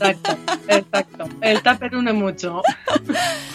Exacto, 0.00 0.36
exacto. 0.68 1.28
El 1.40 1.62
tupper 1.62 1.96
une 1.96 2.12
mucho. 2.12 2.62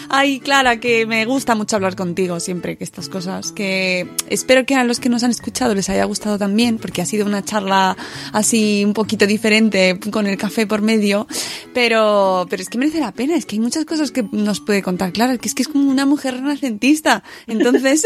Ay, 0.09 0.39
Clara, 0.39 0.79
que 0.79 1.05
me 1.05 1.25
gusta 1.25 1.55
mucho 1.55 1.75
hablar 1.75 1.95
contigo 1.95 2.39
siempre 2.39 2.77
que 2.77 2.83
estas 2.83 3.07
cosas, 3.07 3.51
que 3.51 4.09
espero 4.29 4.65
que 4.65 4.75
a 4.75 4.83
los 4.83 4.99
que 4.99 5.09
nos 5.09 5.23
han 5.23 5.31
escuchado 5.31 5.73
les 5.73 5.89
haya 5.89 6.03
gustado 6.05 6.37
también, 6.37 6.77
porque 6.77 7.01
ha 7.01 7.05
sido 7.05 7.25
una 7.25 7.43
charla 7.43 7.95
así 8.33 8.83
un 8.85 8.93
poquito 8.93 9.25
diferente 9.25 9.99
con 10.11 10.27
el 10.27 10.37
café 10.37 10.67
por 10.67 10.81
medio, 10.81 11.27
pero, 11.73 12.45
pero 12.49 12.61
es 12.61 12.69
que 12.69 12.77
merece 12.77 12.99
la 12.99 13.11
pena, 13.13 13.35
es 13.35 13.45
que 13.45 13.55
hay 13.55 13.61
muchas 13.61 13.85
cosas 13.85 14.11
que 14.11 14.23
nos 14.31 14.59
puede 14.59 14.81
contar 14.81 15.13
Clara, 15.13 15.37
que 15.37 15.47
es 15.47 15.55
que 15.55 15.61
es 15.61 15.67
como 15.67 15.89
una 15.89 16.05
mujer 16.05 16.35
renacentista. 16.35 17.23
Entonces, 17.47 18.03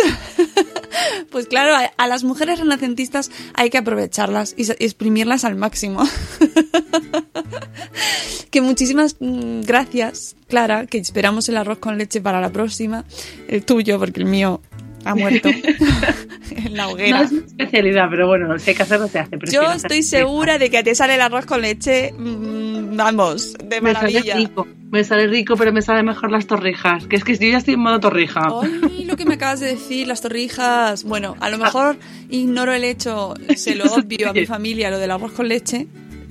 pues 1.32 1.48
claro, 1.48 1.90
a, 1.98 2.08
las 2.08 2.24
mujeres 2.24 2.60
renacentistas 2.60 3.32
hay 3.54 3.70
que 3.70 3.78
aprovecharlas 3.78 4.54
y 4.58 4.70
exprimirlas 4.72 5.46
al 5.46 5.56
máximo. 5.56 6.04
que 8.52 8.62
muchísimas 8.62 9.18
mm, 9.20 9.62
gracias, 9.62 10.36
Clara, 10.48 10.86
que 10.86 10.98
esperamos 10.98 11.50
el 11.50 11.58
arroz 11.58 11.80
con 11.80 11.98
leche 11.98 12.22
para 12.22 12.42
la 12.42 12.52
próxima. 12.52 13.06
El 13.48 13.64
tuyo, 13.66 14.00
porque 14.00 14.20
el 14.22 14.26
mío 14.26 14.62
ha 15.04 15.14
muerto 15.16 15.50
en 16.56 16.76
la 16.76 16.86
No 16.86 16.92
hoguera. 16.92 17.22
es 17.22 17.32
mi 17.32 17.40
especialidad, 17.40 18.08
pero 18.10 18.28
bueno, 18.28 18.52
hay 18.54 18.74
que 18.76 18.82
hacerlo, 18.84 19.08
se 19.08 19.20
hace. 19.20 19.38
Yo 19.52 19.72
estoy 19.72 20.02
segura 20.04 20.58
de 20.58 20.70
que 20.70 20.84
te 20.84 20.96
sale 20.96 21.16
el 21.16 21.22
arroz 21.22 21.46
con 21.46 21.62
leche, 21.62 22.12
mm, 22.14 22.96
vamos, 22.96 23.54
de 23.64 23.82
Me 23.82 23.94
sale 23.94 24.14
maravilla. 24.14 24.36
rico, 24.38 24.68
me 24.92 25.04
sale 25.04 25.28
rico, 25.28 25.56
pero 25.58 25.74
me 25.74 25.82
sale 25.82 26.02
mejor 26.04 26.32
las 26.32 26.48
torrijas. 26.48 27.06
Que 27.08 27.18
es 27.18 27.24
que 27.24 27.36
yo 27.38 27.50
ya 27.50 27.58
estoy 27.58 27.74
en 27.76 27.82
modo 27.82 28.00
torrija. 28.00 28.48
Ay, 28.84 29.04
lo 29.06 29.16
que 29.18 29.26
me 29.26 29.34
acabas 29.36 29.60
de 29.60 29.68
decir, 29.68 30.08
las 30.08 30.22
torrijas. 30.22 31.04
Bueno, 31.04 31.36
a 31.40 31.50
lo 31.50 31.58
mejor 31.58 31.98
ignoro 32.30 32.72
el 32.74 32.84
hecho, 32.84 33.34
se 33.56 33.76
lo 33.76 33.86
obvio 33.94 34.30
a 34.30 34.34
mi 34.34 34.46
familia, 34.46 34.90
lo 34.90 34.98
del 34.98 35.12
arroz 35.12 35.34
con 35.34 35.48
leche, 35.50 35.88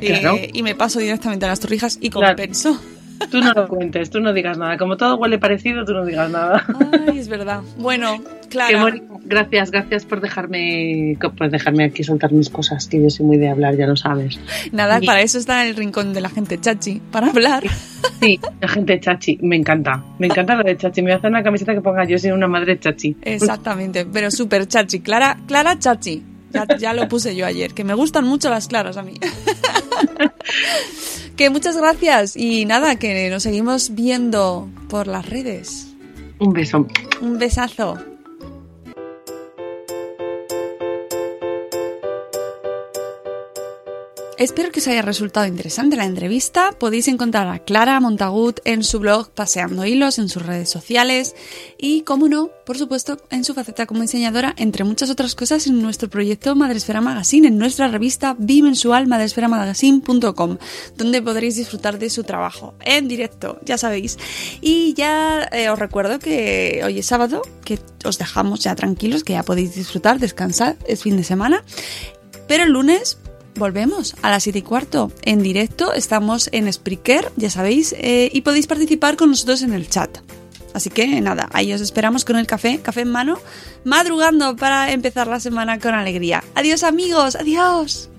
eh, 0.09 0.21
Claro. 0.21 0.39
y 0.53 0.63
me 0.63 0.75
paso 0.75 0.99
directamente 0.99 1.45
a 1.47 1.49
las 1.49 1.61
torrijas 1.61 1.99
y 2.01 2.11
Claro. 2.11 2.29
compenso. 2.37 2.81
Tú 3.31 3.39
no 3.41 3.53
lo 3.53 3.69
cuentes, 3.69 4.11
tú 4.11 4.19
no 4.21 4.33
digas 4.33 4.59
nada. 4.59 4.77
Como 4.77 4.97
todo 4.97 5.17
huele 5.17 5.39
parecido, 5.39 5.85
tú 5.85 5.93
no 5.93 6.05
digas 6.05 6.29
nada. 6.31 6.65
Ay, 7.09 7.19
es 7.19 7.29
verdad. 7.29 7.61
Bueno, 7.79 8.21
bonito. 8.83 9.21
Gracias, 9.27 9.71
gracias 9.71 10.05
por 10.05 10.21
dejarme, 10.21 11.17
por 11.39 11.49
dejarme 11.51 11.85
aquí 11.85 12.05
soltar 12.05 12.33
mis 12.33 12.51
cosas, 12.51 12.87
que 12.89 13.01
yo 13.01 13.09
soy 13.09 13.25
muy 13.25 13.39
de 13.39 13.49
hablar, 13.49 13.77
ya 13.77 13.87
lo 13.87 13.97
sabes. 13.97 14.39
Nada, 14.73 15.01
para 15.01 15.23
eso 15.23 15.39
está 15.39 15.65
el 15.65 15.77
rincón 15.77 16.13
de 16.13 16.21
la 16.21 16.29
gente 16.29 16.61
chachi, 16.61 17.01
para 17.11 17.29
hablar. 17.29 17.63
Sí, 18.21 18.39
la 18.61 18.69
gente 18.69 19.01
chachi, 19.01 19.39
me 19.41 19.57
encanta. 19.57 20.03
Me 20.19 20.27
encanta 20.27 20.55
lo 20.57 20.63
de 20.65 20.77
chachi. 20.77 21.01
Me 21.01 21.07
voy 21.07 21.13
a 21.15 21.17
hacer 21.17 21.31
una 21.31 21.43
camiseta 21.43 21.73
que 21.73 21.81
ponga 21.81 22.05
yo 22.05 22.19
soy 22.19 22.33
una 22.33 22.49
madre 22.49 22.79
chachi. 22.79 23.17
Exactamente, 23.23 24.05
pero 24.05 24.31
súper 24.31 24.67
chachi. 24.67 25.01
Clara, 25.01 25.39
Clara 25.47 25.79
chachi. 25.79 26.23
Ya, 26.55 26.67
ya 26.79 26.93
lo 26.95 27.09
puse 27.09 27.35
yo 27.35 27.45
ayer, 27.45 27.75
que 27.75 27.85
me 27.85 27.95
gustan 27.95 28.25
mucho 28.25 28.49
las 28.49 28.69
claras 28.69 28.97
a 28.97 29.03
mí. 29.03 29.15
que 31.37 31.51
muchas 31.51 31.77
gracias 31.77 32.37
y 32.37 32.65
nada, 32.65 32.97
que 32.97 33.29
nos 33.29 33.43
seguimos 33.43 33.95
viendo 33.95 34.69
por 34.89 35.07
las 35.09 35.29
redes. 35.29 35.89
Un 36.39 36.53
beso. 36.53 36.87
Un 37.21 37.39
besazo. 37.39 37.99
Espero 44.37 44.73
que 44.73 44.81
os 44.81 44.89
haya 44.89 45.03
resultado 45.03 45.47
interesante 45.47 45.97
la 45.97 46.07
entrevista. 46.07 46.73
Podéis 46.73 47.07
encontrar 47.07 47.47
a 47.47 47.61
Clara 47.61 48.01
Montagut 48.01 48.59
en 48.65 48.83
su 48.83 48.99
blog 48.99 49.31
Paseando 49.31 49.87
Hilos, 49.87 50.19
en 50.19 50.29
sus 50.29 50.45
redes 50.45 50.69
sociales 50.69 51.37
y, 51.79 52.03
como 52.03 52.29
no, 52.29 52.51
por 52.67 52.77
supuesto, 52.77 53.17
en 53.31 53.45
su 53.45 53.55
faceta 53.55 53.87
como 53.87 54.03
diseñadora, 54.03 54.53
entre 54.57 54.83
muchas 54.83 55.09
otras 55.09 55.37
cosas, 55.37 55.69
en 55.69 55.81
nuestro 55.81 56.11
proyecto 56.11 56.57
Madresfera 56.57 57.01
Magazine, 57.01 57.47
en 57.47 57.59
nuestra 57.59 57.87
revista 57.87 58.35
bimensual 58.37 59.07
madresferamagazine.com, 59.07 60.59
donde 60.97 61.23
podréis 61.23 61.55
disfrutar 61.55 62.01
de 62.01 62.11
su 62.11 62.25
trabajo 62.25 62.75
en 62.81 63.07
directo, 63.07 63.61
ya 63.65 63.79
sabéis. 63.79 64.19
Y 64.61 64.95
ya 64.95 65.49
eh, 65.53 65.69
os 65.69 65.79
recuerdo 65.79 66.19
que 66.19 66.83
hoy 66.85 66.99
es 66.99 67.07
sábado, 67.07 67.43
que 67.65 67.79
os 68.05 68.19
dejamos 68.19 68.61
ya 68.61 68.75
tranquilos, 68.75 69.23
que 69.23 69.35
ya 69.35 69.45
podéis 69.45 69.77
disfrutar, 69.77 70.19
descansar, 70.19 70.77
es 70.89 71.05
fin 71.05 71.17
de 71.17 71.23
semana. 71.23 71.63
Pero 72.49 72.65
el 72.65 72.73
lunes 72.73 73.19
volvemos 73.57 74.15
a 74.23 74.31
las 74.31 74.43
7 74.43 74.59
y 74.59 74.63
cuarto 74.63 75.13
en 75.23 75.43
directo. 75.43 75.93
Estamos 75.93 76.49
en 76.53 76.73
Spreaker, 76.73 77.33
ya 77.37 77.51
sabéis, 77.51 77.95
eh, 77.99 78.31
y 78.33 78.43
podéis 78.43 78.67
participar 78.67 79.17
con 79.17 79.31
nosotros 79.31 79.63
en 79.63 79.73
el 79.73 79.89
chat. 79.89 80.19
Así 80.75 80.91
que 80.91 81.21
nada, 81.21 81.49
ahí 81.53 81.73
os 81.73 81.81
esperamos 81.81 82.25
con 82.25 82.37
el 82.37 82.49
café, 82.49 82.81
café 82.81 83.03
en 83.03 83.13
mano, 83.13 83.39
madrugando 83.85 84.57
para 84.57 84.91
empezar 84.91 85.29
la 85.29 85.39
semana 85.39 85.79
con 85.79 85.95
alegría. 85.95 86.43
Adiós 86.57 86.83
amigos, 86.83 87.37
adiós. 87.37 88.11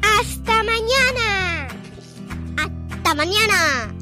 ¡Hasta 0.00 0.62
mañana! 0.62 1.68
¡Hasta 2.56 3.14
mañana! 3.16 4.01